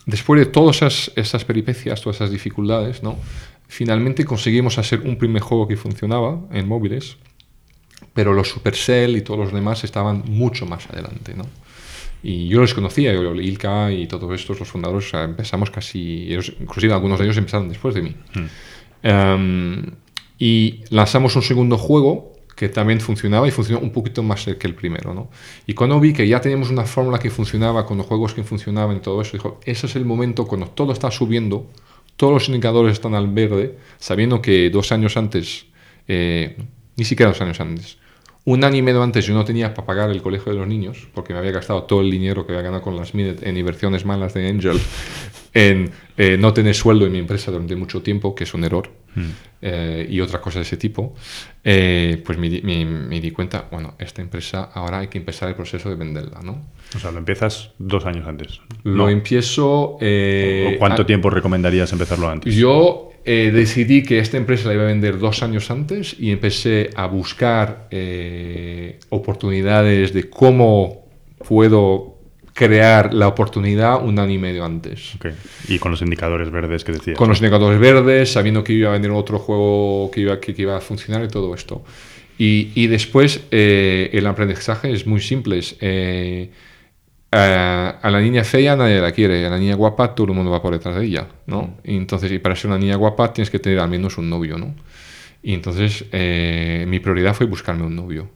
después 0.06 0.40
de 0.40 0.46
todas 0.46 0.76
esas, 0.76 1.12
esas 1.16 1.44
peripecias, 1.44 2.00
todas 2.00 2.16
esas 2.16 2.30
dificultades, 2.30 3.02
¿no? 3.02 3.16
finalmente 3.68 4.24
conseguimos 4.26 4.76
hacer 4.76 5.00
un 5.00 5.16
primer 5.16 5.40
juego 5.40 5.66
que 5.66 5.78
funcionaba 5.78 6.40
en 6.52 6.68
móviles, 6.68 7.16
pero 8.12 8.34
los 8.34 8.48
Supercell 8.50 9.16
y 9.16 9.22
todos 9.22 9.40
los 9.40 9.52
demás 9.52 9.82
estaban 9.84 10.24
mucho 10.26 10.66
más 10.66 10.90
adelante, 10.90 11.32
¿no? 11.34 11.46
Y 12.22 12.48
yo 12.48 12.60
los 12.60 12.74
conocía, 12.74 13.14
yo, 13.14 13.34
Ilka 13.34 13.90
y 13.90 14.06
todos 14.06 14.30
estos, 14.38 14.58
los 14.60 14.68
fundadores, 14.68 15.06
o 15.06 15.10
sea, 15.12 15.24
empezamos 15.24 15.70
casi, 15.70 16.26
ellos- 16.30 16.52
inclusive 16.60 16.92
algunos 16.92 17.18
de 17.18 17.24
ellos 17.24 17.38
empezaron 17.38 17.68
después 17.70 17.94
de 17.94 18.02
mí. 18.02 18.14
Em, 19.02 19.86
y 20.38 20.80
lanzamos 20.90 21.36
un 21.36 21.42
segundo 21.42 21.78
juego 21.78 22.32
que 22.56 22.68
también 22.68 23.00
funcionaba 23.00 23.48
y 23.48 23.50
funcionó 23.50 23.80
un 23.80 23.90
poquito 23.90 24.22
más 24.22 24.44
que 24.44 24.66
el 24.66 24.74
primero, 24.74 25.14
¿no? 25.14 25.30
Y 25.66 25.74
cuando 25.74 25.98
vi 25.98 26.12
que 26.12 26.28
ya 26.28 26.40
teníamos 26.40 26.70
una 26.70 26.84
fórmula 26.84 27.18
que 27.18 27.30
funcionaba, 27.30 27.86
con 27.86 27.98
los 27.98 28.06
juegos 28.06 28.34
que 28.34 28.44
funcionaban 28.44 28.98
y 28.98 29.00
todo 29.00 29.20
eso, 29.22 29.32
dijo, 29.32 29.60
ese 29.64 29.86
es 29.86 29.96
el 29.96 30.04
momento 30.04 30.46
cuando 30.46 30.68
todo 30.68 30.92
está 30.92 31.10
subiendo, 31.10 31.66
todos 32.16 32.32
los 32.32 32.48
indicadores 32.48 32.92
están 32.92 33.14
al 33.14 33.28
verde, 33.28 33.78
sabiendo 33.98 34.42
que 34.42 34.70
dos 34.70 34.92
años 34.92 35.16
antes, 35.16 35.66
eh, 36.06 36.56
ni 36.96 37.04
siquiera 37.04 37.32
dos 37.32 37.40
años 37.40 37.58
antes, 37.60 37.98
un 38.44 38.64
año 38.64 38.76
y 38.76 38.82
medio 38.82 39.02
antes 39.02 39.24
yo 39.24 39.34
no 39.34 39.44
tenía 39.44 39.72
para 39.72 39.86
pagar 39.86 40.10
el 40.10 40.20
colegio 40.20 40.52
de 40.52 40.58
los 40.58 40.66
niños, 40.66 41.08
porque 41.14 41.32
me 41.32 41.38
había 41.38 41.52
gastado 41.52 41.84
todo 41.84 42.00
el 42.00 42.10
dinero 42.10 42.44
que 42.44 42.52
había 42.52 42.62
ganado 42.62 42.82
con 42.82 42.96
las 42.96 43.14
Minute 43.14 43.48
en 43.48 43.56
inversiones 43.56 44.04
malas 44.04 44.34
de 44.34 44.48
Angel, 44.48 44.80
en 45.54 45.90
eh, 46.16 46.36
no 46.38 46.52
tener 46.52 46.74
sueldo 46.74 47.06
en 47.06 47.12
mi 47.12 47.18
empresa 47.18 47.50
durante 47.50 47.76
mucho 47.76 48.02
tiempo, 48.02 48.34
que 48.34 48.44
es 48.44 48.52
un 48.52 48.64
error, 48.64 48.90
eh, 49.60 50.06
y 50.10 50.20
otras 50.20 50.40
cosas 50.42 50.56
de 50.56 50.62
ese 50.62 50.76
tipo, 50.76 51.14
eh, 51.64 52.20
pues 52.24 52.38
me 52.38 52.48
di, 52.48 52.62
me- 52.62 52.84
me 52.84 53.20
di 53.20 53.30
cuenta, 53.30 53.68
bueno, 53.70 53.94
esta 53.98 54.22
empresa 54.22 54.70
ahora 54.74 54.98
hay 55.00 55.08
que 55.08 55.18
empezar 55.18 55.48
el 55.48 55.54
proceso 55.54 55.88
de 55.88 55.94
venderla, 55.96 56.40
¿no? 56.42 56.62
O 56.94 56.98
sea, 56.98 57.10
lo 57.10 57.18
empiezas 57.18 57.70
dos 57.78 58.04
años 58.06 58.26
antes. 58.26 58.60
Lo 58.84 59.04
No. 59.04 59.08
empiezo... 59.08 59.96
eh, 60.00 60.74
¿O 60.74 60.78
¿Cuánto 60.78 61.02
a- 61.02 61.06
tiempo 61.06 61.30
recomendarías 61.30 61.92
empezarlo 61.92 62.28
antes? 62.28 62.54
Yo 62.54 63.10
eh, 63.24 63.50
decidí 63.54 64.02
que 64.02 64.18
esta 64.18 64.36
empresa 64.36 64.66
la 64.68 64.74
iba 64.74 64.82
a 64.82 64.86
vender 64.86 65.18
dos 65.18 65.42
años 65.44 65.70
antes 65.70 66.16
y 66.18 66.32
empecé 66.32 66.90
a 66.96 67.06
buscar 67.06 67.86
eh, 67.92 68.98
oportunidades 69.10 70.12
de 70.12 70.28
cómo 70.28 71.06
puedo 71.46 72.11
crear 72.52 73.14
la 73.14 73.28
oportunidad 73.28 74.04
un 74.04 74.18
año 74.18 74.32
y 74.32 74.38
medio 74.38 74.64
antes. 74.64 75.14
Ok. 75.16 75.26
Y 75.68 75.78
con 75.78 75.90
los 75.90 76.02
indicadores 76.02 76.50
verdes 76.50 76.84
que 76.84 76.92
decías. 76.92 77.16
Con 77.16 77.28
los 77.28 77.38
indicadores 77.38 77.80
verdes, 77.80 78.32
sabiendo 78.32 78.62
que 78.62 78.72
iba 78.72 78.90
a 78.90 78.92
vender 78.92 79.10
otro 79.10 79.38
juego 79.38 80.10
que 80.10 80.20
iba, 80.20 80.40
que, 80.40 80.54
que 80.54 80.62
iba 80.62 80.76
a 80.76 80.80
funcionar 80.80 81.24
y 81.24 81.28
todo 81.28 81.54
esto. 81.54 81.82
Y, 82.38 82.70
y 82.74 82.86
después 82.86 83.42
eh, 83.50 84.10
el 84.12 84.26
aprendizaje 84.26 84.92
es 84.92 85.06
muy 85.06 85.20
simple. 85.20 85.58
es, 85.58 85.76
eh, 85.80 86.50
a, 87.32 87.98
a 88.02 88.10
la 88.10 88.20
niña 88.20 88.44
fea 88.44 88.76
nadie 88.76 89.00
la 89.00 89.10
quiere, 89.10 89.46
a 89.46 89.50
la 89.50 89.58
niña 89.58 89.74
guapa 89.74 90.14
todo 90.14 90.26
el 90.28 90.34
mundo 90.34 90.50
va 90.50 90.60
por 90.60 90.74
detrás 90.74 90.96
de 90.96 91.06
ella, 91.06 91.28
¿no? 91.46 91.78
Y 91.82 91.96
entonces, 91.96 92.30
y 92.30 92.38
para 92.38 92.54
ser 92.54 92.70
una 92.70 92.78
niña 92.78 92.96
guapa 92.96 93.32
tienes 93.32 93.50
que 93.50 93.58
tener 93.58 93.78
al 93.78 93.88
menos 93.88 94.18
un 94.18 94.28
novio, 94.28 94.58
¿no? 94.58 94.74
Y 95.42 95.54
entonces 95.54 96.04
eh, 96.12 96.84
mi 96.86 97.00
prioridad 97.00 97.34
fue 97.34 97.46
buscarme 97.46 97.84
un 97.84 97.96
novio. 97.96 98.28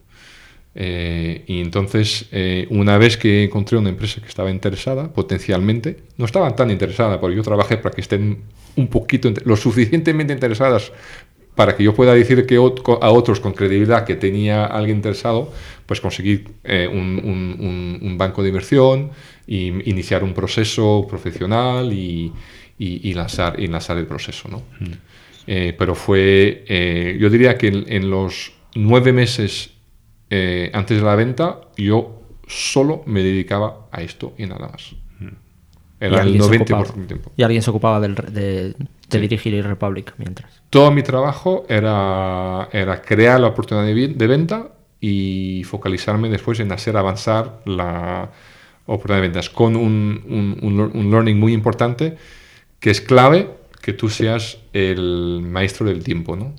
Eh, 0.79 1.43
y 1.47 1.59
entonces, 1.59 2.27
eh, 2.31 2.67
una 2.69 2.99
vez 2.99 3.17
que 3.17 3.45
encontré 3.45 3.79
una 3.79 3.89
empresa 3.89 4.21
que 4.21 4.27
estaba 4.27 4.51
interesada, 4.51 5.11
potencialmente, 5.11 5.97
no 6.17 6.25
estaban 6.25 6.55
tan 6.55 6.69
interesada, 6.69 7.19
porque 7.19 7.35
yo 7.35 7.41
trabajé 7.41 7.77
para 7.77 7.95
que 7.95 8.01
estén 8.01 8.43
un 8.75 8.87
poquito, 8.87 9.33
lo 9.43 9.55
suficientemente 9.57 10.33
interesadas 10.33 10.91
para 11.55 11.75
que 11.75 11.83
yo 11.83 11.95
pueda 11.95 12.13
decir 12.13 12.45
que 12.45 12.57
a 12.57 13.09
otros 13.09 13.39
con 13.39 13.53
credibilidad 13.53 14.05
que 14.05 14.13
tenía 14.15 14.65
alguien 14.65 14.97
interesado, 14.97 15.51
pues 15.87 15.99
conseguir 15.99 16.47
eh, 16.63 16.87
un, 16.87 17.19
un- 17.23 17.55
un- 17.59 17.99
un 18.03 18.17
banco 18.19 18.43
de 18.43 18.49
inversión 18.49 19.09
y 19.47 19.69
iniciar 19.89 20.23
un 20.23 20.35
proceso 20.35 21.07
profesional 21.09 21.91
y, 21.91 22.31
y- 22.77 23.09
y 23.09 23.13
lanzar, 23.15 23.59
y 23.59 23.65
lanzar 23.65 23.97
el 23.97 24.05
proceso. 24.05 24.47
¿no? 24.49 24.61
Eh, 25.47 25.73
pero 25.75 25.95
fue, 25.95 26.63
eh, 26.67 27.17
yo 27.19 27.31
diría 27.31 27.57
que 27.57 27.69
en, 27.69 27.85
en 27.91 28.11
los 28.11 28.51
nueve 28.75 29.11
meses 29.11 29.71
eh, 30.29 30.69
antes 30.73 30.99
de 30.99 31.05
la 31.05 31.15
venta, 31.15 31.61
yo 31.77 32.21
solo 32.47 33.03
me 33.05 33.23
dedicaba 33.23 33.87
a 33.91 34.01
esto 34.01 34.33
y 34.37 34.45
nada 34.45 34.69
más. 34.69 34.91
Y 34.91 36.05
Era 36.05 36.21
el 36.21 36.27
alguien 36.27 36.43
se 36.43 36.49
90% 36.49 36.61
ocupaba- 36.61 36.93
de 36.93 37.01
mi 37.01 37.07
tiempo. 37.07 37.31
Y 37.35 37.43
alguien 37.43 37.61
se 37.63 37.69
ocupaba 37.71 37.99
del 37.99 38.15
de, 38.15 38.75
dirigir 39.09 39.55
el 39.55 39.63
Republic 39.63 40.13
mientras. 40.17 40.61
Todo 40.69 40.91
mi 40.91 41.01
trabajo 41.01 41.65
era, 41.69 42.69
era 42.71 43.01
crear 43.01 43.39
la 43.39 43.47
oportunidad 43.47 43.85
de, 43.85 44.27
venta 44.27 44.69
y 45.01 45.63
focalizarme 45.65 46.29
después 46.29 46.59
en 46.59 46.71
hacer 46.71 46.97
avanzar 46.97 47.61
la 47.65 48.29
oportunidad 48.85 49.21
de 49.21 49.27
ventas 49.27 49.49
con 49.49 49.75
un, 49.75 50.23
un- 50.27 50.59
un 50.61 50.77
lear- 50.77 50.91
un 50.93 51.09
learning 51.11 51.39
muy 51.39 51.53
importante 51.53 52.17
que 52.79 52.91
es 52.91 53.01
clave 53.01 53.49
que 53.81 53.93
tú 53.93 54.09
seas 54.09 54.59
el 54.73 55.41
maestro 55.43 55.87
del 55.87 56.03
tiempo, 56.03 56.35
¿no? 56.35 56.53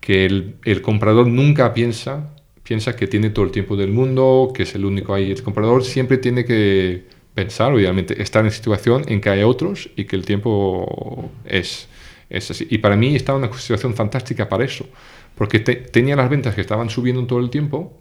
Que 0.00 0.26
el, 0.26 0.56
el 0.64 0.80
comprador 0.82 1.26
nunca 1.26 1.72
piensa, 1.74 2.34
piensa 2.70 2.94
que 2.94 3.08
tiene 3.08 3.30
todo 3.30 3.44
el 3.46 3.50
tiempo 3.50 3.74
del 3.76 3.90
mundo, 3.90 4.52
que 4.54 4.62
es 4.62 4.76
el 4.76 4.84
único 4.84 5.12
ahí. 5.12 5.32
El 5.32 5.42
comprador 5.42 5.82
siempre 5.82 6.18
tiene 6.18 6.44
que 6.44 7.02
pensar, 7.34 7.72
obviamente, 7.72 8.22
estar 8.22 8.44
en 8.44 8.52
situación 8.52 9.02
en 9.08 9.20
que 9.20 9.28
hay 9.28 9.42
otros 9.42 9.90
y 9.96 10.04
que 10.04 10.14
el 10.14 10.24
tiempo 10.24 11.32
es, 11.44 11.88
es 12.28 12.48
así. 12.52 12.68
Y 12.70 12.78
para 12.78 12.94
mí 12.94 13.16
estaba 13.16 13.38
una 13.38 13.52
situación 13.52 13.94
fantástica 13.94 14.48
para 14.48 14.62
eso, 14.64 14.86
porque 15.34 15.58
te- 15.58 15.74
tenía 15.74 16.14
las 16.14 16.30
ventas 16.30 16.54
que 16.54 16.60
estaban 16.60 16.90
subiendo 16.90 17.26
todo 17.26 17.40
el 17.40 17.50
tiempo, 17.50 17.92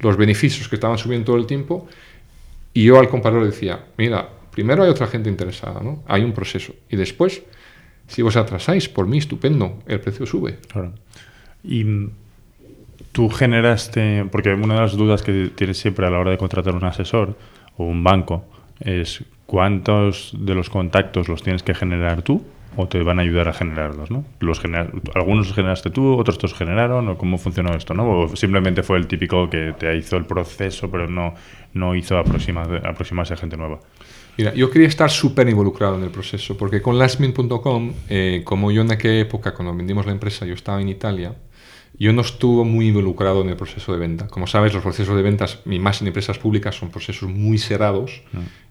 los 0.00 0.16
beneficios 0.16 0.68
que 0.68 0.74
estaban 0.74 0.98
subiendo 0.98 1.26
todo 1.26 1.36
el 1.36 1.46
tiempo, 1.46 1.86
y 2.74 2.82
yo 2.82 2.98
al 2.98 3.08
comprador 3.08 3.44
decía, 3.44 3.84
mira, 3.96 4.28
primero 4.50 4.82
hay 4.82 4.90
otra 4.90 5.06
gente 5.06 5.30
interesada, 5.30 5.80
¿no? 5.80 6.02
Hay 6.08 6.24
un 6.24 6.32
proceso. 6.32 6.74
Y 6.90 6.96
después, 6.96 7.42
si 8.08 8.22
vos 8.22 8.34
atrasáis, 8.34 8.88
por 8.88 9.06
mí, 9.06 9.18
estupendo, 9.18 9.78
el 9.86 10.00
precio 10.00 10.26
sube. 10.26 10.58
Claro. 10.66 10.94
Y 11.62 11.84
tú 13.16 13.30
generaste, 13.30 14.26
porque 14.30 14.52
una 14.52 14.74
de 14.74 14.80
las 14.82 14.94
dudas 14.94 15.22
que 15.22 15.50
tienes 15.54 15.78
siempre 15.78 16.06
a 16.06 16.10
la 16.10 16.18
hora 16.18 16.32
de 16.32 16.36
contratar 16.36 16.74
un 16.74 16.84
asesor 16.84 17.34
o 17.78 17.84
un 17.84 18.04
banco 18.04 18.44
es 18.78 19.24
cuántos 19.46 20.34
de 20.38 20.54
los 20.54 20.68
contactos 20.68 21.26
los 21.26 21.42
tienes 21.42 21.62
que 21.62 21.72
generar 21.74 22.20
tú 22.20 22.44
o 22.76 22.86
te 22.88 23.02
van 23.02 23.18
a 23.18 23.22
ayudar 23.22 23.48
a 23.48 23.54
generarlos, 23.54 24.10
¿no? 24.10 24.26
Los 24.40 24.60
genera- 24.60 24.90
algunos 25.14 25.46
los 25.46 25.56
generaste 25.56 25.88
tú, 25.88 26.12
otros 26.18 26.36
te 26.36 26.42
los 26.42 26.52
generaron, 26.52 27.08
o 27.08 27.16
cómo 27.16 27.38
funcionó 27.38 27.74
esto, 27.74 27.94
¿no? 27.94 28.04
O 28.20 28.36
simplemente 28.36 28.82
fue 28.82 28.98
el 28.98 29.06
típico 29.06 29.48
que 29.48 29.72
te 29.78 29.96
hizo 29.96 30.18
el 30.18 30.26
proceso, 30.26 30.90
pero 30.90 31.08
no, 31.08 31.32
no 31.72 31.94
hizo 31.94 32.18
aproxima- 32.18 32.68
aproximarse 32.84 33.32
a 33.32 33.38
gente 33.38 33.56
nueva. 33.56 33.78
Mira, 34.36 34.52
yo 34.52 34.68
quería 34.68 34.88
estar 34.88 35.08
súper 35.08 35.48
involucrado 35.48 35.96
en 35.96 36.02
el 36.04 36.10
proceso, 36.10 36.58
porque 36.58 36.82
con 36.82 36.98
lastminute.com, 36.98 37.92
eh, 38.10 38.42
como 38.44 38.70
yo 38.70 38.82
en 38.82 38.92
aquella 38.92 39.20
época, 39.20 39.54
cuando 39.54 39.74
vendimos 39.74 40.04
la 40.04 40.12
empresa, 40.12 40.44
yo 40.44 40.52
estaba 40.52 40.78
en 40.82 40.90
Italia, 40.90 41.32
yo 41.98 42.12
no 42.12 42.20
estuve 42.20 42.64
muy 42.64 42.88
involucrado 42.88 43.40
en 43.42 43.48
el 43.48 43.56
proceso 43.56 43.92
de 43.92 43.98
venta. 43.98 44.28
Como 44.28 44.46
sabes, 44.46 44.74
los 44.74 44.82
procesos 44.82 45.16
de 45.16 45.22
ventas, 45.22 45.60
y 45.64 45.78
más 45.78 46.02
en 46.02 46.08
empresas 46.08 46.38
públicas, 46.38 46.74
son 46.74 46.90
procesos 46.90 47.28
muy 47.28 47.58
cerrados, 47.58 48.22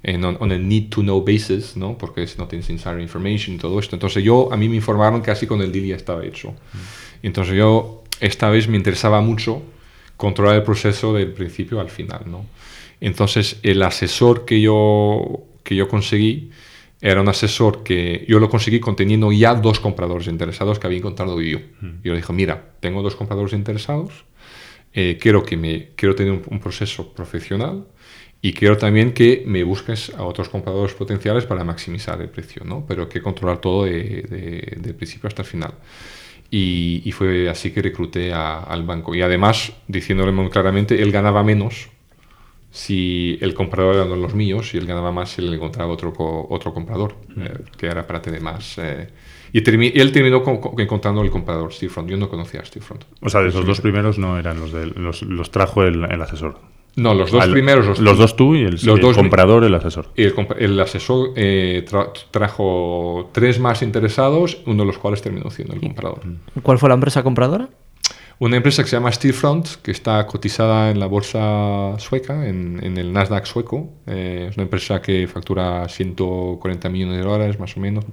en 0.03 0.23
on, 0.23 0.37
on 0.39 0.51
a 0.51 0.57
need-to-know 0.57 1.23
basis, 1.25 1.75
¿no? 1.75 1.97
porque 1.97 2.27
si 2.27 2.37
no 2.37 2.47
tienes 2.47 2.69
insider 2.69 2.99
information 2.99 3.55
y 3.55 3.57
todo 3.57 3.79
esto. 3.79 3.95
Entonces 3.95 4.23
yo, 4.23 4.51
a 4.51 4.57
mí 4.57 4.69
me 4.69 4.75
informaron 4.75 5.21
casi 5.21 5.47
cuando 5.47 5.65
el 5.65 5.71
deal 5.71 5.85
ya 5.85 5.95
estaba 5.95 6.23
hecho. 6.23 6.53
Entonces 7.23 7.55
yo, 7.55 8.03
esta 8.19 8.49
vez 8.49 8.67
me 8.67 8.77
interesaba 8.77 9.21
mucho 9.21 9.63
controlar 10.17 10.55
el 10.57 10.63
proceso 10.63 11.13
del 11.13 11.31
principio 11.33 11.79
al 11.79 11.89
final. 11.89 12.21
¿no? 12.27 12.45
Entonces 13.01 13.59
el 13.63 13.81
asesor 13.81 14.45
que 14.45 14.61
yo, 14.61 15.43
que 15.63 15.75
yo 15.75 15.87
conseguí 15.87 16.51
era 17.01 17.21
un 17.21 17.29
asesor 17.29 17.83
que 17.83 18.25
yo 18.27 18.39
lo 18.39 18.49
conseguí 18.49 18.79
conteniendo 18.79 19.31
ya 19.31 19.53
dos 19.55 19.79
compradores 19.79 20.27
interesados 20.27 20.79
que 20.79 20.87
había 20.87 20.99
encontrado 20.99 21.39
yo. 21.41 21.59
Yo 22.03 22.13
le 22.13 22.17
dije, 22.17 22.33
mira, 22.33 22.73
tengo 22.79 23.01
dos 23.03 23.15
compradores 23.15 23.53
interesados, 23.53 24.25
eh, 24.93 25.17
quiero, 25.19 25.43
que 25.43 25.57
me, 25.57 25.89
quiero 25.95 26.15
tener 26.15 26.31
un, 26.33 26.41
un 26.49 26.59
proceso 26.59 27.13
profesional 27.13 27.85
y 28.41 28.53
quiero 28.53 28.77
también 28.77 29.13
que 29.13 29.43
me 29.45 29.63
busques 29.63 30.11
a 30.15 30.23
otros 30.23 30.49
compradores 30.49 30.93
potenciales 30.93 31.45
para 31.45 31.63
maximizar 31.63 32.21
el 32.21 32.29
precio, 32.29 32.63
¿no? 32.65 32.85
pero 32.87 33.09
que 33.09 33.21
controlar 33.21 33.59
todo 33.59 33.85
de, 33.85 34.21
de- 34.23 34.77
del 34.79 34.95
principio 34.95 35.27
hasta 35.27 35.41
el 35.41 35.47
final. 35.47 35.73
Y, 36.51 37.01
y 37.05 37.11
fue 37.11 37.49
así 37.49 37.71
que 37.71 37.81
recluté 37.81 38.31
a- 38.33 38.59
al 38.59 38.83
banco. 38.83 39.15
Y 39.15 39.21
además, 39.21 39.73
diciéndole 39.87 40.31
muy 40.31 40.49
claramente, 40.49 41.01
él 41.01 41.11
ganaba 41.11 41.43
menos 41.43 41.89
si 42.75 43.37
el 43.39 43.53
comprador 43.53 43.95
era 43.95 44.05
de 44.05 44.17
los 44.17 44.35
míos 44.35 44.73
y 44.73 44.77
él 44.77 44.85
ganaba 44.85 45.09
más 45.11 45.29
si 45.29 45.41
le 45.41 45.55
encontraba 45.55 45.91
otro, 45.93 46.13
co- 46.13 46.45
otro 46.49 46.73
comprador, 46.73 47.15
eh, 47.39 47.53
que 47.77 47.85
era 47.87 48.05
para 48.05 48.21
tener 48.21 48.41
más. 48.41 48.77
eh. 48.79 49.07
y 49.53 49.61
termi- 49.61 49.93
él 49.95 50.11
terminó 50.11 50.43
con- 50.43 50.57
con- 50.57 50.77
encontrando 50.81 51.21
el 51.21 51.29
comprador, 51.31 51.71
Steelfront. 51.71 52.09
Yo 52.09 52.17
no 52.17 52.27
conocía 52.27 52.59
a 52.59 52.65
Steelfront. 52.65 53.05
O 53.21 53.29
sea, 53.29 53.41
de 53.41 53.49
esos 53.49 53.65
dos 53.65 53.79
primeros 53.79 54.19
no 54.19 54.37
eran 54.37 54.59
los 54.59 54.73
de 54.73 54.87
los, 54.87 55.21
los 55.21 55.51
trajo 55.51 55.83
el, 55.83 56.03
el 56.03 56.21
asesor. 56.21 56.59
No, 56.97 57.13
los 57.13 57.31
dos 57.31 57.41
Al- 57.43 57.51
primeros. 57.51 57.99
Los, 57.99 58.17
dos 58.17 58.35
tú 58.35 58.55
y 58.55 58.63
el, 58.63 58.71
los 58.71 58.85
el 58.87 58.99
dos- 58.99 59.15
comprador, 59.15 59.63
el 59.63 59.73
asesor. 59.73 60.09
Y 60.17 60.23
el, 60.57 60.79
asesor 60.81 61.31
eh, 61.37 61.85
tra- 61.89 62.11
trajo 62.31 63.29
tres 63.33 63.59
más 63.59 63.81
interesados, 63.81 64.57
uno 64.65 64.83
de 64.83 64.87
los 64.87 64.97
cuales 64.97 65.21
terminó 65.21 65.49
siendo 65.49 65.73
el 65.73 65.79
comprador. 65.81 66.21
¿Cuál 66.61 66.77
fue 66.77 66.89
la 66.89 66.95
empresa 66.95 67.23
compradora? 67.23 67.69
Una 68.37 68.57
empresa 68.57 68.83
que 68.83 68.89
se 68.89 68.97
llama 68.97 69.11
Steelfront, 69.11 69.81
que 69.81 69.91
está 69.91 70.27
cotizada 70.27 70.91
en 70.91 70.99
la 70.99 71.07
bolsa 71.07 71.95
sueca, 71.99 72.47
en, 72.47 72.97
el 72.97 73.13
Nasdaq 73.13 73.45
sueco. 73.45 73.89
Eh, 74.07 74.47
es 74.49 74.57
una 74.57 74.63
empresa 74.63 75.01
que 75.01 75.25
factura 75.27 75.87
140 75.87 76.89
millones 76.89 77.17
de 77.17 77.23
dólares 77.23 77.59
más 77.59 77.77
o 77.77 77.79
menos. 77.79 78.05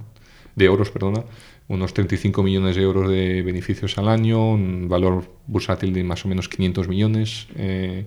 de 0.55 0.65
euros, 0.65 0.91
perdona, 0.91 1.23
unos 1.67 1.93
35 1.95 2.43
millones 2.43 2.75
de 2.75 2.83
euros 2.83 3.09
de 3.09 3.41
beneficios 3.41 3.97
al 3.97 4.07
año, 4.07 4.51
un 4.51 4.87
valor 4.87 5.25
bursátil 5.47 5.91
de 5.93 6.03
más 6.03 6.23
o 6.25 6.27
menos 6.27 6.47
500 6.47 6.87
millones. 6.87 7.47
eh, 7.55 8.05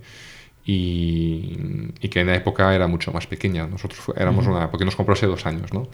y, 0.67 1.57
y 2.07 2.09
que 2.09 2.21
en 2.21 2.29
la 2.29 2.37
época 2.37 2.73
era 2.73 2.87
mucho 2.87 3.13
más 3.13 3.27
pequeña. 3.27 3.67
Nosotros 3.67 4.01
éramos 4.17 4.47
una, 4.47 4.71
porque 4.71 4.85
nos 4.85 4.95
compró 4.95 5.15
hace 5.15 5.27
dos 5.27 5.45
años, 5.45 5.73
¿no? 5.75 5.89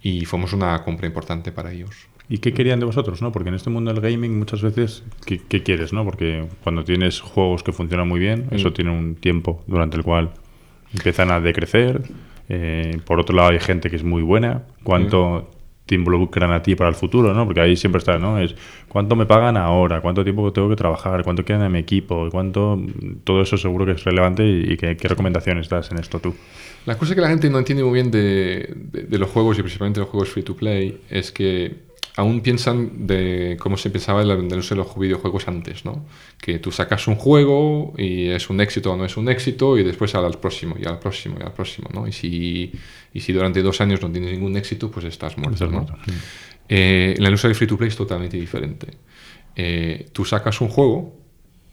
Y 0.00 0.24
fuimos 0.24 0.52
una 0.52 0.82
compra 0.84 1.08
importante 1.08 1.50
para 1.50 1.72
ellos. 1.72 1.90
¿Y 2.28 2.38
qué 2.38 2.52
querían 2.52 2.78
de 2.78 2.86
vosotros, 2.86 3.20
no? 3.20 3.32
Porque 3.32 3.48
en 3.48 3.56
este 3.56 3.68
mundo 3.68 3.92
del 3.92 4.00
gaming 4.00 4.38
muchas 4.38 4.62
veces, 4.62 5.02
¿qué, 5.26 5.40
qué 5.48 5.64
quieres, 5.64 5.92
no? 5.92 6.04
Porque 6.04 6.46
cuando 6.62 6.84
tienes 6.84 7.20
juegos 7.20 7.64
que 7.64 7.72
funcionan 7.72 8.06
muy 8.06 8.20
bien, 8.20 8.46
eso 8.52 8.72
tiene 8.72 8.92
un 8.92 9.16
tiempo 9.16 9.64
durante 9.66 9.96
el 9.96 10.04
cual 10.04 10.30
empiezan 10.94 11.32
a 11.32 11.40
decrecer. 11.40 12.02
Eh, 12.48 13.00
por 13.04 13.18
otro 13.18 13.34
lado, 13.34 13.50
hay 13.50 13.58
gente 13.58 13.90
que 13.90 13.96
es 13.96 14.04
muy 14.04 14.22
buena. 14.22 14.62
¿Cuánto 14.84 15.50
te 15.90 15.96
involucran 15.96 16.52
a 16.52 16.62
ti 16.62 16.76
para 16.76 16.88
el 16.88 16.94
futuro, 16.94 17.34
no? 17.34 17.44
Porque 17.44 17.60
ahí 17.60 17.76
siempre 17.76 17.98
está, 17.98 18.16
¿no? 18.16 18.38
Es 18.38 18.54
cuánto 18.88 19.16
me 19.16 19.26
pagan 19.26 19.56
ahora, 19.56 20.00
cuánto 20.00 20.22
tiempo 20.22 20.52
tengo 20.52 20.68
que 20.68 20.76
trabajar, 20.76 21.24
cuánto 21.24 21.44
queda 21.44 21.66
en 21.66 21.72
mi 21.72 21.80
equipo, 21.80 22.28
cuánto... 22.30 22.80
Todo 23.24 23.42
eso 23.42 23.56
seguro 23.56 23.84
que 23.84 23.92
es 23.92 24.04
relevante 24.04 24.46
y, 24.48 24.76
qué, 24.76 24.96
recomendaciones 25.08 25.68
das 25.68 25.90
en 25.90 25.98
esto 25.98 26.20
tú. 26.20 26.32
La 26.86 26.96
cosa 26.96 27.14
que 27.16 27.20
la 27.20 27.28
gente 27.28 27.50
no 27.50 27.58
entiende 27.58 27.82
muy 27.82 27.94
bien 27.94 28.10
de, 28.12 28.72
de- 28.76 29.02
de 29.02 29.18
los 29.18 29.28
juegos 29.30 29.58
y 29.58 29.62
principalmente 29.62 29.98
los 30.00 30.08
juegos 30.08 30.28
free 30.30 30.44
to 30.44 30.54
play 30.56 31.00
es 31.10 31.32
que 31.32 31.89
aún 32.16 32.40
piensan 32.40 33.06
de 33.06 33.56
cómo 33.60 33.76
se 33.76 33.90
pensaba 33.90 34.22
en 34.22 34.28
la 34.28 34.34
industria 34.34 34.76
de 34.80 34.88
los 34.88 34.98
videojuegos 34.98 35.48
antes, 35.48 35.84
¿no? 35.84 36.06
Que 36.40 36.58
tú 36.58 36.72
sacas 36.72 37.06
un 37.08 37.16
juego 37.16 37.94
y 37.96 38.28
es 38.28 38.50
un 38.50 38.60
éxito 38.60 38.92
o 38.92 38.96
no 38.96 39.04
es 39.04 39.16
un 39.16 39.28
éxito 39.28 39.78
y 39.78 39.84
después 39.84 40.14
al 40.14 40.38
próximo 40.38 40.76
y 40.80 40.86
al 40.86 40.98
próximo 40.98 41.36
y 41.40 41.42
al 41.42 41.52
próximo, 41.52 41.88
¿no? 41.92 42.06
Y 42.06 42.12
si, 42.12 42.72
y 43.12 43.20
si 43.20 43.32
durante 43.32 43.62
dos 43.62 43.80
años 43.80 44.02
no 44.02 44.10
tienes 44.10 44.32
ningún 44.32 44.56
éxito, 44.56 44.90
pues 44.90 45.06
estás 45.06 45.36
muerto, 45.38 45.66
¿no? 45.66 45.86
sí. 46.06 46.12
Eh, 46.72 47.16
la 47.18 47.26
industria 47.26 47.48
del 47.48 47.56
free 47.56 47.66
to 47.66 47.76
play 47.76 47.88
es 47.88 47.96
totalmente 47.96 48.36
diferente. 48.36 48.86
Eh, 49.56 50.08
tú 50.12 50.24
sacas 50.24 50.60
un 50.60 50.68
juego, 50.68 51.19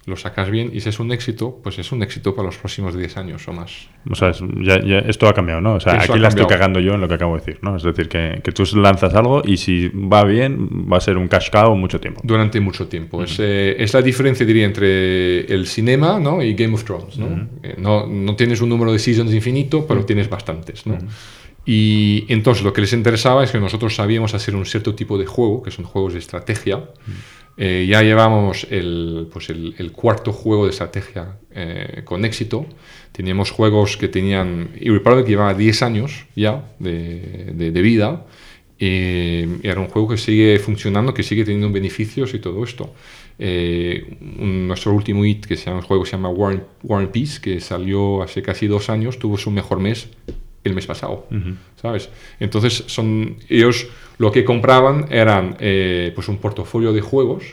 lo 0.08 0.16
sacas 0.16 0.50
bien 0.50 0.72
y 0.74 0.80
si 0.80 0.90
es 0.90 1.00
un 1.00 1.12
éxito, 1.12 1.60
pues 1.62 1.78
es 1.80 1.92
un 1.92 2.02
éxito 2.02 2.34
para 2.34 2.46
los 2.48 2.58
próximos 2.58 2.98
10 2.98 3.18
años 3.18 3.48
o 3.48 3.54
más. 3.54 3.90
O 4.10 4.16
sea, 4.16 4.30
es- 4.30 4.42
ya, 4.62 4.82
ya 4.84 5.00
esto 5.00 5.28
ha 5.28 5.34
cambiado, 5.34 5.60
¿no? 5.62 5.76
O 5.76 5.80
sea, 5.82 5.98
Eso 5.98 6.14
aquí 6.14 6.22
la 6.22 6.30
estoy 6.30 6.48
cagando 6.48 6.80
yo 6.80 6.94
en 6.94 7.02
lo 7.02 7.08
que 7.10 7.14
acabo 7.16 7.36
de 7.36 7.42
decir, 7.42 7.60
¿no? 7.62 7.76
Es 7.76 7.84
decir, 7.84 8.08
que, 8.08 8.40
que 8.42 8.52
tú 8.54 8.64
lanzas 8.78 9.14
algo 9.14 9.42
y 9.46 9.58
si 9.58 9.90
va 9.90 10.24
bien, 10.24 10.88
va 10.92 10.98
a 10.98 11.02
ser 11.02 11.18
un 11.18 11.28
cash 11.28 11.50
cow 11.52 11.76
mucho 11.76 12.00
tiempo. 12.00 12.22
durante 12.24 12.60
mucho 12.62 12.88
tiempo. 12.88 13.22
es, 13.22 13.38
eh, 13.40 13.76
es 13.78 13.94
la 13.94 14.02
diferencia, 14.02 14.46
diría, 14.46 14.66
entre 14.66 15.42
el 15.54 15.68
cinema 15.68 16.20
¿no? 16.20 16.42
y 16.42 16.54
Game 16.56 16.74
of 16.74 16.86
Thrones. 16.86 17.18
¿no? 17.18 17.48
Eh, 17.62 17.76
no, 17.78 18.08
no 18.08 18.36
tienes 18.36 18.62
un 18.62 18.70
número 18.70 18.92
de 18.94 19.00
seasons 19.00 19.34
infinito, 19.34 19.86
pero 19.86 20.06
tienes 20.06 20.30
bastantes. 20.30 20.86
¿no? 20.88 20.98
Y 21.66 22.24
entonces 22.30 22.64
lo 22.64 22.72
que 22.72 22.80
les 22.80 22.94
interesaba 22.94 23.44
es 23.44 23.52
que 23.52 23.60
nosotros 23.60 23.94
sabíamos 23.96 24.34
hacer 24.34 24.56
un 24.56 24.66
cierto 24.66 24.96
tipo 24.96 25.18
de 25.18 25.26
juego, 25.26 25.62
que 25.62 25.72
son 25.72 25.84
juegos 25.84 26.14
de 26.14 26.20
estrategia. 26.20 26.86
Eh, 27.58 27.88
ya 27.90 28.04
llevamos 28.04 28.68
el, 28.70 29.28
pues 29.34 29.50
el, 29.50 29.74
el 29.80 29.92
cuarto 29.92 30.32
juego 30.32 30.66
de 30.66 30.72
estrategia 30.72 31.38
eh, 31.52 32.02
con 32.06 32.24
éxito. 32.24 32.68
Teníamos 33.12 33.50
juegos 33.52 33.98
que 33.98 34.08
tenían... 34.08 34.70
Y 34.80 34.90
Republic 34.90 35.26
llevaba 35.28 35.54
10 35.56 35.82
años 35.82 36.26
ya 36.36 36.66
de, 36.80 37.52
de- 37.56 37.72
de 37.72 37.82
vida. 37.82 38.26
Eh, 38.80 39.58
era 39.64 39.80
un 39.82 39.88
juego 39.88 40.10
que 40.10 40.18
sigue 40.18 40.60
funcionando, 40.60 41.14
que 41.14 41.24
sigue 41.24 41.44
teniendo 41.44 41.72
beneficios 41.72 42.34
y 42.36 42.40
todo 42.40 42.64
esto. 42.64 42.94
Eh, 43.40 44.18
un- 44.40 44.68
nuestro 44.68 44.94
último 44.94 45.24
hit, 45.24 45.46
que 45.48 45.58
se 45.58 45.66
llama, 45.66 45.78
un 45.80 45.86
juego 45.86 46.04
que 46.04 46.10
se 46.12 46.16
llama 46.16 46.30
War 46.30 46.52
and, 46.54 46.64
War 46.84 47.02
and 47.02 47.12
Peace, 47.12 47.40
que 47.42 47.60
salió 47.60 48.22
hace 48.22 48.44
casi 48.44 48.68
dos 48.68 48.90
años, 48.92 49.18
tuvo 49.18 49.38
su 49.38 49.50
mejor 49.50 49.80
mes 49.80 50.10
el 50.64 50.76
mes 50.76 50.86
pasado, 50.86 51.28
¿sabes? 51.82 52.10
Entonces, 52.42 52.84
son, 52.88 53.38
ellos 53.48 53.88
lo 54.18 54.32
que 54.32 54.44
compraban 54.44 55.06
eran 55.10 55.56
eh, 55.60 56.12
pues 56.16 56.28
un 56.28 56.38
portafolio 56.38 56.94
de 56.94 57.02
juegos 57.02 57.44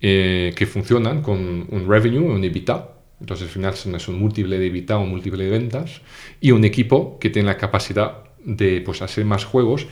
eh, 0.00 0.52
que 0.56 0.66
funcionan 0.66 1.22
con 1.22 1.66
un 1.70 1.86
revenue, 1.88 2.20
un 2.20 2.44
EBITDA, 2.44 2.90
entonces 3.20 3.46
al 3.46 3.52
final 3.52 3.74
son- 3.74 3.94
es 3.94 4.06
un 4.08 4.18
múltiple 4.18 4.58
de 4.58 4.66
EBITDA 4.66 4.98
o 4.98 5.06
múltiple 5.06 5.44
de 5.44 5.50
ventas, 5.50 6.02
y 6.40 6.50
un 6.50 6.64
equipo 6.64 7.18
que 7.18 7.30
tiene 7.30 7.46
la 7.48 7.56
capacidad 7.56 8.18
de 8.44 8.82
pues, 8.84 9.00
hacer 9.02 9.24
más 9.24 9.44
juegos. 9.44 9.86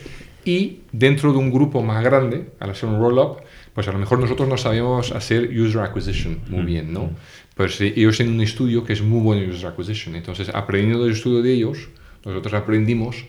Y 0.45 0.79
dentro 0.91 1.31
de 1.31 1.39
un 1.39 1.51
grupo 1.51 1.81
más 1.81 2.03
grande, 2.03 2.47
al 2.59 2.69
hacer 2.71 2.89
un 2.89 2.99
roll-up, 2.99 3.37
pues 3.73 3.87
a 3.87 3.93
lo 3.93 3.97
mejor 3.97 4.19
nosotros 4.19 4.47
no 4.47 4.57
sabemos 4.57 5.11
hacer 5.13 5.49
user 5.57 5.81
acquisition 5.81 6.39
muy 6.49 6.63
bien, 6.63 6.91
¿no? 6.93 7.09
Pues 7.55 7.79
eh, 7.81 7.93
ellos 7.95 8.17
tienen 8.17 8.35
un 8.35 8.41
estudio 8.41 8.83
que 8.83 8.91
es 8.93 9.01
muy 9.01 9.21
bueno 9.21 9.41
en 9.41 9.49
user 9.49 9.67
acquisition, 9.69 10.15
entonces 10.15 10.49
aprendiendo 10.53 11.03
del 11.05 11.13
estudio 11.13 11.41
de 11.41 11.53
ellos, 11.53 11.87
nosotros 12.25 12.53
aprendimos 12.53 13.25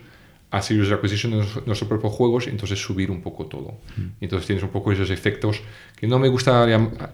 hacer 0.56 0.80
user 0.80 0.94
acquisition 0.94 1.32
de 1.32 1.38
nuestros 1.66 1.88
propios 1.88 2.12
juegos 2.12 2.46
y 2.46 2.50
entonces 2.50 2.80
subir 2.80 3.10
un 3.10 3.20
poco 3.22 3.46
todo. 3.46 3.74
Entonces 4.20 4.46
tienes 4.46 4.62
un 4.62 4.70
poco 4.70 4.92
esos 4.92 5.10
efectos 5.10 5.60
que 5.96 6.06
no 6.06 6.18
me 6.18 6.28
gusta 6.28 6.66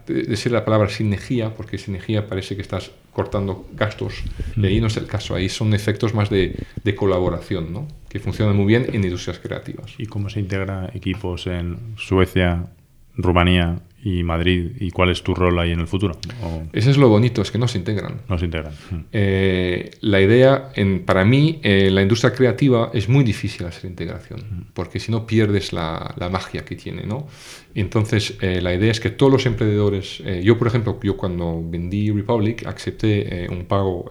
decir 0.07 0.53
la 0.53 0.65
palabra 0.65 0.89
sinergia, 0.89 1.55
porque 1.55 1.79
sinergia 1.79 2.27
parece 2.27 2.57
que 2.57 2.63
estás 2.63 2.91
cortando 3.13 3.67
gastos, 3.75 4.23
y 4.57 4.67
ahí 4.67 4.81
no 4.81 4.87
es 4.87 4.97
el 4.97 5.07
caso, 5.07 5.35
ahí 5.35 5.49
son 5.49 5.75
efectos 5.75 6.15
más 6.15 6.31
de, 6.31 6.57
de 6.85 6.95
colaboración, 6.95 7.73
¿no? 7.73 7.89
que 8.09 8.19
funcionan 8.19 8.57
muy 8.57 8.67
bien 8.67 8.87
en 8.93 9.05
industrias 9.05 9.39
creativas. 9.39 9.95
¿Y 9.99 10.07
cómo 10.07 10.29
se 10.29 10.41
integra 10.41 10.91
equipos 10.95 11.47
en 11.47 11.79
Suecia, 11.97 12.67
Rumanía 13.17 13.81
y 14.03 14.23
Madrid? 14.23 14.73
¿Y 14.81 14.91
cuál 14.91 15.11
es 15.11 15.23
tu 15.23 15.35
rol 15.35 15.59
ahí 15.59 15.73
en 15.73 15.81
el 15.81 15.87
futuro? 15.87 16.15
¿O 16.43 16.63
Eso 16.73 16.91
es 16.91 16.97
lo 16.97 17.09
bonito, 17.09 17.43
es 17.43 17.51
que 17.51 17.59
no 17.59 17.69
se 17.69 17.79
integran. 17.79 18.23
no 18.29 18.39
se 18.39 18.47
integran? 18.47 18.73
Mm. 18.91 18.97
Eh, 19.13 19.91
la 20.01 20.21
idea, 20.21 20.71
en, 20.75 21.05
para 21.05 21.25
mí, 21.25 21.61
eh, 21.63 21.91
la 21.91 22.03
industria 22.03 22.33
creativa 22.33 22.91
es 22.93 23.09
muy 23.09 23.25
difícil 23.25 23.67
hacer 23.67 23.91
integración, 23.91 24.67
porque 24.75 24.99
si 24.99 25.13
no 25.13 25.27
pierdes 25.27 25.73
la, 25.73 26.15
la 26.17 26.29
magia 26.29 26.65
que 26.65 26.77
tiene, 26.77 27.05
¿no? 27.05 27.27
Entonces, 27.75 28.37
eh, 28.41 28.61
la 28.61 28.75
idea 28.75 28.91
es 28.91 29.01
que 29.01 29.11
todos 29.11 29.31
los 29.31 29.47
emprendedores, 29.47 30.23
eh, 30.25 30.43
yo 30.45 30.59
por 30.59 30.67
ejemplo, 30.67 30.99
yo 31.03 31.17
cuando 31.17 31.63
vendí 31.65 32.11
Republic, 32.11 32.67
acepté 32.67 33.45
eh, 33.45 33.49
un 33.49 33.65
pago 33.67 34.09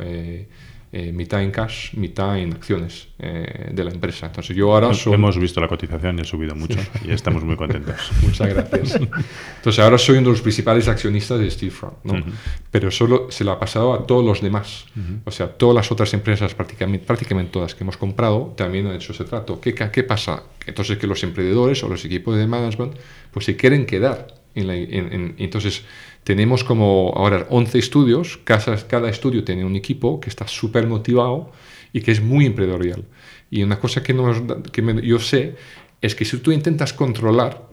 eh, 0.91 1.11
mitad 1.11 1.43
en 1.43 1.51
cash, 1.51 1.93
mitad 1.93 2.39
en 2.39 2.53
acciones 2.53 3.09
eh, 3.19 3.69
de 3.71 3.83
la 3.83 3.91
empresa. 3.91 4.25
Entonces, 4.25 4.55
yo 4.55 4.73
ahora 4.73 4.91
soy... 4.93 5.13
Hemos 5.13 5.37
visto 5.37 5.61
la 5.61 5.67
cotización 5.67 6.17
y 6.17 6.21
ha 6.21 6.25
subido 6.25 6.55
mucho 6.55 6.79
y 7.05 7.11
estamos 7.11 7.43
muy 7.43 7.55
contentos. 7.55 7.95
Muchas 8.23 8.49
gracias. 8.53 8.95
Entonces 8.95 9.79
ahora 9.83 9.97
soy 9.99 10.17
uno 10.17 10.25
de 10.27 10.31
los 10.31 10.41
principales 10.41 10.87
accionistas 10.87 11.39
de 11.39 11.51
Steelfront, 11.51 11.97
¿no? 12.03 12.23
Pero 12.71 12.89
solo 12.91 13.27
se 13.29 13.43
lo 13.43 13.51
ha 13.51 13.59
pasado 13.59 13.93
a 13.93 14.07
todos 14.07 14.25
los 14.25 14.41
demás. 14.41 14.85
O 15.25 15.31
sea, 15.31 15.47
todas 15.49 15.75
las 15.75 15.91
otras 15.91 16.13
empresas, 16.13 16.55
prácticamente, 16.55 17.05
prácticamente 17.05 17.51
todas 17.51 17.75
que 17.75 17.83
hemos 17.83 17.97
comprado, 17.97 18.53
también 18.57 18.87
han 18.87 18.95
hecho 18.95 19.11
ese 19.13 19.25
trato. 19.25 19.61
¿Qué, 19.61 19.73
qué 19.75 20.03
pasa? 20.03 20.43
Entonces 20.65 20.97
que 20.97 21.05
los 21.07 21.21
emprendedores 21.23 21.83
o 21.83 21.87
los 21.87 22.03
equipos 22.05 22.35
de 22.35 22.47
management 22.47 22.93
pues 23.31 23.45
se 23.45 23.55
quieren 23.55 23.85
quedar. 23.85 24.27
En 24.55 24.65
la- 24.65 24.75
en- 24.75 25.13
en- 25.13 25.35
entonces 25.37 25.83
tenemos 26.29 26.63
como 26.63 27.11
ahora 27.15 27.47
11 27.49 27.79
estudios, 27.79 28.37
cada, 28.43 28.77
cada 28.87 29.09
estudio 29.09 29.43
tiene 29.43 29.65
un 29.65 29.75
equipo 29.75 30.19
que 30.21 30.29
está 30.29 30.45
súper 30.47 30.85
motivado 30.85 31.51
y 31.91 32.01
que 32.01 32.11
es 32.11 32.21
muy 32.21 32.45
empresarial. 32.45 33.01
Y 33.49 33.63
una 33.63 33.79
cosa 33.79 34.03
que, 34.03 34.13
nos, 34.13 34.37
que 34.71 34.83
me- 34.83 35.01
yo 35.01 35.17
sé 35.17 35.55
es 36.01 36.13
que 36.13 36.25
si 36.25 36.37
tú 36.37 36.51
intentas 36.51 36.93
controlar 36.93 37.63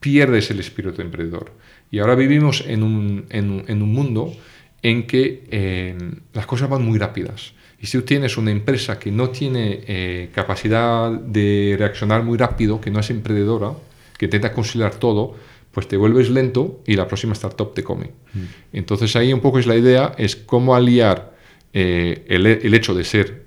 pierdes 0.00 0.50
el 0.50 0.58
espíritu 0.60 1.02
emprendedor. 1.02 1.52
Y 1.90 1.98
ahora 1.98 2.14
vivimos 2.14 2.64
en 2.66 2.82
un, 2.82 3.26
en 3.28 3.50
un- 3.50 3.64
en 3.68 3.82
un 3.82 3.92
mundo 3.92 4.32
en 4.82 5.06
que 5.06 5.44
eh, 5.50 5.94
las 6.32 6.46
cosas 6.46 6.70
van 6.70 6.82
muy 6.88 6.98
rápidas. 6.98 7.52
Y 7.78 7.86
si 7.88 7.98
tú 7.98 8.04
tienes 8.04 8.38
una 8.38 8.52
empresa 8.52 8.98
que 8.98 9.12
no 9.12 9.28
tiene 9.28 9.80
eh, 9.86 10.30
capacidad 10.34 11.10
de 11.10 11.76
reaccionar 11.78 12.22
muy 12.22 12.38
rápido, 12.38 12.80
que 12.80 12.90
no 12.90 13.00
es 13.00 13.10
emprendedora, 13.10 13.72
que 14.16 14.24
intenta 14.24 14.50
conciliar 14.54 14.94
todo, 14.94 15.36
pues 15.72 15.88
te 15.88 15.96
vuelves 15.96 16.30
lento 16.30 16.82
y 16.86 16.94
la 16.96 17.06
próxima 17.08 17.32
startup 17.32 17.74
te 17.74 17.82
come. 17.82 18.10
Entonces 18.72 19.16
ahí 19.16 19.32
un 19.32 19.40
poco 19.40 19.58
es 19.58 19.66
la 19.66 19.76
idea, 19.76 20.12
es 20.18 20.36
cómo 20.36 20.74
aliar 20.74 21.32
eh, 21.72 22.24
el, 22.28 22.46
el 22.46 22.74
hecho 22.74 22.94
de 22.94 23.04
ser 23.04 23.46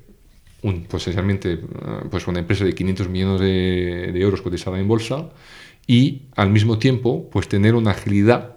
un, 0.63 0.83
pues, 0.85 1.03
esencialmente 1.03 1.59
ah, 1.83 2.03
pues 2.09 2.27
una 2.27 2.39
empresa 2.39 2.65
de 2.65 2.73
500 2.73 3.07
millones 3.09 3.39
de, 3.41 4.11
de 4.11 4.19
euros 4.19 4.41
cotizada 4.41 4.79
en 4.79 4.87
bolsa 4.87 5.29
y 5.85 6.23
al 6.35 6.49
mismo 6.49 6.79
tiempo 6.79 7.29
pues 7.31 7.47
tener 7.47 7.75
una 7.75 7.91
agilidad 7.91 8.55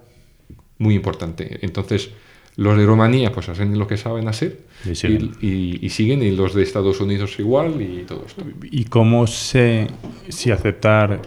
muy 0.79 0.95
importante. 0.95 1.59
Entonces 1.61 2.09
los 2.55 2.75
de 2.77 2.85
Rumanía 2.85 3.31
pues 3.31 3.47
hacen 3.49 3.77
lo 3.77 3.85
que 3.85 3.97
saben 3.97 4.27
hacer 4.27 4.61
Y 4.89 4.95
siguen. 4.95 5.31
y, 5.39 5.47
y- 5.47 5.79
y 5.83 5.89
siguen 5.89 6.23
y 6.23 6.31
los 6.31 6.55
de 6.55 6.63
Estados 6.63 6.99
Unidos 6.99 7.37
igual 7.39 7.79
y 7.81 8.03
todo 8.07 8.23
esto. 8.25 8.43
¿Y 8.63 8.85
cómo 8.85 9.27
sé 9.27 9.87
si 10.29 10.49
aceptar 10.49 11.21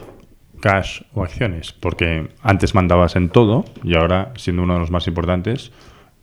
cash 0.63 1.01
o 1.13 1.23
acciones? 1.23 1.73
Porque 1.73 2.29
antes 2.41 2.73
mandabas 2.73 3.17
en 3.17 3.27
todo 3.27 3.65
y 3.83 3.95
ahora, 3.95 4.31
siendo 4.37 4.63
uno 4.63 4.75
de 4.75 4.79
los 4.79 4.91
más 4.91 5.07
importantes, 5.07 5.73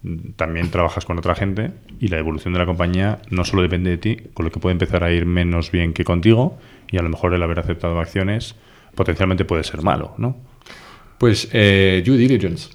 mm, 0.02 0.30
también 0.36 0.70
trabajas 0.70 1.04
con 1.04 1.18
otra 1.18 1.34
gente 1.34 1.72
y 2.00 2.08
la 2.08 2.18
evolución 2.18 2.54
de 2.54 2.58
la 2.58 2.64
compañía 2.64 3.18
no 3.28 3.44
solo 3.44 3.60
depende 3.60 3.90
de 3.90 3.98
ti, 3.98 4.16
con 4.32 4.46
lo 4.46 4.50
que 4.50 4.58
puede 4.58 4.72
empezar 4.72 5.04
a 5.04 5.12
ir 5.12 5.26
menos 5.26 5.70
bien 5.70 5.92
que 5.92 6.04
contigo 6.04 6.58
y 6.90 6.96
a 6.96 7.02
lo 7.02 7.10
mejor 7.10 7.34
el 7.34 7.42
haber 7.42 7.58
aceptado 7.58 8.00
acciones 8.00 8.56
potencialmente 8.94 9.44
puede 9.44 9.62
ser 9.62 9.82
malo, 9.82 10.14
¿no? 10.16 10.38
Pues 11.18 11.50
eh, 11.52 12.02
due 12.04 12.16
diligence. 12.16 12.70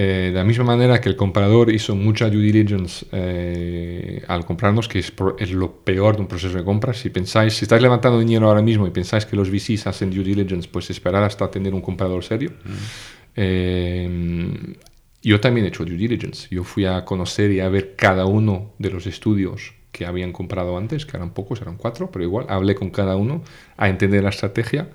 Eh, 0.00 0.30
de 0.32 0.38
la 0.38 0.44
misma 0.44 0.64
manera 0.64 1.00
que 1.00 1.08
el 1.08 1.16
comprador 1.16 1.70
hizo 1.72 1.96
mucha 1.96 2.28
due 2.30 2.42
diligence 2.42 3.06
eh, 3.12 4.22
al 4.28 4.44
comprarnos, 4.44 4.86
que 4.88 4.98
es, 5.00 5.10
pro- 5.10 5.36
es 5.38 5.50
lo 5.50 5.68
peor 5.88 6.14
de 6.16 6.22
un 6.22 6.28
proceso 6.28 6.56
de 6.56 6.64
compra. 6.64 6.92
Si 6.94 7.10
pensáis, 7.10 7.54
si 7.54 7.64
estáis 7.64 7.82
levantando 7.82 8.18
dinero 8.20 8.46
ahora 8.48 8.62
mismo 8.62 8.86
y 8.86 8.90
pensáis 8.90 9.26
que 9.26 9.34
los 9.36 9.50
VCs 9.50 9.86
hacen 9.88 10.10
due 10.10 10.22
diligence, 10.24 10.68
pues 10.70 10.90
esperar 10.90 11.22
hasta 11.24 11.50
tener 11.50 11.74
un 11.74 11.80
comprador 11.82 12.22
serio. 12.22 12.52
Eh, 13.36 14.76
yo 15.22 15.40
también 15.40 15.66
he 15.66 15.68
hecho 15.68 15.84
due 15.84 15.96
diligence. 15.96 16.48
Yo 16.50 16.64
fui 16.64 16.84
a 16.84 17.04
conocer 17.04 17.50
y 17.50 17.60
a 17.60 17.68
ver 17.68 17.94
cada 17.96 18.26
uno 18.26 18.72
de 18.78 18.90
los 18.90 19.06
estudios 19.06 19.74
que 19.92 20.06
habían 20.06 20.32
comprado 20.32 20.76
antes, 20.76 21.06
que 21.06 21.16
eran 21.16 21.30
pocos, 21.34 21.60
eran 21.60 21.76
cuatro, 21.76 22.10
pero 22.12 22.24
igual 22.24 22.46
hablé 22.48 22.74
con 22.74 22.90
cada 22.90 23.16
uno 23.16 23.42
a 23.76 23.88
entender 23.88 24.22
la 24.22 24.28
estrategia. 24.30 24.90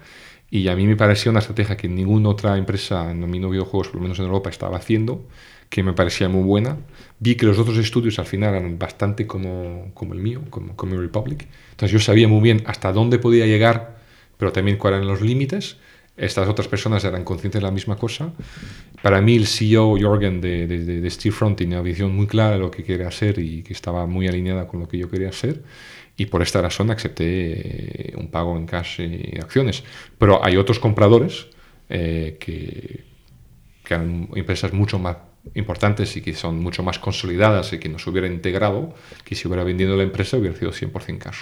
Y 0.53 0.67
a 0.67 0.75
mí 0.75 0.85
me 0.85 0.95
parecía 0.95 1.31
una 1.31 1.39
estrategia 1.39 1.75
que 1.75 1.87
ninguna 1.87 2.29
otra 2.29 2.55
empresa 2.59 3.09
en 3.09 3.21
mundo 3.21 3.47
de 3.47 3.53
videojuegos, 3.53 3.87
por 3.87 3.95
lo 3.95 4.01
menos 4.03 4.19
en 4.19 4.25
Europa, 4.25 4.51
estaba 4.51 4.77
haciendo, 4.77 5.25
que 5.67 5.81
me 5.81 5.93
parecía 5.93 6.29
muy 6.29 6.43
buena. 6.43 6.77
Vi 7.17 7.33
que 7.33 7.47
los 7.47 7.57
otros 7.57 7.75
estudios 7.79 8.19
al 8.19 8.27
final 8.27 8.53
eran 8.53 8.77
bastante 8.77 9.25
como, 9.25 9.89
como 9.95 10.13
el 10.13 10.19
mío, 10.19 10.41
como, 10.51 10.75
como 10.75 10.95
Republic. 11.01 11.47
Entonces 11.71 11.91
yo 11.91 11.97
sabía 11.97 12.27
muy 12.27 12.39
bien 12.41 12.61
hasta 12.67 12.93
dónde 12.93 13.17
podía 13.17 13.47
llegar, 13.47 13.97
pero 14.37 14.51
también 14.51 14.77
cuáles 14.77 14.97
eran 14.97 15.07
los 15.07 15.21
límites. 15.21 15.77
Estas 16.15 16.47
otras 16.47 16.67
personas 16.67 17.03
eran 17.03 17.23
conscientes 17.23 17.59
de 17.59 17.65
la 17.65 17.71
misma 17.71 17.95
cosa. 17.95 18.31
Para 19.01 19.19
mí 19.19 19.35
el 19.35 19.47
CEO 19.47 19.97
Jorgen 19.99 20.41
de, 20.41 20.67
de 20.67 21.09
Steelfront 21.09 21.57
tenía 21.57 21.79
una 21.79 21.83
visión 21.83 22.15
muy 22.15 22.27
clara 22.27 22.51
de 22.51 22.59
lo 22.59 22.69
que 22.69 22.83
quería 22.83 23.07
hacer 23.07 23.39
y 23.39 23.63
que 23.63 23.73
estaba 23.73 24.05
muy 24.05 24.27
alineada 24.27 24.67
con 24.67 24.79
lo 24.79 24.87
que 24.87 24.97
yo 24.97 25.09
quería 25.09 25.29
hacer. 25.29 25.63
Y 26.15 26.27
por 26.27 26.43
esta 26.43 26.61
razón 26.61 26.91
acepté 26.91 28.11
eh, 28.11 28.13
un 28.15 28.29
pago 28.29 28.55
en 28.55 28.67
cash 28.67 29.01
y 29.01 29.39
acciones. 29.39 29.83
Pero 30.19 30.45
hay 30.45 30.57
otros 30.57 30.79
compradores 30.79 31.47
eh, 31.89 32.37
que, 32.39 33.03
que 33.83 33.93
eran 33.93 34.29
empresas 34.35 34.71
mucho 34.73 34.99
más 34.99 35.17
importantes 35.55 36.15
y 36.15 36.21
que 36.21 36.33
son 36.33 36.59
mucho 36.59 36.83
más 36.83 36.99
consolidadas 36.99 37.73
y 37.73 37.79
que 37.79 37.89
nos 37.89 38.05
hubiera 38.07 38.27
integrado, 38.27 38.93
que 39.25 39.35
si 39.35 39.47
hubiera 39.47 39.63
vendido 39.63 39.97
la 39.97 40.03
empresa 40.03 40.37
hubiera 40.37 40.55
sido 40.55 40.71
100% 40.71 41.17
cash. 41.17 41.39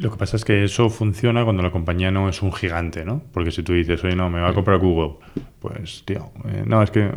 Lo 0.00 0.10
que 0.10 0.16
pasa 0.16 0.36
es 0.36 0.46
que 0.46 0.64
eso 0.64 0.88
funciona 0.88 1.44
cuando 1.44 1.62
la 1.62 1.70
compañía 1.70 2.10
no 2.10 2.30
es 2.30 2.40
un 2.40 2.54
gigante, 2.54 3.04
¿no? 3.04 3.22
Porque 3.34 3.50
si 3.50 3.62
tú 3.62 3.74
dices, 3.74 4.02
oye, 4.02 4.16
no, 4.16 4.30
me 4.30 4.40
va 4.40 4.48
a 4.48 4.54
comprar 4.54 4.78
Google, 4.78 5.16
pues, 5.60 6.04
tío, 6.06 6.30
eh, 6.46 6.62
no, 6.64 6.82
es 6.82 6.90
que, 6.90 7.00
eh, 7.00 7.10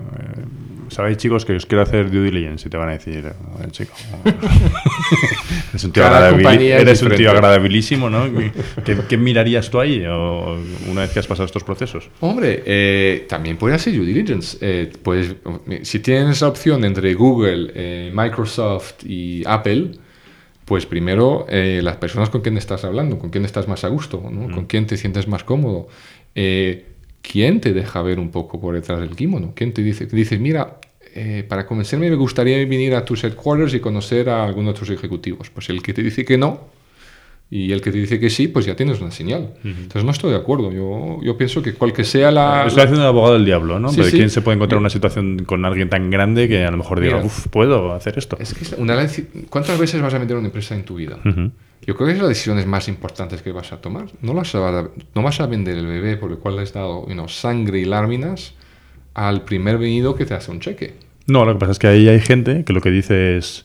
sabéis, 0.89 1.15
chicos, 1.15 1.45
que 1.45 1.53
os 1.53 1.65
quiero 1.65 1.81
hacer 1.81 2.11
due 2.11 2.23
diligence 2.25 2.67
y 2.67 2.69
te 2.69 2.75
van 2.75 2.89
a 2.89 2.91
decir, 2.91 3.31
"Oye, 3.57 3.71
chico, 3.71 3.93
eres 5.69 5.83
un 5.85 5.93
tío, 5.93 6.03
eres 6.05 7.01
un 7.01 7.13
agradabilísimo, 7.13 8.09
¿no? 8.09 8.25
¿Qué, 8.83 8.97
qué 9.07 9.17
mirarías 9.17 9.69
tú 9.69 9.79
ahí 9.79 10.03
o, 10.05 10.57
una 10.91 11.01
vez 11.03 11.11
que 11.11 11.19
has 11.19 11.27
pasado 11.27 11.45
estos 11.45 11.63
procesos? 11.63 12.09
Hombre, 12.19 12.63
eh, 12.65 13.25
también 13.29 13.55
puede 13.55 13.75
hacer 13.75 13.93
due 13.93 14.05
diligence. 14.05 14.57
Eh, 14.59 14.91
pues, 15.01 15.37
si 15.83 15.99
tienes 15.99 16.41
la 16.41 16.49
opción 16.49 16.83
entre 16.83 17.13
Google, 17.13 17.71
eh, 17.73 18.11
Microsoft 18.13 19.05
y 19.05 19.41
Apple, 19.45 19.91
pues 20.65 20.85
primero 20.85 21.45
eh, 21.49 21.81
las 21.83 21.97
personas 21.97 22.29
con 22.29 22.41
quien 22.41 22.57
estás 22.57 22.83
hablando, 22.83 23.19
con 23.19 23.29
quién 23.29 23.45
estás 23.45 23.67
más 23.67 23.83
a 23.83 23.89
gusto, 23.89 24.23
¿no? 24.31 24.53
con 24.53 24.65
quién 24.65 24.87
te 24.87 24.97
sientes 24.97 25.27
más 25.27 25.43
cómodo. 25.43 25.87
Eh, 26.35 26.85
¿Quién 27.21 27.61
te 27.61 27.73
deja 27.73 28.01
ver 28.01 28.19
un 28.19 28.31
poco 28.31 28.59
por 28.59 28.75
detrás 28.75 28.99
del 28.99 29.15
kimono? 29.15 29.53
¿Quién 29.55 29.73
te 29.73 29.81
dice, 29.81 30.05
dices, 30.07 30.39
mira, 30.39 30.79
eh, 31.15 31.45
para 31.47 31.65
convencerme 31.65 32.09
me 32.09 32.15
gustaría 32.17 32.57
venir 32.57 32.95
a 32.95 33.05
tus 33.05 33.23
headquarters 33.23 33.73
y 33.73 33.79
conocer 33.79 34.29
a 34.29 34.43
algunos 34.43 34.71
otros 34.71 34.89
ejecutivos? 34.89 35.49
Pues 35.49 35.69
el 35.69 35.81
que 35.81 35.93
te 35.93 36.03
dice 36.03 36.25
que 36.25 36.37
no 36.37 36.59
y 37.55 37.71
el 37.71 37.81
que 37.81 37.91
te 37.91 37.99
dice 37.99 38.19
que 38.19 38.31
sí, 38.31 38.47
pues 38.47 38.65
ya 38.65 38.75
tienes 38.75 38.99
una 38.99 39.11
señal. 39.11 39.53
Entonces 39.63 40.03
no 40.03 40.09
estoy 40.09 40.31
de 40.31 40.37
acuerdo. 40.37 40.71
Yo, 40.71 41.19
yo 41.21 41.37
pienso 41.37 41.61
que 41.61 41.75
cual 41.75 41.93
que 41.93 42.03
sea 42.03 42.31
la... 42.31 42.65
Estoy 42.65 42.81
haciendo 42.81 43.03
de 43.03 43.09
abogado 43.09 43.35
del 43.35 43.45
diablo, 43.45 43.79
¿no? 43.79 43.89
Sí, 43.89 43.97
Pero 43.97 44.09
sí. 44.09 44.17
¿quién 44.17 44.31
se 44.31 44.41
puede 44.41 44.55
encontrar 44.55 44.79
una 44.79 44.89
situación 44.89 45.45
con 45.45 45.63
alguien 45.63 45.87
tan 45.87 46.09
grande 46.09 46.47
que 46.47 46.65
a 46.65 46.71
lo 46.71 46.77
mejor 46.77 46.99
diga, 46.99 47.23
uff, 47.23 47.49
puedo 47.49 47.93
hacer 47.93 48.17
esto? 48.17 48.37
Es 48.39 48.55
que 48.55 48.63
es 48.63 48.73
una 48.73 48.97
¿Cuántas 49.51 49.77
veces 49.77 50.01
vas 50.01 50.15
a 50.15 50.17
meter 50.17 50.35
una 50.35 50.47
empresa 50.47 50.73
en 50.73 50.83
tu 50.83 50.95
vida? 50.95 51.19
Ujú. 51.23 51.51
Yo 51.85 51.95
creo 51.95 52.07
que 52.07 52.13
es 52.13 52.19
las 52.19 52.29
decisiones 52.29 52.65
más 52.65 52.87
importantes 52.87 53.43
que 53.43 53.51
vas 53.51 53.71
a 53.71 53.79
tomar. 53.81 54.07
No, 54.23 54.33
las 54.33 54.51
vas 54.53 54.73
a, 54.73 54.89
no 55.13 55.21
vas 55.21 55.39
a 55.39 55.45
vender 55.45 55.77
el 55.77 55.85
bebé 55.85 56.17
por 56.17 56.31
el 56.31 56.39
cual 56.39 56.55
le 56.55 56.63
has 56.63 56.73
dado 56.73 57.07
you 57.07 57.13
know, 57.13 57.27
sangre 57.27 57.81
y 57.81 57.85
lágrimas 57.85 58.55
al 59.13 59.43
primer 59.43 59.77
venido 59.77 60.15
que 60.15 60.25
te 60.25 60.33
hace 60.33 60.49
un 60.49 60.59
cheque. 60.59 60.95
No, 61.27 61.45
lo 61.45 61.53
que 61.53 61.59
pasa 61.59 61.73
es 61.73 61.77
que 61.77 61.85
ahí 61.85 62.09
hay 62.09 62.19
gente 62.19 62.63
que 62.63 62.73
lo 62.73 62.81
que 62.81 62.89
dice 62.89 63.37
es, 63.37 63.63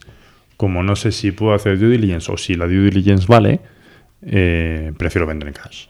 como 0.57 0.83
no 0.83 0.95
sé 0.95 1.11
si 1.11 1.31
puedo 1.31 1.55
hacer 1.55 1.79
due 1.79 1.89
diligence 1.89 2.31
o 2.31 2.37
si 2.37 2.53
la 2.53 2.67
due 2.67 2.81
diligence 2.81 3.25
vale, 3.27 3.61
eh, 4.21 4.91
prefiero 4.97 5.25
vender 5.27 5.47
en 5.47 5.53
cash. 5.53 5.85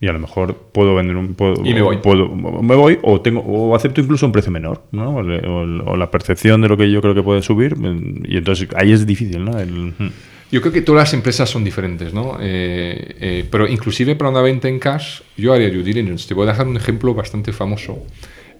Y 0.00 0.08
a 0.08 0.12
lo 0.12 0.18
mejor 0.18 0.56
puedo 0.72 0.96
vender 0.96 1.16
un... 1.16 1.34
Puedo, 1.34 1.64
Y 1.64 1.72
me 1.74 1.80
voy. 1.82 1.98
puedo- 1.98 2.28
me 2.28 2.74
voy 2.74 2.98
o, 3.02 3.20
tengo, 3.20 3.40
o 3.40 3.74
acepto 3.76 4.00
incluso 4.00 4.26
un 4.26 4.32
precio 4.32 4.50
menor, 4.50 4.82
¿no? 4.90 5.16
O, 5.16 5.22
le- 5.22 5.46
o- 5.46 5.92
o 5.92 5.96
la 5.96 6.10
percepción 6.10 6.60
de 6.60 6.68
lo 6.68 6.76
que 6.76 6.90
yo 6.90 7.00
creo 7.00 7.14
que 7.14 7.22
puede 7.22 7.40
subir. 7.42 7.76
mm, 7.76 8.24
Y 8.26 8.36
entonces 8.38 8.68
ahí 8.74 8.90
es 8.92 9.06
difícil, 9.06 9.44
¿no? 9.44 9.58
El- 9.60 9.94
mm. 9.96 10.10
Yo 10.50 10.60
creo 10.60 10.72
que 10.72 10.82
todas 10.82 11.02
las 11.04 11.14
empresas 11.14 11.48
son 11.48 11.62
diferentes, 11.64 12.12
¿no? 12.12 12.36
Eh, 12.40 13.14
eh, 13.20 13.44
pero 13.50 13.66
inclusive 13.68 14.16
para 14.16 14.30
una 14.30 14.42
venta 14.42 14.68
en 14.68 14.78
cash, 14.80 15.20
yo 15.36 15.52
haría 15.54 15.70
due 15.70 15.82
diligence. 15.84 16.26
Te 16.28 16.34
voy 16.34 16.46
a 16.48 16.50
dejar 16.50 16.66
un 16.66 16.76
ejemplo 16.76 17.14
bastante 17.14 17.52
famoso. 17.52 18.04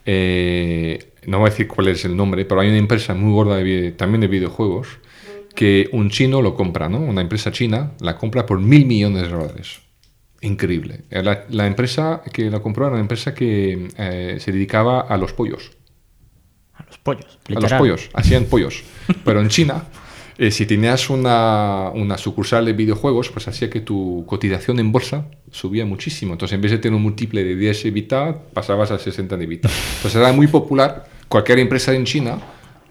Eh, 0.06 0.98
no 1.26 1.38
voy 1.38 1.48
a 1.48 1.50
decir 1.50 1.68
cuál 1.68 1.88
es 1.88 2.04
el 2.04 2.16
nombre, 2.16 2.44
pero 2.44 2.60
hay 2.60 2.68
una 2.68 2.78
empresa 2.78 3.14
muy 3.14 3.32
gorda 3.32 3.56
de 3.56 3.92
también 3.92 4.20
de 4.20 4.28
videojuegos 4.28 4.88
que 5.55 5.88
un 5.92 6.11
chino 6.11 6.40
lo 6.42 6.55
compra, 6.55 6.88
¿no? 6.88 6.98
Una 6.98 7.20
empresa 7.20 7.53
china 7.53 7.92
la 8.00 8.16
compra 8.16 8.46
por 8.46 8.61
mil 8.61 8.86
millones 8.86 9.22
de 9.22 9.28
dólares. 9.28 9.80
Increíble. 10.40 11.03
Eh, 11.11 11.22
La, 11.22 11.44
la 11.50 11.66
empresa 11.66 12.22
que 12.32 12.50
la 12.50 12.61
compró 12.61 12.86
era 12.86 12.94
una 12.94 13.00
empresa 13.03 13.32
que 13.34 13.88
eh, 13.96 14.36
se 14.40 14.53
dedicaba 14.53 15.03
a 15.03 15.16
los 15.16 15.32
pollos 15.32 15.70
A 16.74 16.84
los 16.84 16.98
pollos. 16.98 17.26
a 17.48 17.53
los 17.53 17.62
literal. 17.62 17.78
pollos, 17.78 18.11
hacían 18.14 18.44
pollos. 18.46 18.82
Pero 19.24 19.40
en 19.40 19.48
China, 19.48 19.84
eh, 20.38 20.50
si 20.50 20.66
tenías 20.66 21.11
una, 21.11 21.90
una 21.94 22.18
sucursal 22.18 22.64
de 22.64 22.72
videojuegos, 22.72 23.28
pues 23.30 23.46
hacía 23.46 23.70
que 23.70 23.80
tu 23.80 24.24
cotización 24.26 24.80
en 24.80 24.90
bolsa 24.90 25.26
subía 25.50 25.84
muchísimo. 25.86 26.32
Entonces, 26.32 26.57
en 26.57 26.62
vez 26.62 26.72
de 26.72 26.78
tener 26.78 26.96
un 26.96 27.03
múltiple 27.03 27.44
de 27.44 27.55
10 27.55 27.84
EBITDA, 27.86 28.38
pasabas 28.53 28.90
a 28.90 28.98
60 28.98 29.36
de 29.36 29.44
EBITDA. 29.44 29.68
Entonces, 29.96 30.16
era 30.16 30.32
muy 30.32 30.48
popular. 30.48 31.05
Cualquier 31.28 31.61
empresa 31.61 31.94
en 31.94 32.05
China 32.05 32.38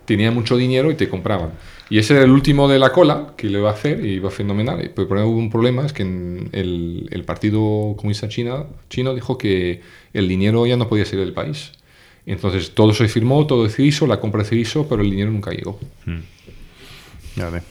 tenía 0.06 0.32
mucho 0.32 0.56
dinero 0.56 0.90
y 0.92 0.96
te 0.96 1.10
compraban. 1.10 1.52
Y 1.92 1.98
ese 1.98 2.14
era 2.14 2.24
el 2.24 2.32
último 2.32 2.70
de 2.70 2.80
la 2.80 2.94
cola 2.94 3.34
que 3.36 3.50
le 3.50 3.60
iba 3.60 3.70
a 3.70 3.74
hacer 3.74 4.06
y 4.06 4.14
iba 4.14 4.32
fenomenal. 4.32 4.92
Pero 4.96 5.28
hubo 5.28 5.38
un 5.38 5.50
problema, 5.50 5.86
es 5.86 5.92
que 5.92 6.04
en 6.04 6.48
el, 6.54 7.10
el 7.12 7.26
Partido 7.26 7.60
Comunista 7.98 8.30
China, 8.30 8.64
chino 8.90 9.14
dijo 9.14 9.38
que 9.38 9.82
el 10.14 10.30
dinero 10.30 10.66
ya 10.66 10.78
no 10.78 10.88
podía 10.88 11.04
ser 11.04 11.20
del 11.20 11.34
país. 11.34 11.74
Entonces 12.26 12.72
todo 12.72 12.94
se 12.94 13.10
firmó, 13.10 13.46
todo 13.46 13.68
se 13.68 13.84
hizo, 13.84 14.08
la 14.08 14.22
compra 14.22 14.46
se 14.46 14.56
hizo, 14.56 14.88
pero 14.88 15.02
el 15.02 15.12
dinero 15.12 15.32
nunca 15.32 15.52
llegó. 15.52 15.78
Ya 17.36 17.50
ve. 17.50 17.62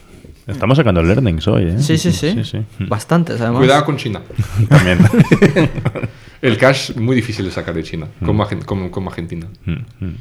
Estamos 0.51 0.76
sacando 0.76 1.03
learnings 1.03 1.46
hoy, 1.48 1.64
¿eh? 1.68 1.78
Sí, 1.78 1.96
sí, 1.98 2.12
sí. 2.12 2.32
sí, 2.32 2.44
sí. 2.44 2.59
Bastantes, 2.86 3.40
además. 3.40 3.59
Cuidado 3.61 3.84
con 3.84 3.96
China. 3.96 4.20
También. 4.68 4.98
El 6.42 6.57
cash 6.57 6.96
muy 6.96 7.14
difícil 7.16 7.44
de 7.44 7.51
sacar 7.51 7.74
de 7.74 7.82
China, 7.82 8.07
como, 8.24 8.42
Argen- 8.46 8.64
como, 8.64 8.90
como 8.90 9.11
Argentina. 9.11 9.46
Mm, 9.66 9.72
mm. 10.05 10.14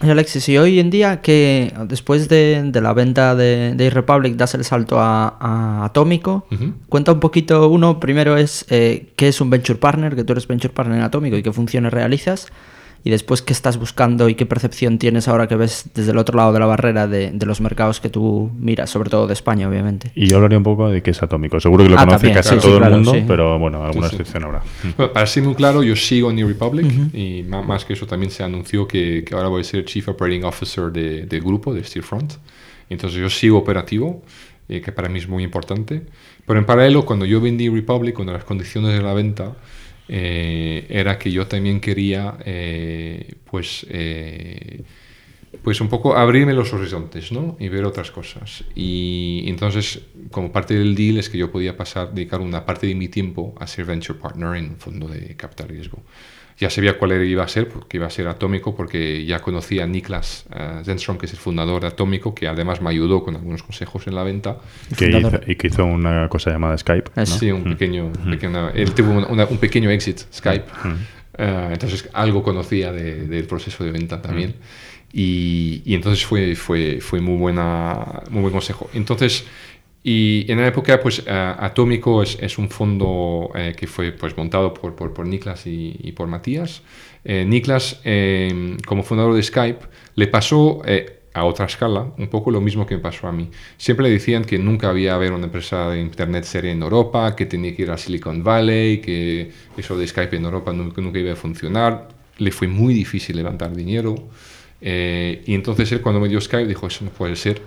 Alexis, 0.00 0.48
y 0.48 0.56
hoy 0.56 0.80
en 0.80 0.88
día 0.88 1.20
que 1.20 1.72
después 1.86 2.28
de, 2.30 2.62
de 2.64 2.80
la 2.80 2.94
venta 2.94 3.34
de, 3.34 3.74
de 3.74 3.90
Republic 3.90 4.36
das 4.36 4.54
el 4.54 4.64
salto 4.64 4.98
a, 4.98 5.36
a 5.38 5.84
Atómico, 5.84 6.46
cuenta 6.88 7.12
un 7.12 7.20
poquito, 7.20 7.68
uno, 7.68 8.00
primero 8.00 8.38
es 8.38 8.64
eh, 8.70 9.12
qué 9.16 9.28
es 9.28 9.40
un 9.42 9.50
Venture 9.50 9.78
Partner, 9.78 10.16
que 10.16 10.24
tú 10.24 10.32
eres 10.32 10.46
Venture 10.48 10.72
Partner 10.72 10.96
en 10.98 11.04
Atómico 11.04 11.36
y 11.36 11.42
qué 11.42 11.52
funciones 11.52 11.92
realizas, 11.92 12.46
y 13.02 13.10
después 13.10 13.40
qué 13.42 13.52
estás 13.52 13.78
buscando 13.78 14.28
y 14.28 14.34
qué 14.34 14.44
percepción 14.46 14.98
tienes 14.98 15.26
ahora 15.28 15.48
que 15.48 15.56
ves 15.56 15.90
desde 15.94 16.10
el 16.12 16.18
otro 16.18 16.36
lado 16.36 16.52
de 16.52 16.60
la 16.60 16.66
barrera 16.66 17.06
de, 17.06 17.30
de 17.30 17.46
los 17.46 17.60
mercados 17.60 18.00
que 18.00 18.10
tú 18.10 18.50
miras, 18.58 18.90
sobre 18.90 19.08
todo 19.08 19.26
de 19.26 19.32
España, 19.32 19.68
obviamente. 19.68 20.12
Y 20.14 20.26
yo 20.26 20.36
hablaría 20.36 20.58
un 20.58 20.64
poco 20.64 20.88
de 20.90 21.02
qué 21.02 21.10
es 21.12 21.22
atómico. 21.22 21.58
Seguro 21.60 21.84
que 21.84 21.90
lo 21.90 21.96
Ah, 21.96 22.00
conoce 22.04 22.16
también, 22.18 22.34
casi 22.34 22.48
sí, 22.50 22.54
sí, 22.56 22.60
todo 22.60 22.78
claro, 22.78 22.94
el 22.96 23.00
mundo, 23.02 23.18
sí. 23.18 23.24
pero 23.26 23.58
bueno, 23.58 23.82
alguna 23.84 24.08
Sí, 24.08 24.16
sí. 24.16 24.22
excepción 24.22 24.44
habrá. 24.44 24.62
Bueno, 24.96 25.12
para 25.12 25.26
ser 25.26 25.42
muy 25.44 25.54
claro, 25.54 25.82
yo 25.82 25.96
sigo 25.96 26.30
en 26.30 26.36
New 26.36 26.48
Republic 26.48 26.86
y 27.14 27.42
ma- 27.48 27.62
más 27.62 27.84
que 27.84 27.94
eso 27.94 28.06
también 28.06 28.30
se 28.30 28.42
anunció 28.42 28.86
que, 28.86 29.24
que 29.24 29.34
ahora 29.34 29.48
voy 29.48 29.62
a 29.62 29.64
ser 29.64 29.84
Chief 29.86 30.06
Operating 30.08 30.44
Officer 30.44 30.84
de- 30.92 31.24
del 31.26 31.40
grupo, 31.40 31.72
de 31.72 31.82
Steelfront. 31.84 32.34
Entonces 32.90 33.18
yo 33.20 33.30
sigo 33.30 33.56
operativo, 33.58 34.22
eh, 34.68 34.80
que 34.80 34.92
para 34.92 35.08
mí 35.08 35.18
es 35.18 35.28
muy 35.28 35.42
importante. 35.42 36.02
Pero 36.46 36.58
en 36.58 36.66
paralelo, 36.66 37.04
cuando 37.06 37.24
yo 37.24 37.40
vendí 37.40 37.68
Republic, 37.68 38.14
cuando 38.14 38.32
las 38.32 38.44
condiciones 38.44 38.92
de 38.92 39.00
la 39.02 39.14
venta 39.14 39.52
eh, 40.12 40.86
era 40.88 41.20
que 41.20 41.30
yo 41.30 41.46
también 41.46 41.80
quería, 41.80 42.36
eh, 42.44 43.36
pues, 43.44 43.86
eh, 43.88 44.82
pues 45.62 45.80
un 45.80 45.88
poco 45.88 46.16
abrirme 46.16 46.52
los 46.52 46.72
horizontes, 46.72 47.30
¿no? 47.30 47.56
Y 47.60 47.68
ver 47.68 47.84
otras 47.84 48.10
cosas. 48.10 48.64
Y 48.74 49.44
entonces, 49.46 50.00
como 50.32 50.50
parte 50.50 50.74
del 50.74 50.96
deal 50.96 51.18
es 51.18 51.28
que 51.28 51.38
yo 51.38 51.52
podía 51.52 51.76
pasar, 51.76 52.12
dedicar 52.12 52.40
una 52.40 52.66
parte 52.66 52.88
de 52.88 52.96
mi 52.96 53.06
tiempo 53.06 53.54
a 53.60 53.68
ser 53.68 53.84
venture 53.84 54.18
partner 54.18 54.56
en 54.56 54.70
un 54.70 54.76
fondo 54.78 55.06
de 55.06 55.36
capital 55.36 55.68
riesgo. 55.68 56.02
Ya 56.58 56.68
sabía 56.68 56.98
cuál 56.98 57.12
era- 57.12 57.24
iba 57.24 57.42
a 57.42 57.48
ser, 57.48 57.68
porque 57.68 57.96
iba 57.96 58.06
a 58.06 58.10
ser 58.10 58.28
Atómico, 58.28 58.74
porque 58.76 59.24
ya 59.24 59.38
conocía 59.40 59.84
a 59.84 59.86
Niklas 59.86 60.44
eh, 60.54 60.82
Zenström, 60.84 61.16
que 61.16 61.26
es 61.26 61.32
el 61.32 61.38
fundador 61.38 61.80
de 61.82 61.86
Atómico, 61.88 62.34
que 62.34 62.48
además 62.48 62.80
me 62.82 62.90
ayudó 62.90 63.22
con 63.24 63.34
algunos 63.36 63.62
consejos 63.62 64.06
en 64.06 64.14
la 64.14 64.22
venta. 64.24 64.58
Que 64.96 65.08
hizo, 65.10 65.40
y 65.46 65.54
que 65.56 65.68
hizo 65.68 65.84
una 65.86 66.28
cosa 66.28 66.50
llamada 66.50 66.76
Skype. 66.76 67.10
¿no? 67.16 67.24
Sí, 67.26 67.50
un 67.50 67.64
pequeño, 67.64 68.12
pequeño- 68.30 68.70
él 68.74 68.92
tuvo 68.92 69.12
una- 69.12 69.26
una- 69.28 69.46
un 69.46 69.56
pequeño 69.58 69.88
exit 69.90 70.18
Skype. 70.32 70.64
Eh, 71.38 71.68
entonces 71.72 72.08
algo 72.12 72.42
conocía 72.42 72.92
de- 72.92 73.26
del 73.26 73.44
proceso 73.44 73.82
de 73.84 73.92
venta 73.92 74.20
también. 74.20 74.56
Y, 75.12 75.82
y 75.84 75.94
entonces 75.94 76.24
fue, 76.24 76.54
fue, 76.54 77.00
fue 77.00 77.20
muy, 77.20 77.36
buena, 77.38 78.22
muy 78.30 78.42
buen 78.42 78.52
consejo. 78.52 78.88
Entonces, 78.94 79.44
y 80.02 80.50
en 80.50 80.58
la 80.60 80.66
época, 80.66 80.98
pues 81.00 81.22
eh, 81.26 81.54
Atómico 81.58 82.22
es, 82.22 82.38
es 82.40 82.56
un 82.58 82.70
fondo 82.70 83.50
eh, 83.54 83.74
que 83.76 83.86
fue 83.86 84.12
pues, 84.12 84.36
montado 84.36 84.72
por, 84.72 84.94
por, 84.94 85.12
por 85.12 85.26
Niklas 85.26 85.66
y, 85.66 85.96
y 86.02 86.12
por 86.12 86.26
Matías. 86.26 86.82
Eh, 87.24 87.44
Niklas, 87.46 88.00
como 88.86 89.02
fundador 89.02 89.34
de 89.34 89.42
Skype, 89.42 89.86
le 90.14 90.26
pasó 90.26 90.82
a 91.32 91.44
otra 91.44 91.66
escala 91.66 92.12
un 92.18 92.28
poco 92.28 92.50
lo 92.50 92.60
mismo 92.60 92.86
que 92.86 92.96
me 92.96 93.02
pasó 93.02 93.28
a 93.28 93.32
mí. 93.32 93.50
Siempre 93.76 94.04
le 94.04 94.12
decían 94.12 94.44
que 94.44 94.58
nunca 94.58 94.88
había 94.88 95.14
haber 95.14 95.32
una 95.32 95.44
empresa 95.46 95.90
de 95.90 96.00
Internet 96.00 96.44
seria 96.44 96.72
en 96.72 96.82
Europa, 96.82 97.36
que 97.36 97.46
tenía 97.46 97.76
que 97.76 97.82
ir 97.82 97.90
a 97.90 97.98
Silicon 97.98 98.42
Valley, 98.42 99.00
que 99.02 99.50
eso 99.76 99.98
de 99.98 100.06
Skype 100.06 100.36
en 100.36 100.44
Europa 100.44 100.72
nunca, 100.72 101.02
nunca 101.02 101.18
iba 101.18 101.32
a 101.32 101.36
funcionar. 101.36 102.08
Le 102.38 102.50
fue 102.50 102.68
muy 102.68 102.94
difícil 102.94 103.36
levantar 103.36 103.76
dinero. 103.76 104.14
Eh, 104.80 105.42
y 105.46 105.54
entonces 105.54 105.92
él 105.92 106.00
cuando 106.00 106.20
me 106.20 106.28
dio 106.28 106.40
Skype 106.40 106.66
dijo, 106.66 106.86
eso 106.86 107.04
no 107.04 107.10
puede 107.10 107.36
ser. 107.36 107.60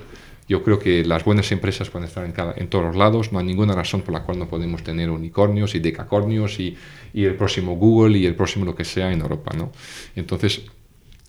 Yo 0.47 0.63
creo 0.63 0.79
que 0.79 1.05
las 1.05 1.23
buenas 1.23 1.51
empresas 1.51 1.89
pueden 1.89 2.07
estar 2.07 2.25
en, 2.25 2.33
cada, 2.33 2.53
en 2.57 2.67
todos 2.67 2.83
los 2.83 2.95
lados. 2.95 3.31
No 3.31 3.39
hay 3.39 3.45
ninguna 3.45 3.73
razón 3.73 4.01
por 4.01 4.13
la 4.13 4.23
cual 4.23 4.39
no 4.39 4.47
podemos 4.47 4.83
tener 4.83 5.09
unicornios 5.09 5.75
y 5.75 5.79
decacornios 5.79 6.59
y, 6.59 6.75
y 7.13 7.23
el 7.25 7.35
próximo 7.35 7.75
Google 7.75 8.17
y 8.17 8.25
el 8.25 8.35
próximo 8.35 8.65
lo 8.65 8.75
que 8.75 8.83
sea 8.83 9.11
en 9.11 9.21
Europa. 9.21 9.51
¿no? 9.55 9.71
Entonces, 10.15 10.63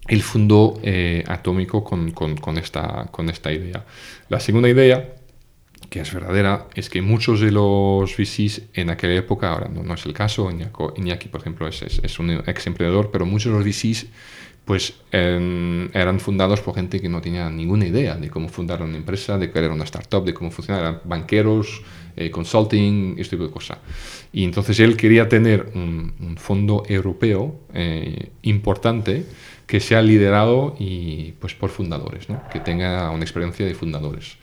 él 0.09 0.23
fundó 0.23 0.79
eh, 0.83 1.25
Atómico 1.27 1.83
con, 1.83 2.11
con, 2.11 2.37
con, 2.37 2.59
esta, 2.59 3.07
con 3.11 3.31
esta 3.31 3.53
idea. 3.53 3.85
La 4.29 4.41
segunda 4.41 4.69
idea, 4.69 5.15
que 5.89 6.01
es 6.01 6.13
verdadera, 6.13 6.67
es 6.75 6.91
que 6.91 7.01
muchos 7.01 7.41
de 7.41 7.53
los 7.53 8.17
VCs 8.17 8.63
en 8.75 8.91
aquella 8.91 9.15
época, 9.15 9.53
ahora 9.53 9.69
no, 9.69 9.83
no 9.83 9.95
es 9.95 10.05
el 10.05 10.13
caso, 10.13 10.51
Iñaki, 10.97 11.29
por 11.29 11.41
ejemplo, 11.41 11.69
es, 11.69 11.83
es, 11.83 12.01
es 12.03 12.19
un 12.19 12.31
ex 12.31 12.67
emprendedor, 12.67 13.11
pero 13.11 13.25
muchos 13.25 13.53
de 13.53 13.59
los 13.59 13.67
VCs 13.67 14.07
pues 14.65 14.95
eran 15.11 16.21
fundados 16.21 16.61
por 16.61 16.75
gente 16.75 17.01
que 17.01 17.09
no 17.09 17.21
tenía 17.21 17.51
ninguna 17.51 17.87
idea 17.87 18.17
de 18.17 18.31
cómo 18.31 18.49
fundar 18.49 18.83
una 18.83 18.97
empresa, 18.97 19.37
de 19.37 19.51
qué 19.51 19.59
era 19.59 19.73
una 19.73 19.85
startup, 19.85 20.25
de 20.25 20.33
cómo 20.33 20.51
funcionar, 20.51 20.83
eran 20.83 21.01
banqueros, 21.05 21.83
eh, 22.17 22.31
consulting, 22.31 23.17
este 23.19 23.37
tipo 23.37 23.47
de 23.47 23.53
cosas. 23.53 23.79
Y 24.33 24.45
entonces 24.45 24.81
él 24.81 24.97
quería 24.97 25.29
tener 25.29 25.71
un, 25.75 26.37
fondo 26.39 26.83
europeo 26.89 27.61
eh, 27.75 28.31
importante 28.43 29.27
que 29.67 29.81
sea 29.81 30.03
liderado 30.03 30.75
y, 30.79 31.33
pues, 31.41 31.55
por 31.55 31.71
fundadores, 31.71 32.29
¿no? 32.29 32.43
que 32.53 32.61
tenga 32.61 33.11
una 33.11 33.23
experiencia 33.23 33.67
de 33.67 33.75
fundadores. 33.75 34.37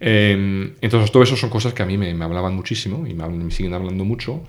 Eh, 0.00 0.74
entonces, 0.80 1.12
todo 1.12 1.22
eso 1.22 1.36
son 1.36 1.50
cosas 1.50 1.74
que 1.74 1.82
a 1.82 1.86
mí 1.86 1.96
me, 1.96 2.12
me 2.14 2.24
hablaban 2.24 2.54
muchísimo 2.54 3.06
y 3.06 3.14
me, 3.14 3.28
me, 3.28 3.50
siguen 3.50 3.74
hablando 3.74 4.04
mucho. 4.04 4.42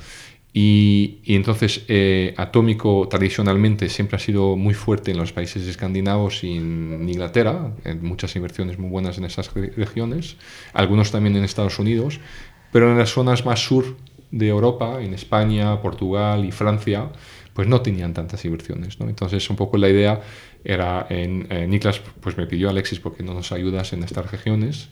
Y, 0.55 1.21
entonces, 1.25 1.83
eh, 1.87 2.35
Atómico 2.37 3.07
tradicionalmente 3.09 3.89
siempre 3.89 4.17
ha 4.17 4.19
sido 4.19 4.55
muy 4.55 4.75
fuerte 4.75 5.09
en 5.09 5.17
los 5.17 5.33
países 5.33 5.67
escandinavos 5.67 6.43
y 6.43 6.57
en 6.57 7.09
Inglaterra, 7.09 7.71
en 7.83 8.05
muchas 8.05 8.35
inversiones 8.35 8.77
muy 8.77 8.91
buenas 8.91 9.17
en 9.17 9.25
esas 9.25 9.51
regiones, 9.53 10.37
algunos 10.73 11.11
también 11.11 11.35
en 11.35 11.43
Estados 11.43 11.79
Unidos, 11.79 12.19
pero 12.71 12.91
en 12.91 12.99
las 12.99 13.09
zonas 13.09 13.45
más 13.45 13.61
sur 13.61 13.97
de 14.29 14.47
Europa, 14.47 15.01
en 15.01 15.15
España, 15.15 15.81
Portugal 15.81 16.45
y 16.45 16.51
Francia, 16.51 17.09
pues 17.53 17.67
no 17.67 17.81
tenían 17.81 18.13
tantas 18.13 18.45
inversiones. 18.45 18.97
Entonces, 18.99 19.49
un 19.49 19.55
poco 19.55 19.77
la 19.77 19.89
idea 19.89 20.21
era, 20.63 21.05
en, 21.09 21.47
eh, 21.49 21.67
Niklas 21.67 22.01
pues 22.19 22.37
me 22.37 22.45
pidió 22.45 22.69
Alexis 22.69 22.99
porque 22.99 23.23
no 23.23 23.33
nos 23.33 23.51
ayudas 23.51 23.93
en 23.93 24.03
estas 24.03 24.31
regiones. 24.31 24.89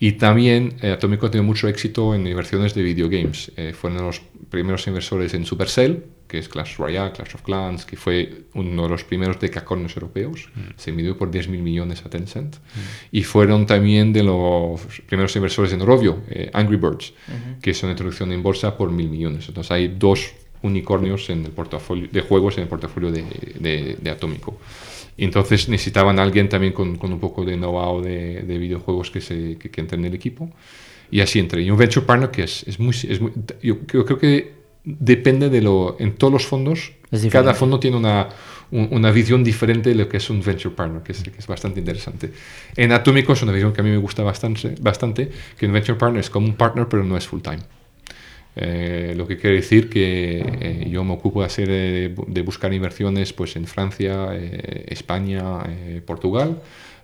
Y 0.00 0.12
también 0.12 0.74
eh, 0.80 0.92
Atómico 0.92 1.26
ha 1.26 1.30
tenido 1.30 1.46
mucho 1.46 1.68
éxito 1.68 2.14
en 2.14 2.26
inversiones 2.26 2.74
de 2.74 2.82
videogames. 2.82 3.50
Eh, 3.56 3.72
fueron 3.72 4.04
los 4.04 4.20
primeros 4.48 4.86
inversores 4.86 5.34
en 5.34 5.44
Supercell, 5.44 6.04
que 6.28 6.38
es 6.38 6.48
Clash 6.48 6.76
Royale, 6.76 7.12
Clash 7.12 7.34
of 7.34 7.42
Clans, 7.42 7.84
que 7.84 7.96
fue 7.96 8.44
uno 8.54 8.84
de 8.84 8.88
los 8.90 9.02
primeros 9.02 9.40
decacornios 9.40 9.96
europeos. 9.96 10.50
Mm. 10.54 10.60
Se 10.76 10.92
midió 10.92 11.16
por 11.16 11.30
10 11.30 11.48
mil 11.48 11.62
millones 11.62 12.04
a 12.04 12.10
Tencent. 12.10 12.56
Mm. 12.56 12.58
Y 13.12 13.22
fueron 13.24 13.66
también 13.66 14.12
de 14.12 14.22
los 14.22 14.80
primeros 15.06 15.34
inversores 15.34 15.72
en 15.72 15.80
Rovio, 15.80 16.22
eh, 16.28 16.50
Angry 16.52 16.76
Birds, 16.76 17.10
uh 17.10 17.32
-huh. 17.32 17.60
que 17.60 17.70
es 17.70 17.82
una 17.82 17.92
introducción 17.92 18.30
en 18.30 18.42
bolsa 18.42 18.76
por 18.76 18.92
mil 18.92 19.08
millones. 19.08 19.48
Entonces 19.48 19.70
hay 19.72 19.88
dos 19.88 20.32
unicornios 20.62 21.30
en 21.30 21.44
el 21.44 21.50
portafolio 21.52 22.08
de 22.10 22.20
juegos 22.20 22.56
en 22.56 22.64
el 22.64 22.68
portafolio 22.68 23.10
de, 23.10 23.24
de, 23.58 23.96
de 24.00 24.10
Atómico. 24.10 24.58
Entonces 25.24 25.68
necesitaban 25.68 26.18
a 26.18 26.22
alguien 26.22 26.48
también 26.48 26.72
con, 26.72 26.96
con 26.96 27.12
un 27.12 27.18
poco 27.18 27.44
de 27.44 27.56
know-how 27.56 28.00
de, 28.00 28.42
de, 28.42 28.58
videojuegos 28.58 29.10
que, 29.10 29.20
se, 29.20 29.58
que, 29.58 29.70
que, 29.70 29.80
entre 29.80 29.98
en 29.98 30.04
el 30.04 30.14
equipo. 30.14 30.50
Y 31.10 31.20
así 31.20 31.40
entré. 31.40 31.62
Y 31.62 31.70
un 31.70 31.76
venture 31.76 32.06
partner 32.06 32.30
que 32.30 32.44
es, 32.44 32.62
es 32.68 32.78
muy... 32.78 32.94
Es 33.08 33.20
muy 33.20 33.32
yo, 33.62 33.78
yo, 33.92 34.04
creo 34.06 34.18
que 34.18 34.54
depende 34.84 35.50
de 35.50 35.60
lo... 35.60 35.96
En 35.98 36.14
todos 36.14 36.32
los 36.32 36.46
fondos, 36.46 36.92
cada 37.32 37.52
fondo 37.54 37.80
tiene 37.80 37.96
una, 37.96 38.28
un, 38.70 38.88
una 38.92 39.10
visión 39.10 39.42
diferente 39.42 39.90
de 39.90 39.96
lo 39.96 40.08
que 40.08 40.18
es 40.18 40.30
un 40.30 40.40
venture 40.40 40.74
partner, 40.74 41.02
que 41.02 41.12
es, 41.12 41.22
que 41.22 41.38
es 41.38 41.46
bastante 41.46 41.80
interesante. 41.80 42.30
En 42.76 42.92
Atómico 42.92 43.32
es 43.32 43.42
una 43.42 43.52
visión 43.52 43.72
que 43.72 43.80
a 43.80 43.84
mí 43.84 43.90
me 43.90 43.96
gusta 43.96 44.22
bastante, 44.22 44.76
bastante 44.80 45.30
que 45.58 45.66
un 45.66 45.72
venture 45.72 45.98
partner 45.98 46.20
es 46.20 46.30
como 46.30 46.46
un 46.46 46.54
partner, 46.54 46.86
pero 46.88 47.02
no 47.02 47.16
es 47.16 47.26
full 47.26 47.40
time. 47.40 47.60
Eh, 48.60 49.14
lo 49.16 49.26
que 49.28 49.36
quiere 49.36 49.56
decir 49.56 49.88
que 49.88 50.40
eh, 50.60 50.88
yo 50.90 51.04
me 51.04 51.12
ocupo 51.12 51.40
de, 51.40 51.46
hacer, 51.46 51.68
eh, 51.70 52.14
de 52.26 52.42
buscar 52.42 52.74
inversiones 52.74 53.32
pues, 53.32 53.54
en 53.54 53.66
Francia, 53.66 54.30
España, 54.86 55.62
Portugal, 56.04 56.60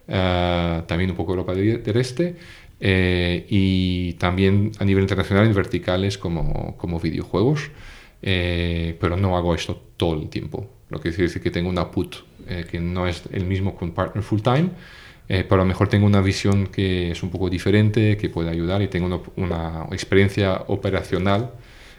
también 0.07 1.11
un 1.11 1.17
poco 1.17 1.33
Europa 1.33 1.55
del 1.55 1.97
Este 1.97 2.35
y 2.81 4.15
también 4.15 4.73
a 4.79 4.85
nivel 4.85 5.05
internacional 5.05 5.47
en 5.47 5.55
verticales 5.55 6.19
como, 6.19 6.77
como 6.77 6.99
videojuegos, 6.99 7.71
pero 8.21 9.17
no 9.17 9.37
hago 9.37 9.55
esto 9.55 9.81
todo 9.97 10.21
el 10.21 10.29
tiempo. 10.29 10.69
Lo 10.91 10.99
que 10.99 11.11
quiere 11.11 11.25
decir 11.25 11.41
que 11.41 11.51
tengo 11.51 11.71
una 11.71 11.91
put 11.91 12.17
que 12.71 12.81
no 12.81 13.07
es 13.07 13.23
el 13.33 13.47
mismo 13.47 13.77
un 13.81 13.93
partner 13.93 14.23
full 14.23 14.41
time, 14.41 14.71
eh, 15.29 15.45
pero 15.49 15.63
a 15.63 15.65
lo 15.65 15.69
mejor 15.69 15.89
tengo 15.89 16.07
una 16.07 16.21
visión 16.21 16.67
que 16.67 17.11
es 17.11 17.23
un 17.23 17.31
poco 17.31 17.49
diferente, 17.49 18.17
que 18.17 18.29
puede 18.29 18.51
ayudar 18.51 18.83
y 18.83 18.89
tengo 18.89 19.07
una, 19.07 19.21
una, 19.37 19.87
experiencia 19.91 20.63
operacional 20.67 21.51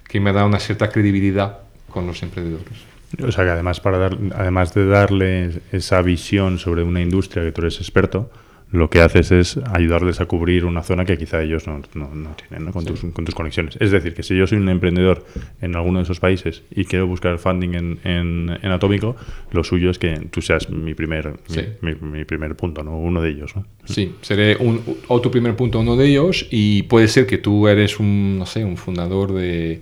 que 0.08 0.20
me 0.20 0.32
da 0.32 0.46
una 0.46 0.60
cierta 0.60 0.90
credibilidad 0.90 1.60
con 1.90 2.06
los 2.06 2.22
emprendedores. 2.22 2.86
O 3.24 3.32
sea 3.32 3.44
que 3.46 3.52
además, 3.52 3.80
para 3.80 3.98
dar, 3.98 4.18
además 4.36 4.74
de 4.74 4.86
darle 4.86 5.62
esa 5.72 6.02
visión 6.02 6.60
sobre 6.60 6.84
una 6.84 7.02
industria 7.02 7.44
que 7.44 7.52
tú 7.52 7.62
eres 7.62 7.78
experto, 7.78 8.30
lo 8.76 8.90
que 8.90 9.02
haces 9.02 9.32
es 9.32 9.60
ayudarles 9.74 10.22
a 10.22 10.26
cubrir 10.26 10.66
una 10.66 10.84
zona 10.84 11.06
que 11.06 11.18
quizá 11.18 11.42
ellos 11.42 11.68
no, 11.68 11.82
no, 11.94 12.14
no 12.14 12.36
tienen 12.36 12.66
¿no? 12.66 12.72
Con, 12.72 12.84
sí. 12.84 12.90
tus, 12.90 13.00
con, 13.12 13.26
tus, 13.26 13.36
conexiones. 13.36 13.78
Es 13.80 13.92
decir, 13.92 14.14
que 14.14 14.24
si 14.24 14.36
yo 14.36 14.48
soy 14.48 14.58
un 14.58 14.70
emprendedor 14.70 15.26
en 15.62 15.76
alguno 15.76 16.00
de 16.00 16.04
esos 16.04 16.20
países 16.20 16.64
y 16.72 16.86
quiero 16.86 17.08
buscar 17.08 17.38
funding 17.40 17.74
en, 17.74 18.00
en, 18.04 18.58
en 18.62 18.72
Atómico, 18.72 19.16
lo 19.52 19.64
suyo 19.64 19.90
es 19.90 20.00
que 20.00 20.20
tú 20.32 20.42
seas 20.42 20.70
mi 20.70 20.94
primer, 20.94 21.34
sí. 21.48 21.62
mi, 21.82 21.96
mi, 21.96 22.18
mi, 22.20 22.26
primer 22.26 22.56
punto, 22.56 22.84
¿no? 22.84 22.98
uno 22.98 23.22
de 23.22 23.30
ellos. 23.30 23.56
¿no? 23.56 23.66
Sí, 23.86 24.16
seré 24.22 24.58
un, 24.58 24.82
o 25.08 25.22
tu 25.22 25.32
primer 25.32 25.56
punto, 25.56 25.80
uno 25.80 25.96
de 25.96 26.08
ellos, 26.08 26.48
y 26.52 26.84
puede 26.84 27.08
ser 27.08 27.26
que 27.26 27.38
tú 27.38 27.68
eres 27.68 28.00
un, 28.00 28.38
no 28.40 28.46
sé, 28.46 28.66
un 28.66 28.78
fundador 28.78 29.34
de 29.34 29.82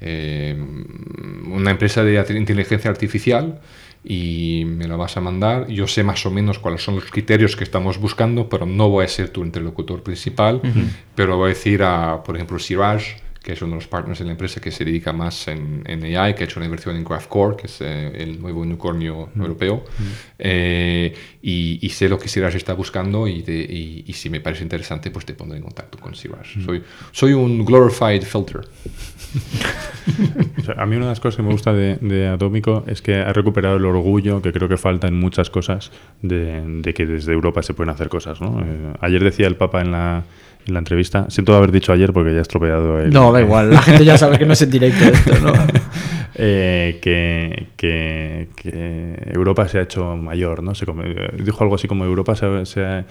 eh, 0.00 0.56
una 1.46 1.70
empresa 1.70 2.04
de 2.04 2.22
inteligencia 2.36 2.90
artificial 2.90 3.60
y 4.04 4.64
me 4.66 4.86
lo 4.86 4.98
vas 4.98 5.16
a 5.16 5.20
mandar. 5.20 5.66
Yo 5.68 5.86
sé 5.86 6.04
más 6.04 6.26
o 6.26 6.30
menos 6.30 6.58
cuáles 6.58 6.84
son 6.84 6.96
los 6.96 7.06
criterios 7.06 7.56
que 7.56 7.64
estamos 7.64 7.98
buscando, 7.98 8.48
pero 8.48 8.66
no 8.66 8.90
voy 8.90 9.06
a 9.06 9.08
ser 9.08 9.30
tu 9.30 9.42
interlocutor 9.42 10.02
principal, 10.02 10.56
uh 10.56 10.66
-huh. 10.66 10.88
pero 11.14 11.38
voy 11.38 11.46
a 11.46 11.54
decir 11.54 11.82
a, 11.82 12.22
por 12.22 12.36
ejemplo, 12.36 12.58
Siraj, 12.58 13.02
que 13.44 13.52
es 13.52 13.60
uno 13.60 13.72
de 13.72 13.76
los 13.76 13.86
partners 13.86 14.18
de 14.18 14.24
la 14.24 14.30
empresa 14.30 14.58
que 14.58 14.70
se 14.70 14.86
dedica 14.86 15.12
más 15.12 15.48
en, 15.48 15.82
en 15.84 16.02
AI, 16.02 16.34
que 16.34 16.44
ha 16.44 16.46
hecho 16.46 16.58
una 16.58 16.64
inversión 16.64 16.96
en 16.96 17.04
GraphCore, 17.04 17.56
que 17.56 17.66
es 17.66 17.78
eh, 17.82 18.10
el 18.14 18.40
nuevo 18.40 18.62
unicornio 18.62 19.28
-huh. 19.28 19.40
europeo, 19.42 19.84
-huh. 19.84 20.34
eh, 20.38 21.14
y, 21.42 21.78
y, 21.82 21.90
sé 21.90 22.08
lo 22.08 22.18
que 22.18 22.26
Siraj 22.28 22.54
está 22.54 22.72
buscando 22.72 23.28
y, 23.28 23.42
te, 23.42 23.52
y, 23.52 24.04
y, 24.06 24.12
si 24.14 24.30
me 24.30 24.40
parece 24.40 24.62
interesante, 24.62 25.10
pues 25.10 25.26
te 25.26 25.34
pondré 25.34 25.58
en 25.58 25.64
contacto 25.64 25.98
con 25.98 26.14
Siraj. 26.14 26.46
Soy, 26.64 26.82
soy 27.12 27.34
un 27.34 27.66
glorified 27.66 28.22
filter. 28.22 28.62
o 30.58 30.62
sea, 30.62 30.74
a 30.78 30.86
mí 30.86 30.96
una 30.96 31.06
de 31.06 31.10
las 31.10 31.20
cosas 31.20 31.36
que 31.36 31.42
me 31.42 31.52
gusta 31.52 31.74
de, 31.74 31.96
de, 31.96 32.28
Atómico 32.28 32.84
es 32.86 33.02
que 33.02 33.16
ha 33.16 33.32
recuperado 33.34 33.76
el 33.76 33.84
orgullo 33.84 34.40
que 34.40 34.52
creo 34.52 34.70
que 34.70 34.78
falta 34.78 35.06
en 35.06 35.20
muchas 35.20 35.50
cosas 35.50 35.92
de, 36.22 36.62
de 36.80 36.94
que 36.94 37.04
desde 37.04 37.34
Europa 37.34 37.62
se 37.62 37.74
pueden 37.74 37.90
hacer 37.90 38.08
cosas. 38.08 38.40
¿no? 38.40 38.60
Eh, 38.60 38.94
ayer 39.00 39.22
decía 39.22 39.46
el 39.48 39.56
Papa 39.56 39.82
en 39.82 39.90
la, 39.92 40.24
en 40.66 40.72
la 40.74 40.78
entrevista, 40.78 41.26
siento 41.28 41.54
haber 41.54 41.72
dicho 41.72 41.92
ayer 41.92 42.12
porque 42.12 42.32
ya 42.32 42.38
he 42.38 42.42
estropeado 42.42 42.98
el... 43.00 43.10
No, 43.10 43.32
da 43.32 43.40
igual, 43.40 43.70
la 43.70 43.82
gente 43.82 44.04
ya 44.04 44.16
sabe 44.16 44.38
que 44.38 44.46
no 44.46 44.54
es 44.54 44.62
en 44.62 44.70
directo 44.70 45.04
esto, 45.04 45.38
¿no? 45.40 45.52
eh, 46.34 46.98
que, 47.02 47.68
que, 47.76 48.48
que, 48.56 49.30
Europa 49.32 49.68
se 49.68 49.78
ha 49.78 49.82
hecho 49.82 50.16
mayor, 50.16 50.62
¿no? 50.62 50.74
Se 50.74 50.86
dijo 51.42 51.62
algo 51.62 51.74
así 51.74 51.86
como 51.86 52.04
Europa 52.04 52.34
se, 52.34 52.66
se 52.66 52.84
ha, 52.84 53.06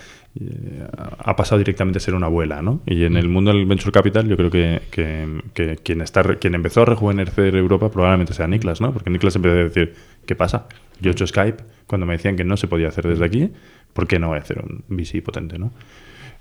ha, 1.20 1.36
pasado 1.36 1.60
directamente 1.60 1.98
a 1.98 2.02
ser 2.02 2.16
una 2.16 2.26
abuela, 2.26 2.62
¿no? 2.62 2.82
Y 2.86 3.04
en 3.04 3.18
el 3.18 3.30
mundo 3.30 3.54
del 3.54 3.66
venture 3.66 3.92
capital 3.92 4.28
yo 4.28 4.36
creo 4.36 4.50
que, 4.50 4.82
que, 4.92 5.42
que, 5.54 5.78
quien, 5.78 6.02
está, 6.02 6.24
quien 6.36 6.56
empezó 6.56 6.82
a 6.82 6.86
rejuvenecer 6.86 7.56
Europa 7.56 7.90
probablemente 7.92 8.34
sea 8.34 8.48
Niklas, 8.48 8.82
¿no? 8.82 8.92
Porque 8.92 9.10
Niklas 9.10 9.36
empezó 9.36 9.56
a 9.56 9.64
decir, 9.64 9.94
¿qué 10.26 10.36
pasa? 10.36 10.68
Yo 11.00 11.12
he 11.12 11.14
hecho 11.14 11.28
Skype 11.28 11.64
cuando 11.88 12.06
me 12.06 12.14
decían 12.14 12.36
que 12.36 12.44
no 12.44 12.58
se 12.58 12.68
podía 12.68 12.88
hacer 12.88 13.08
desde 13.08 13.26
aquí, 13.26 13.52
¿por 13.94 14.08
qué 14.08 14.20
no 14.20 14.30
voy 14.30 14.38
a 14.38 14.42
hacer 14.42 14.60
un 14.60 14.84
VC 14.90 15.22
potente, 15.22 15.60
¿no? 15.60 15.72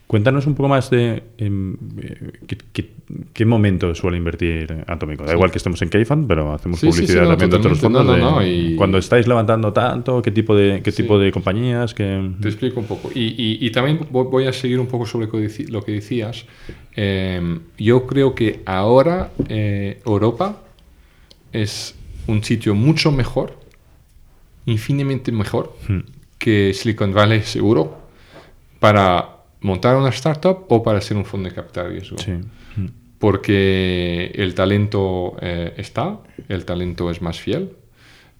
Cuéntanos 0.07 0.47
un 0.47 0.55
poco 0.55 0.69
más 0.69 0.91
de 0.91 1.23
em, 1.39 1.75
eh, 2.03 2.33
qué, 2.47 2.59
qué- 2.73 2.91
qué 3.33 3.47
momento 3.47 3.95
suele 3.95 4.19
invertir 4.19 4.85
Atómico. 4.87 5.25
Da 5.25 5.33
igual 5.33 5.51
que 5.51 5.57
estemos 5.57 5.81
en 5.81 5.89
Keyfan, 5.89 6.27
pero 6.27 6.53
hacemos 6.53 6.79
Sí, 6.81 6.87
sí, 6.89 6.93
sí, 6.93 6.99
publicidad 7.01 7.23
no, 7.23 7.29
también 7.31 7.51
de 7.51 7.57
otros 7.57 7.79
fondos. 7.81 8.05
No, 8.05 8.17
no, 8.17 8.17
de 8.17 8.21
no, 8.21 8.47
y- 8.47 8.77
Cuando 8.77 8.99
estáis 8.99 9.27
levantando 9.27 9.73
tanto, 9.73 10.21
qué 10.21 10.31
tipo 10.31 10.55
de, 10.55 10.83
qué 10.83 10.93
tipo 10.93 11.19
de 11.19 11.33
compañías, 11.33 11.95
qué... 11.95 12.31
Te 12.43 12.49
explico 12.49 12.81
un 12.81 12.87
poco. 12.87 13.11
Y, 13.15 13.21
y- 13.21 13.59
y 13.67 13.71
también 13.71 14.01
vo- 14.01 14.29
voy 14.29 14.47
a 14.47 14.53
seguir 14.53 14.81
un 14.81 14.87
poco 14.87 15.07
sobre 15.07 15.27
lo 15.27 15.33
que 15.33 15.65
lo 15.71 15.83
que 15.83 15.93
decías. 15.93 16.45
Eh, 16.95 17.59
yo 17.79 18.07
creo 18.07 18.35
que 18.35 18.61
ahora 18.67 19.31
eh, 19.49 20.01
Europa 20.05 20.61
es 21.53 21.95
un 22.27 22.45
sitio 22.45 22.75
mucho 22.75 23.11
mejor, 23.13 23.59
infinitamente 24.67 25.33
mejor 25.33 25.75
Hmm. 25.89 26.01
que 26.39 26.73
Silicon 26.75 27.15
Valley 27.15 27.43
seguro 27.43 27.99
para 28.79 29.39
montar 29.63 29.97
una 29.97 30.11
startup 30.11 30.67
o 30.69 30.83
para 30.83 31.01
ser 31.01 31.17
un 31.17 31.25
fondo 31.25 31.49
de 31.49 31.55
capital 31.55 31.85
de 31.85 31.91
riesgo. 31.91 32.19
Sí. 32.19 32.33
Mm. 32.33 32.87
Porque 33.19 34.33
el 34.35 34.55
talento 34.55 35.37
eh, 35.41 35.75
está, 35.77 36.19
el 36.49 36.65
talento 36.65 37.11
es 37.11 37.23
más 37.23 37.39
fiel. 37.41 37.71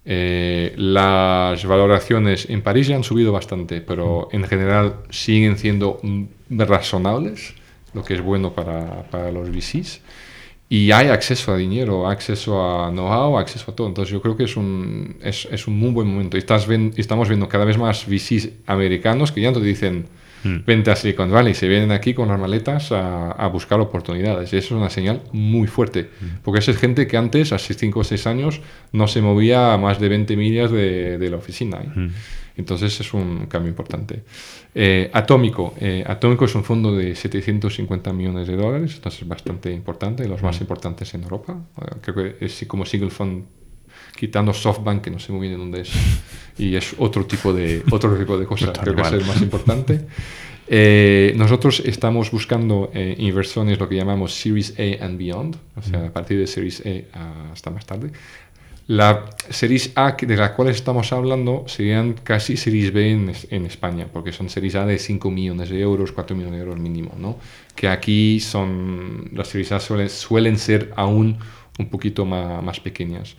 Eh, 0.05 0.73
las 0.75 1.65
valoraciones 1.65 2.49
en 2.49 2.61
París 2.61 2.87
ya 2.87 2.95
han 2.97 3.03
subido 3.05 3.31
bastante, 3.31 3.79
pero 3.79 4.27
en 4.33 4.43
general 4.43 4.95
siguen 5.09 5.57
siendo 5.57 5.99
mm, 6.03 6.23
razonables, 6.59 7.53
lo 7.93 8.03
que 8.03 8.15
es 8.15 8.21
bueno 8.21 8.53
para, 8.53 9.03
para 9.09 9.31
los 9.31 9.49
VCs. 9.49 10.01
Y 10.67 10.91
hay 10.91 11.07
acceso 11.07 11.53
a 11.53 11.57
dinero, 11.57 12.07
acceso 12.07 12.61
a 12.61 12.89
know-how, 12.89 13.37
acceso 13.37 13.71
a 13.71 13.75
todo. 13.75 13.87
Entonces 13.87 14.11
yo 14.11 14.21
creo 14.21 14.35
que 14.35 14.45
es 14.45 14.57
un, 14.57 15.17
es, 15.23 15.47
es 15.51 15.67
un 15.67 15.77
muy 15.77 15.91
buen 15.91 16.07
momento. 16.07 16.35
Y 16.35 16.39
estás 16.39 16.67
ven- 16.67 16.93
estamos 16.97 17.29
viendo 17.29 17.47
cada 17.47 17.63
vez 17.63 17.77
más 17.77 18.05
VCs 18.07 18.49
americanos 18.65 19.31
que 19.31 19.39
ya 19.41 19.51
no 19.51 19.59
te 19.59 19.65
dicen 19.65 20.07
vente 20.43 20.91
a 20.91 20.95
Silicon 20.95 21.31
Valley, 21.31 21.53
se 21.53 21.67
vienen 21.67 21.91
aquí 21.91 22.13
con 22.13 22.27
las 22.27 22.39
maletas 22.39 22.91
a, 22.91 23.31
a 23.31 23.47
buscar 23.47 23.79
oportunidades. 23.79 24.51
Y 24.53 24.57
eso 24.57 24.75
es 24.75 24.79
una 24.79 24.89
señal 24.89 25.21
muy 25.31 25.67
fuerte. 25.67 26.09
Porque 26.43 26.59
esa 26.59 26.71
es 26.71 26.77
gente 26.77 27.07
que 27.07 27.17
antes, 27.17 27.51
hace 27.51 27.73
5 27.73 27.99
o 27.99 28.03
6 28.03 28.27
años, 28.27 28.61
no 28.91 29.07
se 29.07 29.21
movía 29.21 29.73
a 29.73 29.77
más 29.77 29.99
de 29.99 30.09
20 30.09 30.35
millas 30.37 30.71
de, 30.71 31.17
de 31.17 31.29
la 31.29 31.37
oficina. 31.37 31.81
¿eh? 31.81 32.09
Entonces 32.55 32.99
es 32.99 33.13
un 33.13 33.47
cambio 33.47 33.69
importante. 33.69 34.23
Eh, 34.75 35.09
Atómico. 35.13 35.73
Eh, 35.79 36.03
Atómico 36.05 36.45
es 36.45 36.55
un 36.55 36.63
fondo 36.63 36.95
de 36.95 37.15
750 37.15 38.13
millones 38.13 38.47
de 38.47 38.55
dólares, 38.55 38.93
entonces 38.95 39.23
es 39.23 39.27
bastante 39.27 39.71
importante, 39.71 40.23
de 40.23 40.29
los 40.29 40.43
más 40.43 40.59
importantes 40.61 41.13
en 41.13 41.23
Europa. 41.23 41.57
Creo 42.01 42.15
que 42.15 42.45
es 42.45 42.65
como 42.67 42.85
single 42.85 43.09
fund, 43.09 43.45
quitando 44.15 44.53
SoftBank, 44.53 45.01
que 45.01 45.11
no 45.11 45.19
sé 45.19 45.31
muy 45.31 45.47
bien 45.47 45.59
dónde 45.59 45.81
es, 45.81 45.91
y 46.57 46.75
es 46.75 46.95
otro 46.97 47.25
tipo 47.25 47.53
de, 47.53 47.83
otro 47.91 48.15
tipo 48.17 48.37
de 48.37 48.45
cosa, 48.45 48.71
creo 48.73 48.95
que 48.95 49.01
es 49.01 49.11
el 49.11 49.25
más 49.25 49.41
importante. 49.41 50.01
Eh, 50.65 51.33
nosotros 51.35 51.81
estamos 51.85 52.31
buscando 52.31 52.89
eh, 52.93 53.15
inversiones, 53.19 53.77
lo 53.77 53.89
que 53.89 53.97
llamamos 53.97 54.33
Series 54.33 54.73
A 54.79 55.03
and 55.05 55.17
Beyond, 55.17 55.57
o 55.75 55.81
sea, 55.81 56.05
a 56.07 56.09
partir 56.13 56.39
de 56.39 56.47
Series 56.47 56.81
A 57.13 57.51
hasta 57.51 57.69
más 57.69 57.85
tarde. 57.85 58.11
La 58.87 59.25
Series 59.49 59.91
A 59.95 60.15
de 60.19 60.37
la 60.37 60.55
cual 60.55 60.69
estamos 60.69 61.11
hablando 61.11 61.65
serían 61.67 62.13
casi 62.13 62.55
Series 62.55 62.93
B 62.93 63.11
en, 63.11 63.33
en 63.49 63.65
España, 63.65 64.07
porque 64.11 64.31
son 64.31 64.49
Series 64.49 64.75
A 64.75 64.85
de 64.85 64.97
5 64.99 65.29
millones 65.29 65.69
de 65.69 65.81
euros, 65.81 66.13
4 66.13 66.33
millones 66.33 66.59
de 66.59 66.65
euros 66.65 66.79
mínimo, 66.79 67.13
¿no? 67.19 67.37
Que 67.75 67.89
aquí 67.89 68.39
son, 68.39 69.31
las 69.33 69.49
Series 69.49 69.73
A 69.73 69.79
suelen, 69.81 70.09
suelen 70.09 70.57
ser 70.57 70.93
aún 70.95 71.37
un 71.77 71.89
poquito 71.89 72.25
ma- 72.25 72.61
más, 72.61 72.79
pequeñas. 72.79 73.35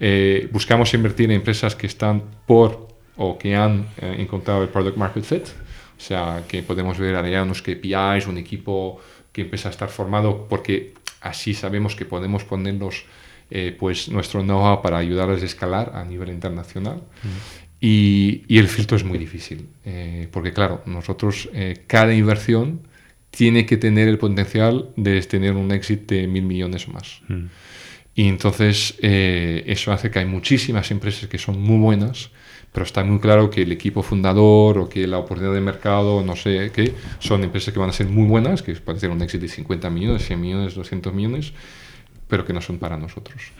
Eh, 0.00 0.48
buscamos 0.52 0.92
invertir 0.94 1.26
en 1.30 1.36
empresas 1.36 1.74
que 1.74 1.86
están 1.86 2.22
por 2.46 2.88
o 3.16 3.36
que 3.36 3.56
han 3.56 3.88
eh, 4.00 4.16
encontrado 4.18 4.62
el 4.62 4.68
product 4.68 4.96
market 4.96 5.24
fit, 5.24 5.46
o 5.46 6.00
sea, 6.00 6.44
que 6.46 6.62
podemos 6.62 6.98
ver 6.98 7.16
allá 7.16 7.42
unos 7.42 7.62
KPIs, 7.62 8.28
un 8.28 8.38
equipo 8.38 9.00
que 9.32 9.42
empieza 9.42 9.68
a 9.68 9.72
estar 9.72 9.88
formado, 9.88 10.46
porque 10.48 10.94
así 11.20 11.54
sabemos 11.54 11.96
que 11.96 12.04
podemos 12.04 12.44
ponerlos 12.44 13.04
eh, 13.50 13.74
pues 13.78 14.08
nuestro 14.10 14.42
know-how 14.42 14.82
para 14.82 14.98
ayudarles 14.98 15.42
a 15.42 15.46
escalar 15.46 15.92
a 15.94 16.04
nivel 16.04 16.28
internacional. 16.28 17.02
Y, 17.80 18.44
y 18.48 18.58
el 18.58 18.68
filtro 18.68 18.96
es 18.96 19.04
muy 19.04 19.18
difícil, 19.18 19.68
eh, 19.84 20.28
porque 20.30 20.52
claro, 20.52 20.82
nosotros 20.84 21.48
eh, 21.54 21.84
cada 21.86 22.12
inversión 22.12 22.80
tiene 23.30 23.64
que 23.66 23.76
tener 23.76 24.08
el 24.08 24.18
potencial 24.18 24.90
de 24.96 25.20
tener 25.22 25.54
un 25.54 25.70
éxito 25.70 26.14
de 26.14 26.26
mil 26.26 26.42
millones 26.42 26.88
o 26.88 26.92
más. 26.92 27.20
Y 28.18 28.26
entonces 28.26 28.96
eh, 29.00 29.62
eso 29.66 29.92
hace 29.92 30.10
que 30.10 30.18
hay 30.18 30.24
muchísimas 30.24 30.90
empresas 30.90 31.28
que 31.28 31.38
son 31.38 31.62
muy 31.62 31.78
buenas, 31.78 32.30
pero 32.72 32.84
está 32.84 33.04
muy 33.04 33.20
claro 33.20 33.48
que 33.48 33.62
el 33.62 33.70
equipo 33.70 34.02
fundador 34.02 34.76
o 34.78 34.88
que 34.88 35.06
la 35.06 35.18
oportunidad 35.18 35.54
de 35.54 35.60
mercado, 35.60 36.20
no 36.24 36.34
sé 36.34 36.72
qué, 36.74 36.94
son 37.20 37.44
empresas 37.44 37.72
que 37.72 37.78
van 37.78 37.90
a 37.90 37.92
ser 37.92 38.08
muy 38.08 38.26
buenas, 38.26 38.64
que 38.64 38.74
pueden 38.74 38.98
ser 38.98 39.10
un 39.10 39.22
éxito 39.22 39.42
de 39.42 39.48
50 39.48 39.88
millones, 39.90 40.26
100 40.26 40.40
millones, 40.40 40.74
200 40.74 41.14
millones, 41.14 41.52
pero 42.26 42.44
que 42.44 42.52
no 42.52 42.60
son 42.60 42.78
para 42.78 42.96
nosotros. 42.96 43.52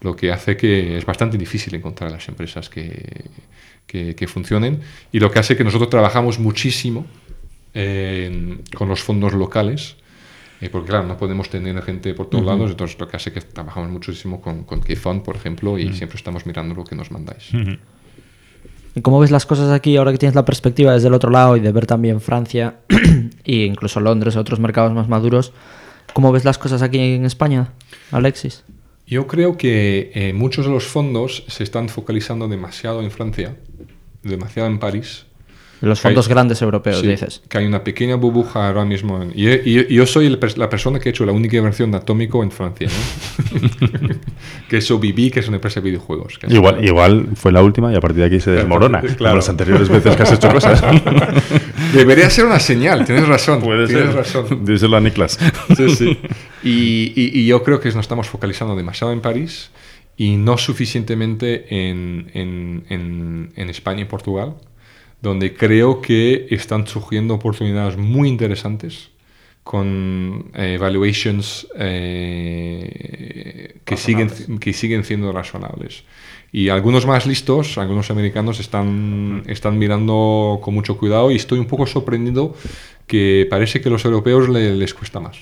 Lo 0.00 0.14
que 0.14 0.30
hace 0.30 0.56
que 0.56 0.96
es 0.96 1.04
bastante 1.04 1.36
difícil 1.36 1.74
encontrar 1.74 2.12
las 2.12 2.28
empresas 2.28 2.70
que, 2.70 3.24
que, 3.84 4.14
que 4.14 4.28
funcionen 4.28 4.80
y 5.10 5.18
lo 5.18 5.32
que 5.32 5.40
hace 5.40 5.56
que 5.56 5.64
nosotros 5.64 5.90
trabajamos 5.90 6.38
muchísimo 6.38 7.04
eh, 7.74 8.60
con 8.76 8.88
los 8.88 9.02
fondos 9.02 9.32
locales. 9.32 9.96
Eh, 10.64 10.70
porque 10.70 10.88
claro, 10.88 11.06
no 11.06 11.16
podemos 11.18 11.50
tener 11.50 11.80
gente 11.82 12.14
por 12.14 12.30
todos 12.30 12.44
lados, 12.44 12.70
entonces 12.70 12.98
lo 12.98 13.06
que 13.06 13.16
hace 13.16 13.32
que 13.32 13.40
trabajamos 13.42 13.90
muchísimo 13.90 14.40
con, 14.40 14.64
con 14.64 14.80
Keyfund, 14.80 15.22
por 15.22 15.36
ejemplo, 15.36 15.78
y 15.78 15.92
siempre 15.92 16.16
estamos 16.16 16.46
mirando 16.46 16.74
lo 16.74 16.84
que 16.84 16.96
nos 16.96 17.10
mandáis. 17.10 17.50
¿Y 18.94 19.00
cómo 19.02 19.20
ves 19.20 19.30
las 19.30 19.44
cosas 19.44 19.70
aquí 19.72 19.96
ahora 19.96 20.12
que 20.12 20.18
tienes 20.18 20.34
la 20.34 20.44
perspectiva 20.44 20.94
desde 20.94 21.08
el 21.08 21.14
otro 21.14 21.30
lado 21.30 21.56
y 21.56 21.60
de 21.60 21.70
ver 21.70 21.86
también 21.86 22.20
Francia 22.22 22.76
e 23.44 23.64
incluso 23.66 24.00
Londres, 24.00 24.36
otros 24.36 24.58
mercados 24.58 24.92
más 24.92 25.08
maduros? 25.08 25.52
¿Cómo 26.14 26.32
ves 26.32 26.46
las 26.46 26.56
cosas 26.56 26.80
aquí 26.80 26.98
en 26.98 27.26
España, 27.26 27.72
Alexis? 28.10 28.64
Yo 29.06 29.26
creo 29.26 29.58
que 29.58 30.12
eh, 30.14 30.32
muchos 30.32 30.64
de 30.64 30.72
los 30.72 30.84
fondos 30.84 31.44
se 31.48 31.62
están 31.62 31.90
focalizando 31.90 32.48
demasiado 32.48 33.02
en 33.02 33.10
Francia, 33.10 33.56
demasiado 34.22 34.68
en 34.68 34.78
París. 34.78 35.26
Los 35.80 36.00
Que 36.00 36.08
hay- 36.08 36.14
fondos 36.14 36.28
grandes 36.28 36.62
europeos, 36.62 37.00
Sí, 37.00 37.06
dices. 37.08 37.42
Que 37.48 37.58
hay 37.58 37.66
una 37.66 37.84
pequeña 37.84 38.14
burbuja 38.16 38.68
ahora 38.68 38.84
mismo. 38.84 39.20
en- 39.22 39.32
y, 39.34 39.48
y- 39.50 39.86
y 39.90 39.94
yo 39.94 40.06
soy 40.06 40.26
el 40.26 40.38
la 40.56 40.70
persona 40.70 40.98
que 40.98 41.08
ha 41.08 41.10
hecho 41.10 41.26
la 41.26 41.32
única 41.32 41.56
inversión 41.56 41.90
de 41.90 41.98
Atómico 41.98 42.42
en 42.42 42.50
Francia. 42.50 42.88
¿no? 42.88 44.08
que 44.68 44.78
es 44.78 44.90
OBB, 44.90 45.30
que 45.30 45.40
es 45.40 45.48
una 45.48 45.56
empresa 45.56 45.80
de 45.80 45.86
videojuegos. 45.90 46.38
Igual, 46.48 46.78
una- 46.78 46.86
igual 46.86 47.26
fue 47.36 47.52
la 47.52 47.62
última 47.62 47.92
y 47.92 47.96
a 47.96 48.00
partir 48.00 48.20
de 48.20 48.26
aquí 48.26 48.40
se 48.40 48.50
desmorona. 48.52 49.00
Como 49.00 49.14
Claro. 49.16 49.36
las 49.36 49.48
anteriores 49.48 49.88
veces 49.88 50.16
que 50.16 50.22
has 50.22 50.32
hecho 50.32 50.48
cosas. 50.50 50.82
Debería 51.94 52.30
ser 52.30 52.46
una 52.46 52.58
señal, 52.60 53.04
tienes 53.04 53.26
razón. 53.28 53.60
Puede 53.60 53.86
tienes 53.86 54.06
ser. 54.06 54.14
razón. 54.14 54.64
Díselo 54.64 54.96
a 54.96 55.00
Niklas. 55.00 55.38
Sí, 55.76 55.90
sí. 55.90 56.18
Y, 56.62 57.12
y- 57.14 57.40
y 57.40 57.46
yo 57.46 57.62
creo 57.62 57.80
que 57.80 57.88
nos 57.90 57.96
estamos 58.04 58.28
focalizando 58.28 58.74
demasiado 58.74 59.12
en 59.12 59.20
París 59.20 59.70
y 60.16 60.36
no 60.36 60.56
suficientemente 60.58 61.66
en, 61.90 62.30
en- 62.34 62.84
en- 62.88 63.52
en 63.56 63.70
España 63.70 64.02
y 64.02 64.04
Portugal, 64.06 64.54
donde 65.24 65.54
creo 65.54 66.00
que 66.00 66.46
están 66.50 66.86
surgiendo 66.86 67.34
oportunidades 67.34 67.96
muy 67.96 68.28
interesantes 68.28 69.10
con 69.64 70.50
eh, 70.54 70.76
valuations 70.78 71.66
eh, 71.78 73.76
que, 73.84 73.96
siguen, 73.96 74.28
que 74.60 74.72
siguen 74.72 75.04
siendo 75.04 75.32
razonables. 75.32 76.04
Y 76.52 76.68
algunos 76.68 77.06
más 77.06 77.26
listos, 77.26 77.78
algunos 77.78 78.10
americanos, 78.10 78.60
están, 78.60 79.42
están 79.46 79.76
mirando 79.78 80.60
con 80.62 80.74
mucho 80.74 80.96
cuidado 80.96 81.30
y 81.32 81.36
estoy 81.36 81.58
un 81.58 81.66
poco 81.66 81.86
sorprendido 81.86 82.54
que 83.06 83.46
parece 83.50 83.80
que 83.80 83.88
a 83.88 83.92
los 83.92 84.04
europeos 84.04 84.48
le- 84.48 84.76
les 84.76 84.94
cuesta 84.94 85.18
más. 85.18 85.36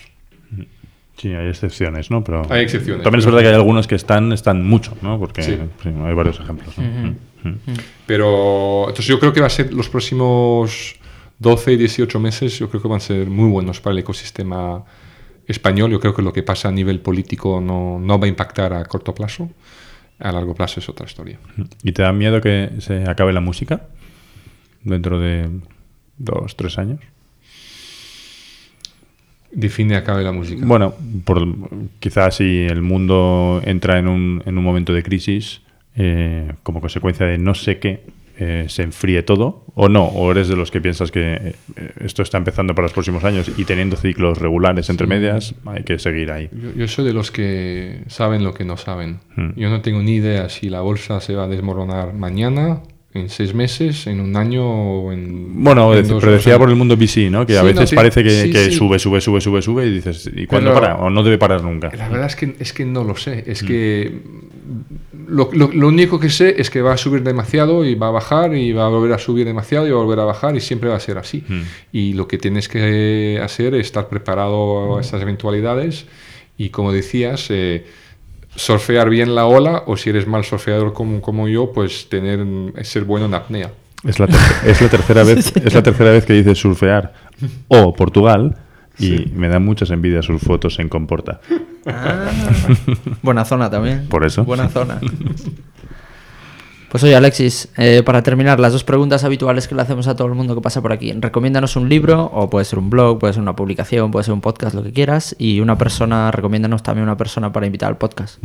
Sí, 1.18 1.28
hay 1.34 1.48
excepciones, 1.48 2.10
¿no? 2.10 2.24
Pero 2.24 2.42
Hay 2.50 2.62
excepciones. 2.62 3.02
También 3.04 3.20
es 3.20 3.26
verdad 3.26 3.40
que 3.42 3.48
hay 3.48 3.54
algunos 3.54 3.86
que 3.86 3.94
están, 3.94 4.32
están 4.32 4.64
mucho, 4.66 4.96
¿no? 5.02 5.18
Porque 5.18 5.42
Sí. 5.42 5.56
sí, 5.82 5.88
hay 6.04 6.14
varios 6.14 6.40
ejemplos. 6.40 6.76
¿no? 6.78 6.84
Mm, 6.84 7.06
mm. 7.08 7.16
Pero 8.06 8.82
entonces 8.88 9.06
yo 9.06 9.18
creo 9.18 9.32
que 9.32 9.40
va 9.40 9.46
a 9.46 9.50
ser 9.50 9.72
los 9.72 9.88
próximos 9.88 10.96
12, 11.38 11.76
18 11.76 12.20
meses, 12.20 12.58
yo 12.58 12.68
creo 12.68 12.80
que 12.80 12.88
van 12.88 12.98
a 12.98 13.00
ser 13.00 13.26
muy 13.26 13.50
buenos 13.50 13.80
para 13.80 13.92
el 13.92 13.98
ecosistema 13.98 14.84
español. 15.46 15.90
Yo 15.90 16.00
creo 16.00 16.14
que 16.14 16.22
lo 16.22 16.32
que 16.32 16.42
pasa 16.42 16.68
a 16.68 16.72
nivel 16.72 17.00
político 17.00 17.60
no, 17.60 17.98
no 17.98 18.18
va 18.18 18.26
a 18.26 18.28
impactar 18.28 18.72
a 18.72 18.84
corto 18.84 19.14
plazo. 19.14 19.50
A 20.18 20.30
largo 20.30 20.54
plazo 20.54 20.78
es 20.78 20.88
otra 20.88 21.06
historia. 21.06 21.38
¿Y 21.82 21.92
te 21.92 22.02
da 22.02 22.12
miedo 22.12 22.40
que 22.40 22.70
se 22.78 23.08
acabe 23.08 23.32
la 23.32 23.40
música 23.40 23.88
dentro 24.84 25.18
de 25.18 25.48
dos, 26.16 26.54
tres 26.56 26.78
años? 26.78 27.00
Define 29.50 29.96
acabe 29.96 30.22
la 30.22 30.32
música. 30.32 30.64
Bueno, 30.64 30.94
por, 31.24 31.44
quizás 31.98 32.36
si 32.36 32.60
el 32.60 32.82
mundo 32.82 33.60
entra 33.64 33.98
en 33.98 34.06
un, 34.06 34.42
en 34.46 34.56
un 34.56 34.64
momento 34.64 34.92
de 34.92 35.02
crisis 35.02 35.60
eh, 35.96 36.52
como 36.62 36.80
consecuencia 36.80 37.26
de 37.26 37.38
no 37.38 37.54
sé 37.54 37.78
qué, 37.78 38.04
eh, 38.38 38.64
se 38.68 38.82
enfríe 38.82 39.22
todo, 39.22 39.64
o 39.74 39.88
no, 39.90 40.04
o 40.06 40.30
eres 40.30 40.48
de 40.48 40.56
los 40.56 40.70
que 40.70 40.80
piensas 40.80 41.10
que 41.10 41.34
eh, 41.34 41.54
esto 42.00 42.22
está 42.22 42.38
empezando 42.38 42.74
para 42.74 42.84
los 42.86 42.92
próximos 42.92 43.22
años 43.24 43.50
y 43.56 43.64
teniendo 43.64 43.96
ciclos 43.96 44.38
regulares 44.38 44.88
entre 44.90 45.06
medias, 45.06 45.54
hay 45.66 45.82
que 45.84 45.98
seguir 45.98 46.32
ahí. 46.32 46.48
Yo, 46.50 46.72
yo 46.74 46.88
soy 46.88 47.04
de 47.04 47.12
los 47.12 47.30
que 47.30 48.00
saben 48.08 48.42
lo 48.42 48.54
que 48.54 48.64
no 48.64 48.76
saben. 48.78 49.20
Mm. 49.36 49.50
Yo 49.60 49.68
no 49.70 49.82
tengo 49.82 50.02
ni 50.02 50.14
idea 50.14 50.48
si 50.48 50.70
la 50.70 50.80
bolsa 50.80 51.20
se 51.20 51.34
va 51.34 51.44
a 51.44 51.48
desmoronar 51.48 52.14
mañana, 52.14 52.80
en 53.14 53.28
seis 53.28 53.52
meses, 53.52 54.06
en 54.06 54.20
un 54.20 54.34
año 54.36 54.64
o 54.66 55.12
en. 55.12 55.62
Bueno, 55.62 55.94
en 55.94 56.08
dos- 56.08 56.20
pero 56.22 56.32
decía 56.32 56.58
por 56.58 56.70
el 56.70 56.76
mundo 56.76 56.96
VC, 56.96 57.28
¿no? 57.30 57.44
Que 57.44 57.58
a 57.58 57.60
no, 57.60 57.66
veces 57.66 57.90
sí. 57.90 57.94
parece 57.96 58.24
que, 58.24 58.30
Sí, 58.30 58.50
que 58.50 58.64
sí. 58.64 58.72
sube, 58.72 58.98
sube, 58.98 59.20
sube, 59.20 59.42
sube, 59.42 59.60
sube 59.60 59.86
y 59.86 59.90
dices, 59.92 60.30
¿y 60.34 60.46
cuándo 60.46 60.70
Pero- 60.72 60.80
para? 60.80 60.96
O 60.96 61.10
no 61.10 61.22
debe 61.22 61.36
parar 61.36 61.62
nunca. 61.62 61.90
La 61.94 62.08
verdad 62.08 62.26
es 62.28 62.36
que, 62.36 62.56
es 62.58 62.72
que 62.72 62.86
no 62.86 63.04
lo 63.04 63.14
sé. 63.14 63.44
Es 63.46 63.62
que 63.62 64.18
lo, 65.32 65.50
lo- 65.52 65.72
lo 65.72 65.88
único 65.88 66.20
que 66.20 66.30
sé 66.30 66.54
es 66.60 66.70
que 66.70 66.82
va 66.82 66.92
a 66.92 66.96
subir 66.96 67.22
demasiado 67.22 67.84
y 67.84 67.94
va 67.94 68.08
a 68.08 68.10
bajar 68.10 68.54
y 68.54 68.72
va 68.72 68.86
a 68.86 68.88
volver 68.88 69.12
a 69.14 69.18
subir 69.18 69.44
demasiado 69.46 69.86
y 69.86 69.90
va 69.90 70.00
a 70.00 70.04
volver 70.04 70.20
a 70.20 70.24
bajar 70.24 70.54
y 70.56 70.60
siempre 70.60 70.88
va 70.90 70.96
a 70.96 71.00
ser 71.00 71.18
así. 71.18 71.44
Y 71.92 72.12
lo 72.12 72.28
que 72.28 72.38
tienes 72.38 72.68
que 72.68 73.40
hacer 73.42 73.74
es 73.74 73.86
estar 73.86 74.08
preparado 74.08 74.96
a 74.98 75.00
estas 75.00 75.20
eventualidades 75.22 76.06
y 76.56 76.68
como 76.68 76.92
decías, 76.92 77.46
eh, 77.50 77.84
surfear 78.54 79.08
bien 79.08 79.34
la 79.34 79.46
ola 79.46 79.84
o 79.86 79.96
si 79.96 80.10
eres 80.10 80.26
mal 80.26 80.44
surfeador 80.44 80.92
como, 80.92 81.20
como 81.22 81.48
yo, 81.48 81.72
pues 81.72 82.08
tener 82.08 82.44
ser 82.84 83.04
bueno 83.04 83.26
en 83.26 83.34
apnea. 83.34 83.72
Es 84.04 84.18
la, 84.18 84.26
es 84.66 84.80
la 84.82 84.88
tercera 84.88 85.22
vez, 85.30 85.52
es 85.56 85.74
la 85.74 85.82
tercera 85.82 86.10
vez 86.10 86.24
que 86.26 86.32
dices 86.34 86.58
surfear 86.58 87.14
o 87.68 87.94
Portugal 87.94 88.56
y 88.98 89.30
me 89.34 89.48
dan 89.48 89.64
muchas 89.64 89.90
envidias 89.90 90.24
sus 90.26 90.42
fotos 90.42 90.78
en 90.78 90.88
Comporta. 90.88 91.40
Ah, 91.86 92.30
buena 93.22 93.44
zona 93.44 93.70
también. 93.70 94.06
Por 94.08 94.24
eso. 94.24 94.44
Buena 94.44 94.68
zona. 94.68 95.00
Pues 96.92 97.02
oye, 97.04 97.16
Alexis, 97.16 97.70
eh, 97.78 98.02
para 98.04 98.22
terminar, 98.22 98.60
las 98.60 98.74
dos 98.74 98.84
preguntas 98.84 99.24
habituales 99.24 99.66
que 99.66 99.74
le 99.74 99.80
hacemos 99.80 100.08
a 100.08 100.14
todo 100.14 100.28
el 100.28 100.34
mundo 100.34 100.54
que 100.54 100.60
pasa 100.60 100.82
por 100.82 100.92
aquí. 100.92 101.10
Recomiéndanos 101.12 101.74
un 101.76 101.88
libro, 101.88 102.26
o 102.26 102.50
puede 102.50 102.66
ser 102.66 102.78
un 102.78 102.90
blog, 102.90 103.18
puede 103.18 103.32
ser 103.32 103.40
una 103.40 103.56
publicación, 103.56 104.10
puede 104.10 104.24
ser 104.24 104.34
un 104.34 104.42
podcast, 104.42 104.74
lo 104.74 104.82
que 104.82 104.92
quieras. 104.92 105.34
Y 105.38 105.60
una 105.60 105.78
persona, 105.78 106.30
recomiéndanos 106.30 106.82
también 106.82 107.04
una 107.04 107.16
persona 107.16 107.50
para 107.50 107.64
invitar 107.64 107.88
al 107.88 107.96
podcast. 107.96 108.42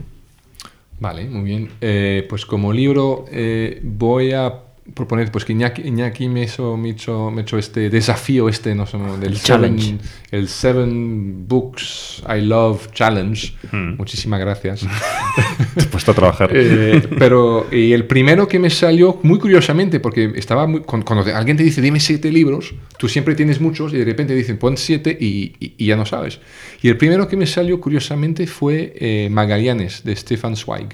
Vale, 1.00 1.28
muy 1.28 1.44
bien. 1.44 1.70
Eh, 1.82 2.26
pues 2.30 2.46
como 2.46 2.72
libro 2.72 3.26
eh, 3.30 3.82
voy 3.84 4.32
a 4.32 4.67
proponer, 4.94 5.32
pues 5.32 5.46
que 5.46 5.54
Iñaki, 5.54 5.82
Iñaki 5.84 6.30
me, 6.30 6.44
hizo, 6.44 6.78
me, 6.78 6.90
hizo, 6.90 7.30
me 7.32 7.42
hizo 7.44 7.58
este 7.58 7.90
desafío, 7.90 8.50
este, 8.50 8.74
no 8.76 8.86
sé, 8.86 8.98
del 8.98 9.34
El 9.34 9.38
seven, 9.38 9.78
challenge. 9.78 9.98
el 10.32 10.48
Seven 10.48 11.48
Books 11.48 12.24
I 12.28 12.42
Love 12.42 12.92
Challenge. 12.94 13.54
Hmm. 13.72 13.96
Muchísimas 13.98 14.40
gracias. 14.40 14.82
Te 15.76 15.84
he 15.84 15.86
puesto 15.88 16.12
a 16.12 16.14
trabajar. 16.16 16.50
Eh, 16.54 17.02
pero 17.20 17.68
y 17.72 17.94
el 17.94 18.06
primero 18.06 18.48
que 18.48 18.60
me 18.60 18.70
salió, 18.70 19.20
muy 19.24 19.40
curiosamente, 19.40 20.00
porque 20.00 20.32
estaba 20.36 20.66
muy, 20.68 20.82
cuando, 20.82 21.06
cuando 21.06 21.36
alguien 21.36 21.58
te 21.58 21.64
dice, 21.64 21.82
dime 21.82 22.00
siete 22.00 22.32
libros, 22.32 22.74
tú 22.98 23.08
siempre 23.08 23.36
tienes 23.36 23.60
muchos 23.62 23.94
y 23.94 23.98
de 23.98 24.06
repente 24.06 24.34
dicen, 24.36 24.58
pon 24.58 24.78
siete 24.78 25.16
y, 25.20 25.54
y- 25.60 25.74
y 25.78 25.86
ya 25.86 25.96
no 25.96 26.06
sabes. 26.06 26.40
Y 26.82 26.88
el 26.90 26.98
primero 26.98 27.28
que 27.28 27.36
me 27.38 27.46
salió, 27.46 27.80
curiosamente, 27.80 28.48
fue 28.48 28.94
eh, 28.98 29.28
Magallanes, 29.32 30.04
de 30.04 30.16
Stefan 30.16 30.56
Zweig. 30.56 30.88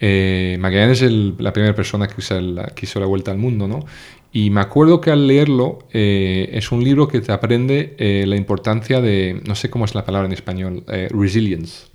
Eh, 0.00 0.56
Magallanes 0.60 1.02
es 1.02 1.08
el- 1.08 1.34
la 1.38 1.52
primera 1.52 1.74
persona 1.74 2.06
que 2.06 2.14
hizo, 2.18 2.40
la, 2.40 2.66
que 2.66 2.86
hizo 2.86 3.00
la 3.00 3.06
vuelta 3.06 3.30
al 3.30 3.38
mundo, 3.38 3.66
¿no? 3.68 3.84
Y 4.32 4.50
me 4.50 4.60
acuerdo 4.60 5.00
que 5.00 5.10
al 5.10 5.26
leerlo 5.26 5.78
eh, 5.92 6.50
es 6.52 6.70
un 6.70 6.84
libro 6.84 7.08
que 7.08 7.20
te 7.20 7.32
aprende 7.32 7.94
eh, 7.98 8.24
la 8.26 8.36
importancia 8.36 9.00
de, 9.00 9.40
no 9.46 9.54
sé 9.54 9.70
cómo 9.70 9.84
es 9.86 9.94
la 9.94 10.04
palabra 10.04 10.26
en 10.26 10.32
español, 10.32 10.84
eh, 10.88 11.08
resilience. 11.10 11.86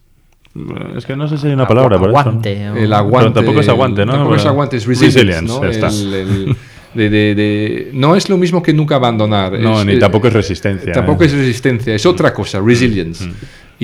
Es 0.95 1.06
que 1.06 1.16
no 1.16 1.28
sé 1.28 1.38
si 1.38 1.47
hay 1.47 1.54
una 1.54 1.68
palabra 1.68 1.97
para 1.99 2.10
aguante. 2.10 2.54
eso. 2.64 2.74
o- 2.74 2.78
El 2.78 2.93
aguante. 2.93 3.30
Pero 3.30 3.34
tampoco 3.34 3.60
es 3.62 3.70
aguante, 3.70 4.06
¿no? 4.06 4.12
Tampoco 4.14 4.36
es 4.36 4.45
aguante, 4.45 4.78
es 4.78 4.86
resilience. 4.86 5.20
resilience, 5.24 5.54
¿no? 5.54 5.64
ya 5.64 5.70
está. 5.70 5.88
El- 5.88 6.14
el- 6.14 6.56
de- 6.93 7.10
de- 7.10 7.34
de- 7.36 7.89
no 7.93 8.16
es 8.16 8.30
lo 8.30 8.38
mismo 8.38 8.62
que 8.62 8.72
nunca 8.74 8.95
abandonar. 8.95 9.54
No, 9.60 9.80
es- 9.80 9.86
ni 9.88 9.97
tampoco 9.97 10.28
es 10.28 10.34
resistencia. 10.34 10.91
Tampoco 10.93 11.24
¿eh? 11.24 11.28
es 11.28 11.34
resistencia, 11.34 11.95
es 11.95 12.06
otra 12.06 12.32
cosa, 12.34 12.60
resilience. 12.62 13.28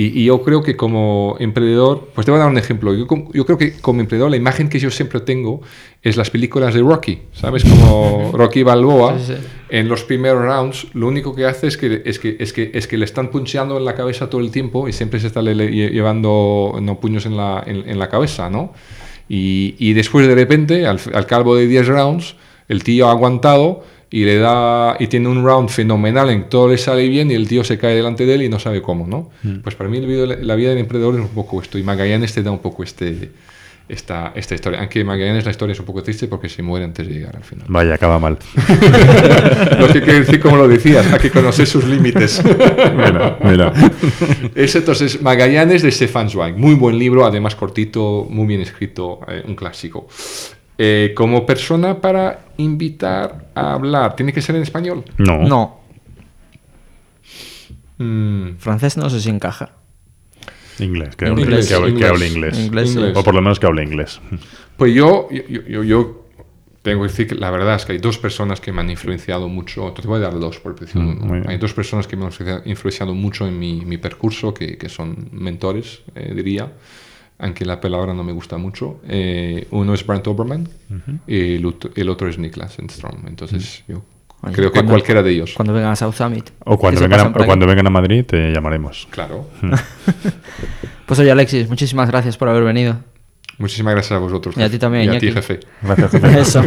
Y, 0.00 0.20
y 0.20 0.24
yo 0.24 0.40
creo 0.42 0.62
que 0.62 0.76
como 0.76 1.36
emprendedor, 1.40 2.08
pues 2.14 2.24
te 2.24 2.30
voy 2.30 2.38
a 2.38 2.44
dar 2.44 2.50
un 2.50 2.56
ejemplo. 2.58 2.94
Yo, 2.94 3.06
yo 3.34 3.44
creo 3.44 3.58
que 3.58 3.72
como 3.80 4.00
emprendedor 4.00 4.30
la 4.30 4.36
imagen 4.38 4.68
que 4.68 4.78
yo 4.78 4.90
siempre 4.90 5.20
tengo 5.20 5.60
es 6.02 6.16
las 6.16 6.30
películas 6.30 6.72
de 6.74 6.80
Rocky, 6.80 7.18
¿sabes? 7.32 7.64
Como 7.64 8.30
Rocky 8.34 8.62
Balboa. 8.62 9.18
Sí, 9.18 9.34
sí. 9.34 9.46
En 9.68 9.88
los 9.88 10.04
primeros 10.04 10.42
rounds, 10.42 10.86
lo 10.94 11.06
único 11.08 11.34
que 11.34 11.44
hace 11.44 11.66
es 11.66 11.76
que, 11.76 12.02
es 12.04 12.18
que, 12.18 12.36
es 12.40 12.52
que, 12.52 12.70
es 12.72 12.86
que 12.86 12.96
le 12.96 13.04
están 13.04 13.30
puncheando 13.30 13.76
en 13.76 13.84
la 13.84 13.94
cabeza 13.94 14.30
todo 14.30 14.40
el 14.40 14.50
tiempo 14.50 14.88
y 14.88 14.92
siempre 14.92 15.20
se 15.20 15.26
está 15.26 15.42
le- 15.42 15.54
le- 15.54 15.70
lle- 15.70 15.90
llevando 15.90 16.78
no, 16.80 16.98
puños 16.98 17.26
en 17.26 17.36
la, 17.36 17.62
en, 17.66 17.88
en 17.88 17.98
la 17.98 18.08
cabeza, 18.08 18.48
¿no? 18.48 18.72
Y, 19.28 19.74
y 19.78 19.92
después 19.92 20.26
de 20.26 20.34
repente, 20.34 20.86
al, 20.86 20.98
al 21.12 21.26
cabo 21.26 21.54
de 21.56 21.66
10 21.66 21.86
rounds, 21.88 22.36
el 22.68 22.82
tío 22.84 23.08
ha 23.08 23.10
aguantado 23.12 23.84
y 24.12 24.24
le 24.24 24.38
da 24.38 24.96
y 24.98 25.06
tiene 25.06 25.28
un 25.28 25.44
round 25.44 25.68
fenomenal 25.68 26.30
en 26.30 26.42
que 26.42 26.48
todo 26.48 26.68
le 26.68 26.78
sale 26.78 27.06
bien 27.08 27.30
y 27.30 27.34
el 27.34 27.46
tío 27.46 27.62
se 27.62 27.78
cae 27.78 27.94
delante 27.94 28.26
de 28.26 28.34
él 28.34 28.42
y 28.42 28.48
no 28.48 28.58
sabe 28.58 28.82
cómo, 28.82 29.06
¿no? 29.06 29.30
Pues 29.62 29.74
para 29.76 29.88
mí 29.88 29.98
el 29.98 30.06
video- 30.06 30.26
la 30.26 30.54
vida 30.56 30.70
del 30.70 30.78
emprendedor 30.78 31.14
es 31.14 31.20
un 31.20 31.28
poco 31.28 31.60
esto 31.62 31.78
y 31.78 31.82
Magallanes 31.84 32.34
te 32.34 32.42
da 32.42 32.50
un 32.50 32.58
poco 32.58 32.82
este, 32.82 33.30
esta, 33.88 34.32
esta 34.34 34.54
historia. 34.56 34.80
Aunque 34.80 35.04
Magallanes 35.04 35.44
la 35.44 35.52
historia 35.52 35.74
es 35.74 35.78
un 35.80 35.86
poco 35.86 36.02
triste 36.02 36.26
porque 36.26 36.48
se 36.48 36.60
muere 36.60 36.84
antes 36.86 37.06
de 37.06 37.12
llegar 37.14 37.36
al 37.36 37.44
final. 37.44 37.66
Vaya, 37.68 37.94
acaba 37.94 38.18
mal. 38.18 38.36
Lo 39.78 39.86
que 39.92 40.02
quiere 40.02 40.20
decir, 40.20 40.40
como 40.40 40.56
lo 40.56 40.66
decías, 40.68 41.06
hay 41.12 41.18
que 41.20 41.30
conocer 41.30 41.66
sus 41.68 41.84
límites. 41.84 42.42
mira, 42.96 43.38
mira. 43.44 43.72
Es 44.56 44.74
entonces 44.74 45.22
Magallanes 45.22 45.82
de 45.82 45.90
Stefan 45.92 46.28
Zweig. 46.28 46.56
Muy 46.56 46.74
buen 46.74 46.98
libro, 46.98 47.24
además 47.24 47.54
cortito, 47.54 48.26
muy 48.28 48.46
bien 48.46 48.60
escrito, 48.60 49.20
eh, 49.28 49.42
un 49.46 49.54
clásico. 49.54 50.08
Eh, 50.82 51.12
como 51.14 51.44
persona 51.44 52.00
para 52.00 52.46
invitar 52.56 53.50
a 53.54 53.74
hablar, 53.74 54.16
¿tiene 54.16 54.32
que 54.32 54.40
ser 54.40 54.56
en 54.56 54.62
español? 54.62 55.04
No. 55.18 55.42
No, 55.42 55.80
Mm, 57.98 58.56
francés 58.58 58.96
no 58.96 59.10
sé 59.10 59.20
si 59.20 59.28
encaja. 59.28 59.72
Inglés, 60.78 61.14
que 61.16 61.26
hable 61.26 61.42
Inglés, 61.42 61.68
que 61.68 61.74
hable- 61.74 61.86
que 61.88 61.90
inglés. 61.92 62.10
hable 62.10 62.26
inglés. 62.28 62.58
Inglés, 62.58 62.90
sí. 62.92 62.98
O 63.14 63.22
por 63.22 63.34
lo 63.34 63.42
menos 63.42 63.60
que 63.60 63.66
hable 63.66 63.82
inglés. 63.82 64.20
Pues 64.78 64.94
yo, 64.94 65.28
yo, 65.30 65.42
yo, 65.68 65.82
yo 65.84 66.24
tengo 66.80 67.02
que 67.02 67.08
decir 67.08 67.26
que 67.26 67.34
la 67.34 67.50
verdad 67.50 67.74
es 67.74 67.84
que 67.84 67.92
hay 67.92 67.98
dos 67.98 68.16
personas 68.16 68.58
que 68.62 68.72
me 68.72 68.80
han 68.80 68.88
influenciado 68.88 69.48
mucho. 69.50 69.92
Te 69.92 70.08
voy 70.08 70.16
a 70.16 70.20
dar 70.20 70.38
dos 70.40 70.58
por 70.60 70.78
decir 70.80 70.98
Mm. 71.02 71.46
Hay 71.46 71.58
dos 71.58 71.74
personas 71.74 72.06
que 72.06 72.16
me 72.16 72.24
han 72.24 72.30
influencia- 72.30 72.62
influenciado 72.64 73.12
mucho 73.12 73.46
en 73.46 73.58
mi, 73.58 73.84
mi 73.84 73.98
percurso, 73.98 74.54
que, 74.54 74.78
que 74.78 74.88
son 74.88 75.28
mentores, 75.32 76.00
eh, 76.14 76.32
diría, 76.34 76.72
aunque 77.40 77.64
la 77.64 77.80
palabra 77.80 78.12
no 78.14 78.22
me 78.24 78.32
gusta 78.32 78.56
mucho. 78.58 79.00
Eh, 79.08 79.66
uno 79.70 79.94
es 79.94 80.06
Brent 80.06 80.26
Oberman 80.28 80.68
y 81.26 81.56
el, 81.56 81.66
otro- 81.66 81.90
el 81.94 82.08
otro 82.08 82.28
es 82.28 82.38
Niklas 82.38 82.78
Enstrom. 82.78 83.26
Entonces, 83.26 83.82
yo 83.88 84.02
Oye, 84.42 84.54
creo 84.54 84.72
que 84.72 84.82
cualquiera 84.84 85.22
de 85.22 85.30
ellos. 85.32 85.52
Cuando 85.54 85.72
vengan 85.74 85.92
a 85.92 85.96
South 85.96 86.14
Summit. 86.14 86.50
O 86.64 86.78
cuando, 86.78 87.00
vengan 87.00 87.20
a, 87.20 87.26
o 87.28 87.44
cuando 87.46 87.66
vengan 87.66 87.86
a 87.86 87.90
Madrid 87.90 88.24
te 88.26 88.52
llamaremos. 88.52 89.06
Claro. 89.10 89.46
Pues 91.06 91.18
oye, 91.18 91.32
Alexis, 91.32 91.68
muchísimas 91.68 92.08
gracias 92.08 92.36
por 92.36 92.48
haber 92.48 92.62
venido. 92.62 92.94
Muchísimas 93.58 93.94
gracias 93.94 94.12
a 94.12 94.18
vosotros. 94.20 94.56
Y 94.56 94.62
a 94.62 94.70
ti 94.70 94.78
también, 94.78 95.12
Y 95.12 95.16
a 95.16 95.18
ti, 95.18 95.32
jefe. 95.32 95.58
Gracias, 95.82 96.12
jefe. 96.12 96.40
Eso. 96.40 96.62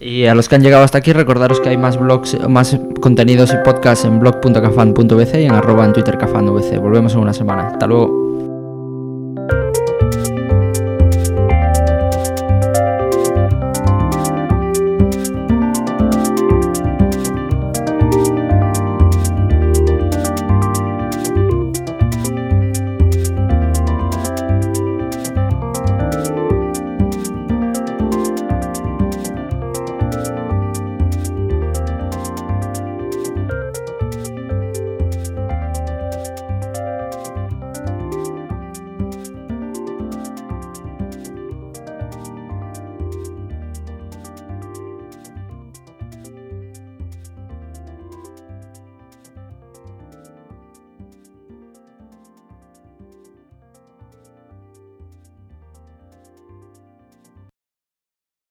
Y 0.00 0.24
a 0.24 0.34
los 0.34 0.48
que 0.48 0.54
han 0.54 0.62
llegado 0.62 0.82
hasta 0.84 0.96
aquí, 0.96 1.12
recordaros 1.12 1.60
que 1.60 1.68
hay 1.68 1.76
más 1.76 2.00
blogs, 2.00 2.48
más 2.48 2.78
contenidos 3.02 3.52
y 3.52 3.56
podcasts 3.64 4.06
en 4.06 4.20
blog.cafan.vc 4.20 5.42
y 5.42 5.44
en 5.44 5.52
arroba 5.52 5.84
en 5.84 5.92
Twitter 5.92 6.16
cafan.vc. 6.16 6.78
Volvemos 6.78 7.12
en 7.12 7.18
una 7.18 7.34
semana. 7.34 7.66
Hasta 7.68 7.86
luego. 7.86 8.26